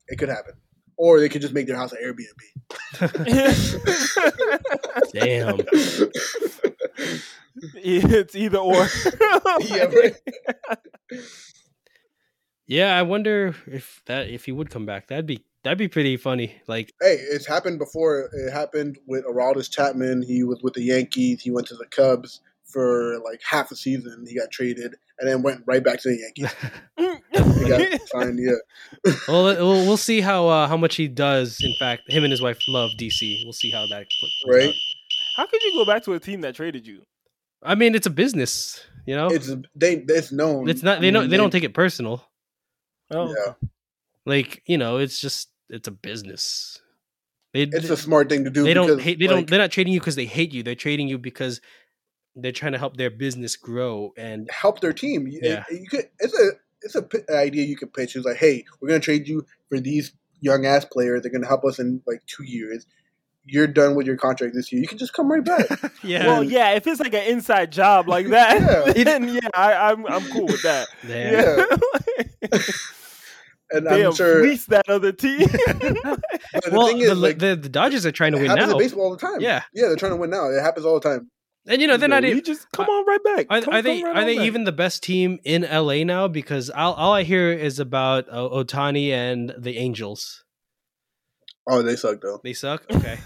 It 0.08 0.18
could 0.18 0.28
happen, 0.28 0.54
or 0.96 1.18
they 1.20 1.28
could 1.28 1.42
just 1.42 1.54
make 1.54 1.66
their 1.66 1.76
house 1.76 1.92
an 1.92 1.98
Airbnb. 2.04 2.42
Damn. 5.12 5.60
it's 7.74 8.34
either 8.36 8.58
or. 8.58 8.74
yeah, 9.60 9.84
right. 9.84 10.14
Yeah, 12.66 12.96
I 12.96 13.02
wonder 13.02 13.54
if 13.66 14.02
that 14.06 14.28
if 14.28 14.44
he 14.44 14.52
would 14.52 14.70
come 14.70 14.86
back. 14.86 15.06
That'd 15.08 15.26
be 15.26 15.44
that'd 15.62 15.78
be 15.78 15.88
pretty 15.88 16.16
funny. 16.16 16.60
Like, 16.66 16.92
Hey, 17.00 17.14
it's 17.20 17.46
happened 17.46 17.78
before. 17.78 18.28
It 18.32 18.50
happened 18.52 18.98
with 19.06 19.24
Aroldis 19.24 19.70
Chapman. 19.70 20.22
He 20.22 20.42
was 20.44 20.60
with 20.62 20.74
the 20.74 20.82
Yankees. 20.82 21.42
He 21.42 21.50
went 21.50 21.66
to 21.68 21.76
the 21.76 21.86
Cubs 21.86 22.40
for 22.64 23.18
like 23.24 23.40
half 23.48 23.70
a 23.70 23.76
season. 23.76 24.24
He 24.28 24.34
got 24.36 24.50
traded 24.50 24.96
and 25.18 25.28
then 25.28 25.42
went 25.42 25.62
right 25.66 25.82
back 25.82 26.00
to 26.02 26.08
the 26.08 26.18
Yankees. 26.18 26.54
He 27.58 27.68
got 27.68 28.00
signed. 28.08 28.38
Yeah, 28.40 29.12
well, 29.28 29.44
we'll 29.44 29.86
we'll 29.86 29.96
see 29.96 30.20
how 30.20 30.48
uh, 30.48 30.66
how 30.68 30.76
much 30.76 30.96
he 30.96 31.06
does. 31.08 31.58
In 31.62 31.74
fact, 31.78 32.02
him 32.10 32.24
and 32.24 32.30
his 32.30 32.40
wife 32.42 32.58
love 32.68 32.90
DC. 32.98 33.44
We'll 33.44 33.52
see 33.52 33.70
how 33.70 33.86
that 33.86 34.06
plays 34.18 34.32
Right. 34.46 34.68
out. 34.68 34.74
How 35.36 35.46
could 35.46 35.62
you 35.62 35.72
go 35.74 35.84
back 35.84 36.02
to 36.04 36.14
a 36.14 36.20
team 36.20 36.40
that 36.42 36.54
traded 36.54 36.86
you? 36.86 37.02
I 37.62 37.74
mean, 37.74 37.94
it's 37.94 38.06
a 38.06 38.10
business, 38.10 38.82
you 39.06 39.14
know. 39.14 39.28
It's, 39.28 39.48
it's 39.48 39.62
they. 39.74 40.04
It's 40.08 40.32
known. 40.32 40.68
It's 40.68 40.82
not. 40.82 41.00
They 41.00 41.08
I 41.08 41.10
don't. 41.10 41.22
mean, 41.24 41.30
They 41.30 41.36
don't 41.36 41.50
take 41.50 41.64
it 41.64 41.74
personal. 41.74 42.24
Oh, 43.10 43.28
Yeah. 43.34 43.52
Like 44.24 44.62
you 44.66 44.76
know, 44.78 44.98
it's 44.98 45.20
just 45.20 45.50
it's 45.70 45.86
a 45.86 45.92
business. 45.92 46.80
They 47.52 47.62
It's 47.62 47.90
a 47.90 47.96
smart 47.96 48.28
thing 48.28 48.44
to 48.44 48.50
do. 48.50 48.64
they 48.64 48.74
don't 48.74 49.00
hate. 49.00 49.18
They 49.18 49.26
like, 49.28 49.36
don't. 49.36 49.50
They're 49.50 49.58
not 49.60 49.70
trading 49.70 49.92
you 49.94 50.00
because 50.00 50.16
they 50.16 50.26
hate 50.26 50.52
you. 50.52 50.62
They're 50.62 50.74
trading 50.74 51.06
you 51.08 51.16
because 51.16 51.60
they're 52.34 52.52
trying 52.52 52.72
to 52.72 52.78
help 52.78 52.96
their 52.96 53.08
business 53.10 53.56
grow. 53.56 54.12
And 54.18 54.50
help 54.50 54.80
their 54.80 54.92
team. 54.92 55.26
You, 55.28 55.40
Yeah. 55.42 55.64
Eh, 55.70 55.74
you 55.80 55.88
could. 55.88 56.06
It's 56.18 56.38
a 56.38 56.50
it's 56.82 56.94
a 56.96 57.02
p- 57.02 57.20
idea 57.30 57.64
you 57.64 57.76
could 57.76 57.92
pitch. 57.94 58.16
It's 58.16 58.26
like, 58.26 58.36
hey, 58.36 58.64
we're 58.80 58.88
gonna 58.88 59.00
trade 59.00 59.26
you 59.28 59.46
for 59.68 59.78
these 59.80 60.12
young 60.40 60.66
ass 60.66 60.84
players. 60.84 61.22
They're 61.22 61.32
gonna 61.32 61.46
help 61.46 61.64
us 61.64 61.78
in 61.78 62.02
like 62.06 62.20
two 62.26 62.44
years. 62.44 62.84
You're 63.48 63.68
done 63.68 63.94
with 63.94 64.06
your 64.08 64.16
contract 64.16 64.54
this 64.54 64.72
year. 64.72 64.82
You 64.82 64.88
can 64.88 64.98
just 64.98 65.12
come 65.12 65.30
right 65.30 65.44
back. 65.44 65.66
yeah, 66.02 66.26
Well, 66.26 66.42
yeah, 66.42 66.72
if 66.72 66.84
it's 66.88 66.98
like 66.98 67.14
an 67.14 67.26
inside 67.28 67.70
job 67.70 68.08
like 68.08 68.26
that, 68.30 68.60
Yeah. 68.96 69.04
then 69.04 69.28
yeah, 69.28 69.48
I, 69.54 69.92
I'm 69.92 70.04
I'm 70.06 70.24
cool 70.32 70.46
with 70.46 70.62
that. 70.62 70.88
yeah. 71.08 71.64
Yeah. 72.52 72.58
And 73.72 73.86
they 73.86 73.96
I'm 73.96 74.02
have 74.02 74.16
sure. 74.16 74.40
fleeced 74.40 74.68
that 74.70 74.88
other 74.88 75.12
team. 75.12 75.40
But 76.52 76.64
the 76.64 76.70
well, 76.72 76.86
thing 76.86 76.98
the, 77.00 77.14
like, 77.14 77.38
the 77.38 77.56
the 77.56 77.68
Dodgers 77.68 78.06
are 78.06 78.12
trying 78.12 78.32
to 78.32 78.38
win 78.38 78.46
now, 78.54 78.70
in 78.70 78.78
baseball 78.78 79.04
all 79.04 79.10
the 79.10 79.18
time. 79.18 79.40
Yeah. 79.40 79.62
yeah, 79.74 79.86
they're 79.88 79.96
trying 79.96 80.12
to 80.12 80.16
win 80.16 80.30
now. 80.30 80.48
It 80.48 80.60
happens 80.62 80.86
all 80.86 80.98
the 81.00 81.08
time. 81.08 81.30
and 81.66 81.82
you 81.82 81.88
know 81.88 81.96
they're 81.96 82.08
not. 82.08 82.22
we 82.22 82.32
e- 82.34 82.40
just 82.40 82.70
come 82.72 82.86
on 82.86 83.04
right 83.06 83.22
back. 83.24 83.46
Are, 83.50 83.60
Come- 83.60 83.74
are 83.74 83.82
they 83.82 84.02
right 84.02 84.16
are 84.16 84.24
they 84.24 84.36
back. 84.36 84.46
even 84.46 84.64
the 84.64 84.72
best 84.72 85.02
team 85.02 85.38
in 85.44 85.62
LA 85.62 86.04
now? 86.04 86.28
Because 86.28 86.70
all, 86.70 86.94
all 86.94 87.12
I 87.12 87.24
hear 87.24 87.50
is 87.52 87.78
about 87.80 88.26
uh, 88.30 88.36
Ohtani 88.48 89.10
and 89.10 89.52
the 89.58 89.76
Angels. 89.78 90.44
Oh, 91.68 91.82
they 91.82 91.96
suck 91.96 92.20
though. 92.20 92.40
They 92.44 92.52
suck. 92.52 92.84
Okay, 92.90 93.18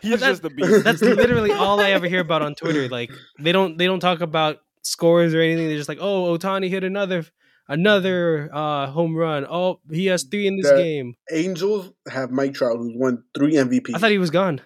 He's 0.00 0.20
that- 0.20 0.28
just 0.30 0.44
a 0.44 0.50
beast. 0.50 0.84
that's 0.84 1.02
literally 1.22 1.52
all 1.52 1.78
I 1.80 1.90
ever 1.90 2.08
hear 2.08 2.20
about 2.20 2.42
on 2.42 2.54
Twitter. 2.54 2.88
Like 2.88 3.10
they 3.38 3.52
don't 3.52 3.76
they 3.76 3.86
don't 3.86 4.00
talk 4.00 4.20
about 4.22 4.60
scores 4.82 5.34
or 5.34 5.40
anything. 5.40 5.68
They're 5.68 5.76
just 5.76 5.88
like, 5.88 5.98
oh, 6.00 6.36
Ohtani 6.36 6.68
hit 6.70 6.82
another 6.84 7.24
another 7.68 8.50
uh, 8.52 8.86
home 8.88 9.16
run. 9.16 9.46
Oh, 9.48 9.80
he 9.90 10.06
has 10.06 10.24
three 10.24 10.46
in 10.46 10.56
this 10.56 10.68
That- 10.70 10.76
game. 10.78 11.14
Angels 11.30 11.92
have 12.08 12.30
Mike 12.30 12.54
Trout, 12.54 12.76
who's 12.78 12.92
won 12.96 13.24
three 13.36 13.54
MVP. 13.54 13.94
I 13.94 13.98
thought 13.98 14.10
he 14.10 14.18
was 14.18 14.30
gone. 14.30 14.60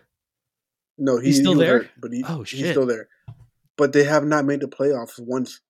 no, 0.99 1.18
he, 1.18 1.28
he's 1.28 1.38
still 1.40 1.55
he 1.55 1.61
there? 1.61 1.78
hurt, 1.80 1.90
but 2.01 2.12
he, 2.12 2.24
Oh, 2.26 2.42
he's 2.42 2.70
still 2.70 2.86
there. 2.86 3.09
But 3.76 3.92
they 3.92 4.05
have 4.05 4.24
not 4.24 4.44
made 4.44 4.61
the 4.61 4.66
playoffs 4.66 5.14
once 5.18 5.61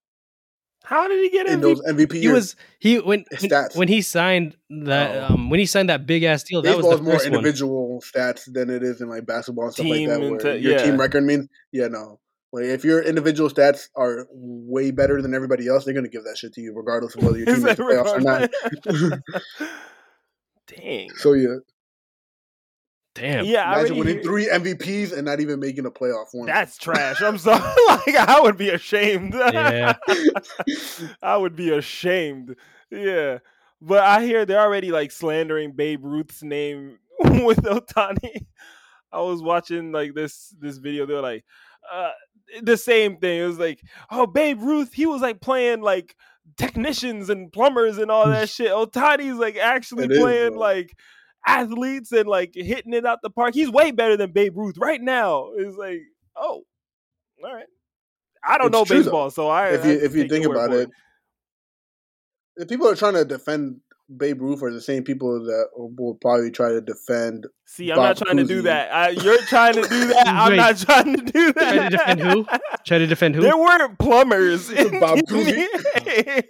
How 0.83 1.07
did 1.07 1.21
he 1.21 1.29
get 1.29 1.45
in 1.45 1.59
MVP? 1.59 1.61
those 1.61 1.81
MVP 1.83 2.13
He 2.13 2.19
years. 2.21 2.33
was 2.33 2.55
he 2.79 2.95
when 2.99 3.25
when, 3.29 3.39
Stats. 3.51 3.75
when 3.75 3.87
he 3.87 4.01
signed 4.01 4.55
that 4.85 5.29
Oh. 5.29 5.33
um 5.35 5.49
when 5.51 5.59
he 5.59 5.67
signed 5.67 5.89
that 5.89 6.07
big 6.07 6.23
ass 6.23 6.41
deal. 6.43 6.63
That 6.63 6.75
was 6.77 6.85
Baseball 6.85 6.91
the 6.91 6.95
is 6.95 7.01
more 7.03 7.13
first 7.13 7.25
one. 7.29 7.35
individual 7.35 8.01
stats 8.03 8.51
than 8.51 8.71
it 8.71 8.81
is 8.81 8.99
in 9.01 9.09
like 9.09 9.27
basketball 9.27 9.65
and 9.65 9.73
stuff 9.73 9.85
Team 9.85 10.09
like 10.09 10.19
that. 10.19 10.29
Where 10.31 10.39
t- 10.55 10.63
your 10.63 10.71
yeah. 10.77 10.83
team 10.83 10.97
record 10.99 11.23
means, 11.25 11.47
yeah, 11.71 11.89
no. 11.89 12.19
Like 12.51 12.65
if 12.65 12.83
your 12.83 13.01
individual 13.01 13.49
stats 13.49 13.89
are 13.95 14.27
way 14.31 14.91
better 14.91 15.21
than 15.21 15.33
everybody 15.35 15.67
else, 15.67 15.85
they're 15.85 15.93
gonna 15.93 16.07
give 16.09 16.23
that 16.23 16.37
shit 16.37 16.53
to 16.53 16.61
you, 16.61 16.73
regardless 16.75 17.15
of 17.15 17.23
whether 17.23 17.37
your 17.37 17.47
Is 17.49 17.55
team 17.55 17.63
makes 17.63 17.77
the 17.77 17.83
playoffs 17.83 18.15
or 18.15 19.19
not. 19.19 19.71
Dang. 20.67 21.09
So 21.15 21.33
yeah, 21.33 21.57
Damn. 23.15 23.45
Yeah, 23.45 23.63
I 23.63 23.79
imagine 23.79 23.97
already 23.97 23.99
winning 23.99 24.13
hear- 24.15 24.23
three 24.23 24.47
MVPs 24.47 25.15
and 25.15 25.25
not 25.25 25.39
even 25.39 25.59
making 25.59 25.85
a 25.85 25.91
playoff 25.91 26.27
one. 26.31 26.45
That's 26.47 26.77
trash. 26.77 27.21
I'm 27.21 27.37
sorry. 27.37 27.61
like 27.87 28.15
I 28.15 28.39
would 28.39 28.57
be 28.57 28.69
ashamed. 28.69 29.33
Yeah. 29.33 29.95
I 31.21 31.35
would 31.35 31.55
be 31.55 31.71
ashamed. 31.71 32.55
Yeah. 32.91 33.39
But 33.81 34.03
I 34.03 34.23
hear 34.23 34.45
they're 34.45 34.59
already 34.59 34.91
like 34.91 35.11
slandering 35.11 35.73
Babe 35.73 36.03
Ruth's 36.03 36.43
name 36.43 36.99
with 37.19 37.63
Ohtani. 37.63 38.45
I 39.11 39.21
was 39.21 39.41
watching 39.41 39.91
like 39.91 40.13
this 40.13 40.53
this 40.59 40.77
video. 40.77 41.05
They're 41.05 41.21
like, 41.21 41.43
uh, 41.91 42.11
the 42.61 42.77
same 42.77 43.17
thing. 43.17 43.41
It 43.41 43.45
was 43.47 43.59
like, 43.59 43.81
oh, 44.11 44.27
Babe 44.27 44.61
Ruth, 44.61 44.93
he 44.93 45.05
was 45.05 45.21
like 45.21 45.41
playing 45.41 45.81
like 45.81 46.15
technicians 46.57 47.29
and 47.29 47.51
plumbers 47.51 47.97
and 47.97 48.11
all 48.11 48.27
that 48.27 48.49
shit. 48.49 48.71
Oh, 48.71 48.85
Ohtani's 48.87 49.37
like 49.39 49.57
actually 49.57 50.05
It 50.05 50.11
is, 50.11 50.19
playing 50.19 50.53
though. 50.53 50.59
like 50.59 50.97
athletes 51.47 52.11
and 52.11 52.27
like 52.27 52.51
hitting 52.55 52.93
it 52.93 53.05
out 53.05 53.19
the 53.21 53.29
park. 53.29 53.53
He's 53.53 53.69
way 53.71 53.91
better 53.91 54.17
than 54.17 54.31
Babe 54.31 54.57
Ruth 54.57 54.77
right 54.77 55.01
now. 55.01 55.49
It's 55.57 55.77
like, 55.77 56.01
oh, 56.35 56.63
all 57.43 57.53
right. 57.55 57.65
I 58.43 58.57
don't 58.57 58.67
It's 58.67 58.73
know 58.73 58.85
true, 58.85 59.03
though. 59.03 59.03
baseball, 59.03 59.31
so 59.31 59.47
I 59.49 59.69
if 59.69 59.85
you 59.85 59.93
just 59.93 60.05
if 60.05 60.15
you 60.15 60.27
think 60.27 60.45
about 60.45 60.71
for 60.71 60.81
it, 60.81 60.89
the 62.57 62.65
people 62.65 62.87
are 62.87 62.95
trying 62.95 63.13
to 63.15 63.25
defend 63.25 63.81
Babe 64.17 64.41
Ruth 64.41 64.63
are 64.63 64.73
the 64.73 64.81
same 64.81 65.03
people 65.03 65.43
that 65.45 65.67
will 65.75 66.15
probably 66.15 66.49
try 66.49 66.69
to 66.69 66.81
defend. 66.81 67.45
See, 67.65 67.91
I'm 67.91 67.97
Bob 67.97 68.05
not 68.17 68.17
trying 68.25 68.37
to 68.37 68.43
do 68.43 68.63
that. 68.63 68.91
I, 68.91 69.09
you're 69.09 69.37
trying 69.43 69.73
to 69.75 69.81
do 69.83 70.07
that. 70.07 70.27
I'm 70.27 70.49
Wait. 70.51 70.55
not 70.57 70.77
trying 70.77 71.15
to 71.15 71.21
do 71.23 71.53
that. 71.53 71.69
Trying 71.73 71.89
to 71.91 71.97
defend 71.97 72.19
who? 72.21 72.45
Try 72.85 72.97
to 72.97 73.07
defend 73.07 73.35
who? 73.35 73.41
There 73.41 73.57
weren't 73.57 73.99
plumbers. 73.99 74.69
in 74.71 74.99
Bob 74.99 75.19
NBA. 75.19 76.43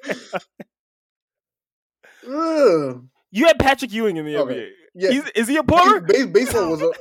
Ugh. 2.29 3.03
you 3.31 3.45
had 3.45 3.59
Patrick 3.59 3.91
Ewing 3.91 4.17
in 4.17 4.25
the 4.25 4.37
Okay. 4.37 4.53
NBA. 4.55 4.69
Yeah, 4.95 5.09
He's, 5.11 5.23
is 5.35 5.47
he 5.47 5.57
a 5.57 5.63
plumber? 5.63 6.01
base, 6.01 6.25
baseball 6.27 6.69
was 6.71 6.81
a 6.81 6.91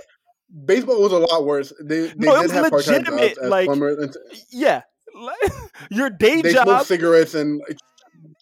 baseball 0.64 1.00
was 1.02 1.12
a 1.12 1.18
lot 1.18 1.44
worse. 1.44 1.72
They 1.82 2.09
they 2.09 2.14
No, 2.16 2.34
it 2.34 2.36
did 2.36 2.42
was 2.42 2.52
have 2.52 2.70
part 2.70 2.84
time 2.84 2.94
legitimate, 2.98 3.28
jobs 3.34 3.38
as 3.38 3.50
like, 3.50 3.66
plumbers. 3.66 3.98
And 3.98 4.16
Yeah. 4.52 4.82
Your 5.90 6.11
day 6.11 6.42
job 6.42 6.44
they 6.44 6.52
smoke 6.52 6.86
cigarettes 6.86 7.34
and 7.34 7.61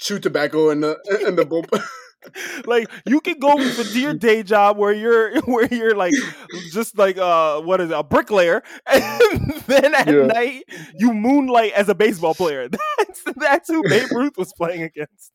chew 0.00 0.18
tobacco 0.18 0.70
in 0.70 0.80
the 0.80 0.98
in 1.26 1.36
the 1.36 1.44
bullpen. 1.44 1.82
like 2.66 2.88
you 3.06 3.20
can 3.20 3.38
go 3.38 3.56
for 3.70 3.84
to 3.84 4.00
your 4.00 4.14
day 4.28 4.42
job 4.42 4.76
where 4.76 4.92
you're 4.92 5.40
where 5.44 5.66
you're 5.72 5.94
like 5.94 6.14
just 6.72 6.98
like 6.98 7.18
uh 7.18 7.60
what 7.60 7.80
is 7.80 7.90
it, 7.90 7.96
a 7.96 8.02
bricklayer, 8.02 8.62
and 8.86 9.52
then 9.66 9.94
at 9.94 10.06
Yeah. 10.08 10.26
night 10.26 10.64
you 10.98 11.12
moonlight 11.12 11.72
as 11.74 11.88
a 11.88 11.94
baseball 11.94 12.34
player. 12.34 12.68
That's 12.68 13.22
that's 13.36 13.68
who 13.68 13.82
Babe 13.88 14.10
Ruth 14.12 14.36
was 14.36 14.52
playing 14.56 14.82
against. 14.82 15.32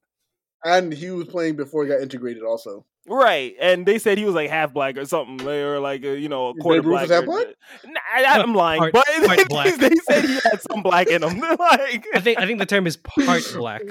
and 0.66 0.92
he 0.94 1.10
was 1.12 1.28
playing 1.28 1.56
before 1.56 1.84
he 1.84 1.90
got 1.90 2.02
integrated. 2.02 2.44
Also, 2.44 2.86
Right, 3.08 3.56
and 3.60 3.84
they 3.86 3.98
said 3.98 4.20
he 4.20 4.26
was 4.26 4.36
like 4.36 4.50
half 4.52 4.74
black 4.74 4.96
or 4.96 5.06
something, 5.06 5.48
or 5.48 5.80
like 5.80 6.04
a, 6.04 6.20
you 6.20 6.30
know 6.30 6.50
a 6.50 6.54
Babe 6.54 6.62
quarter 6.62 6.82
Ruth 6.82 7.08
black. 7.08 7.10
was 7.10 7.20
or- 7.20 7.26
black? 7.26 7.48
Nah, 7.86 8.00
I, 8.16 8.40
am 8.44 8.54
lying, 8.54 8.80
Part- 8.80 8.94
but 8.94 9.06
part 9.50 9.80
they, 9.80 9.90
they 9.90 9.96
said 10.08 10.26
he 10.26 10.34
had 10.34 10.62
some 10.70 10.84
black 10.84 11.08
in 11.08 11.24
him. 11.24 11.40
like 11.40 12.06
I 12.14 12.20
think 12.20 12.38
I 12.40 12.46
think 12.46 12.60
the 12.60 12.66
term 12.68 12.86
is 12.86 12.98
part 12.98 13.44
black. 13.56 13.82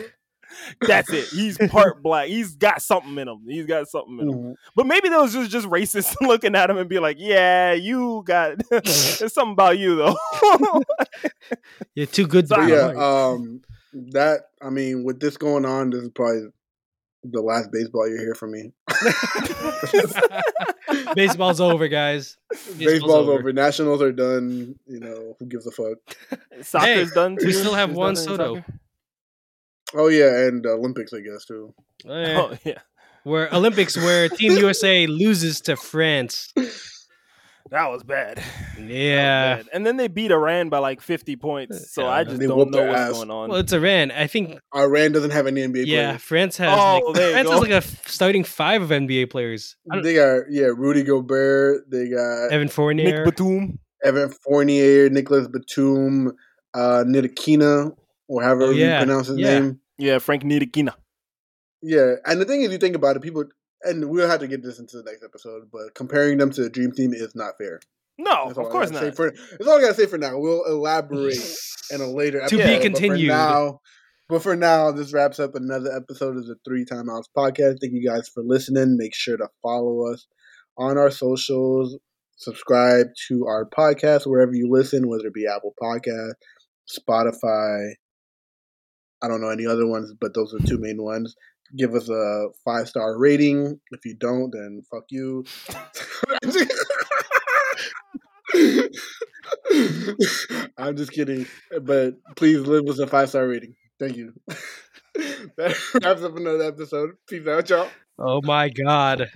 that's 0.81 1.11
it. 1.13 1.27
He's 1.29 1.59
part 1.69 2.03
black. 2.03 2.29
He's 2.29 2.55
got 2.57 2.83
something 2.83 3.17
in 3.19 3.29
him. 3.29 3.41
He's 3.47 3.67
got 3.67 3.89
something 3.89 4.19
in 4.21 4.29
him. 4.29 4.35
Mhm. 4.39 4.55
But 4.75 4.87
maybe 4.87 5.09
that 5.09 5.21
was 5.21 5.33
just 5.33 5.51
just 5.51 5.67
racist 5.69 6.15
looking 6.27 6.55
at 6.55 6.71
him 6.71 6.77
and 6.79 6.89
be 6.89 6.99
like, 6.99 7.17
"Yeah, 7.19 7.73
you 7.73 8.23
got 8.25 8.59
there's 8.71 9.33
something 9.33 9.53
about 9.53 9.79
you 9.79 9.97
though." 9.97 10.17
You're 11.95 12.07
too 12.07 12.27
good 12.27 12.47
to 12.49 12.55
But 12.55 12.61
But 12.61 12.67
be 12.67 12.73
yeah, 12.73 13.29
um, 13.29 13.63
that 14.13 14.41
I 14.63 14.71
mean, 14.71 15.05
with 15.05 15.21
this 15.21 15.37
going 15.37 15.65
on, 15.65 15.91
this 15.91 16.03
is 16.03 16.11
probably 16.11 16.49
the 17.23 17.43
last 17.43 17.71
baseball 17.71 18.09
you 18.09 18.17
hear 18.17 18.35
from 18.35 18.53
me. 18.53 18.73
Baseball's 21.15 21.61
over, 21.61 21.89
guys. 21.89 22.37
Baseball's, 22.79 23.29
over. 23.29 23.53
Nationals 23.53 24.01
are 24.03 24.13
done. 24.13 24.79
You 24.87 25.01
know, 25.01 25.37
who 25.39 25.47
gives 25.47 25.67
a 25.67 25.71
fuck? 25.71 25.99
Soccer's 26.63 27.13
done 27.13 27.37
too. 27.37 27.47
we 27.47 27.53
still 27.53 27.75
have 27.75 27.91
There's 27.91 27.99
Juan 27.99 28.17
Soto. 28.17 28.55
soccer? 28.57 28.75
Oh 29.95 30.09
yeah, 30.09 30.47
and 30.47 30.65
uh, 30.67 30.71
Olympics, 30.75 31.13
I 31.13 31.21
guess 31.21 31.45
too. 31.45 31.75
Oh 32.09 32.55
yeah, 32.65 32.79
where 33.25 33.53
Olympics, 33.55 33.97
where 33.97 34.29
Team 34.29 34.53
USA 34.59 35.07
loses 35.07 35.61
to 35.63 35.77
France. 35.77 36.53
that 37.71 37.87
was 37.89 38.03
bad. 38.03 38.39
That 38.39 38.45
was 38.79 38.89
Yeah. 38.91 39.57
bad. 39.57 39.69
and 39.73 39.87
then 39.87 39.97
they 39.97 40.09
beat 40.09 40.31
Iran 40.31 40.69
by 40.71 40.79
like 40.79 41.01
50 41.01 41.37
points. 41.37 41.93
So 41.93 42.03
Yeah, 42.05 42.09
I 42.11 42.25
just 42.25 42.41
don't 42.41 42.71
know 42.71 42.85
what's 42.87 43.01
ass. 43.01 43.13
going 43.13 43.31
on. 43.31 43.51
Well, 43.51 43.59
it's 43.61 43.73
Iran. 43.73 44.11
I 44.11 44.27
think. 44.27 44.59
Iran 44.75 45.13
doesn't 45.13 45.31
have 45.31 45.47
any 45.47 45.63
NBA 45.63 45.87
Yeah, 45.87 46.07
players. 46.09 46.23
France 46.23 46.57
has. 46.59 46.79
Oh, 46.79 47.01
like, 47.07 47.15
there 47.17 47.27
you 47.29 47.33
France 47.35 47.49
go. 47.49 47.53
has 47.53 47.61
like 47.61 47.71
a 47.71 47.83
starting 48.11 48.45
five 48.45 48.83
of 48.83 48.89
NBA 48.91 49.31
players. 49.31 49.77
They 50.03 50.15
got 50.15 50.45
yeah, 50.51 50.67
Rudy 50.75 51.03
Gobert. 51.03 51.91
They 51.91 52.09
got 52.09 52.51
Evan 52.53 52.69
Fournier. 52.69 53.25
Nick 53.25 53.37
Batum. 53.37 53.79
Evan 54.03 54.31
Fournier, 54.31 55.11
Nicolas 55.11 55.47
Batum, 55.47 56.33
uh, 56.73 57.05
Nidikina, 57.07 57.93
or 58.31 58.43
however 58.43 58.67
Oh, 58.67 58.71
yeah, 58.71 59.01
you 59.01 59.07
pronounce 59.07 59.27
his 59.27 59.39
yeah. 59.39 59.59
name. 59.59 59.81
Yeah, 59.99 60.19
Frank 60.19 60.45
Ntilikina. 60.45 60.95
Yeah, 61.83 62.15
and 62.25 62.41
the 62.41 62.45
thing 62.45 62.63
is, 62.63 62.71
you 62.71 62.79
think 62.79 62.95
about 62.95 63.17
it, 63.17 63.23
people, 63.23 63.45
and 63.83 64.09
we'll 64.09 64.29
have 64.29 64.41
to 64.41 64.49
get 64.49 64.63
this 64.63 64.79
into 64.79 64.99
the 64.99 65.03
next 65.03 65.25
episode, 65.25 65.65
but 65.73 65.95
comparing 65.95 66.39
them 66.39 66.51
to 66.51 66.63
the 66.63 66.71
Dream 66.71 66.93
Team 66.93 67.13
is 67.13 67.35
not 67.35 67.55
fair. 67.59 67.81
No, 68.19 68.51
of 68.51 68.55
course 68.55 68.91
not. 68.91 69.17
For, 69.17 69.31
that's 69.31 69.67
all 69.67 69.79
I 69.79 69.81
gotta 69.81 69.95
say 69.95 70.07
for 70.07 70.19
now. 70.19 70.39
We'll 70.39 70.65
elaborate 70.67 71.39
in 71.91 72.01
a 72.01 72.07
later 72.07 72.41
episode. 72.43 72.59
To 72.59 72.63
episode. 72.63 72.83
be 72.83 72.89
but 72.89 72.99
for 72.99 73.01
continued. 73.01 73.29
now, 73.29 73.81
but 74.29 74.43
for 74.43 74.57
now, 74.57 74.93
this 74.93 75.13
wraps 75.13 75.41
up 75.41 75.55
another 75.55 75.91
episode 75.97 76.37
of 76.37 76.47
the 76.47 76.57
Three 76.65 76.85
Timeouts 76.85 77.25
podcast. 77.37 77.79
Thank 77.81 77.95
you 77.95 78.07
guys 78.07 78.29
for 78.29 78.43
listening. 78.43 78.97
Make 78.99 79.15
sure 79.15 79.39
to 79.39 79.49
follow 79.63 80.13
us 80.13 80.27
on 80.77 80.99
our 80.99 81.11
socials. 81.11 81.99
Subscribe 82.37 83.07
to 83.29 83.47
our 83.47 83.67
podcast 83.67 84.27
wherever 84.27 84.53
you 84.55 84.69
listen, 84.71 85.09
whether 85.09 85.27
it 85.27 85.35
be 85.35 85.47
Apple 85.47 85.75
Podcast, 85.83 86.35
Spotify. 86.91 87.93
I 89.23 89.29
don't 89.29 89.41
know 89.41 89.51
any 89.51 89.67
other 89.67 89.87
ones, 89.87 90.13
but 90.19 90.35
those 90.35 90.55
are 90.55 90.67
two 90.67 90.79
main 90.79 91.03
ones. 91.03 91.35
Give 91.77 91.95
us 91.95 92.09
a 92.09 92.49
five 92.65 92.89
star 92.89 93.19
rating. 93.19 93.79
If 93.91 94.05
you 94.05 94.17
don't, 94.19 94.51
then 94.51 94.83
fuck 94.91 95.05
you. 95.11 95.45
I'm 100.77 100.97
just 100.97 101.13
kidding, 101.13 101.47
but 101.83 102.15
please 102.37 102.67
leave 102.67 102.89
us 102.89 102.99
a 102.99 103.07
five 103.07 103.29
star 103.29 103.47
rating. 103.47 103.75
Thank 104.01 104.17
you. 104.17 104.33
that 105.57 105.77
wraps 106.03 106.23
up 106.23 106.37
another 106.37 106.65
episode. 106.65 107.11
Peace 107.29 107.47
out, 107.47 107.69
y'all. 107.69 107.89
Oh 108.19 108.41
my 108.43 108.69
god. 108.69 109.29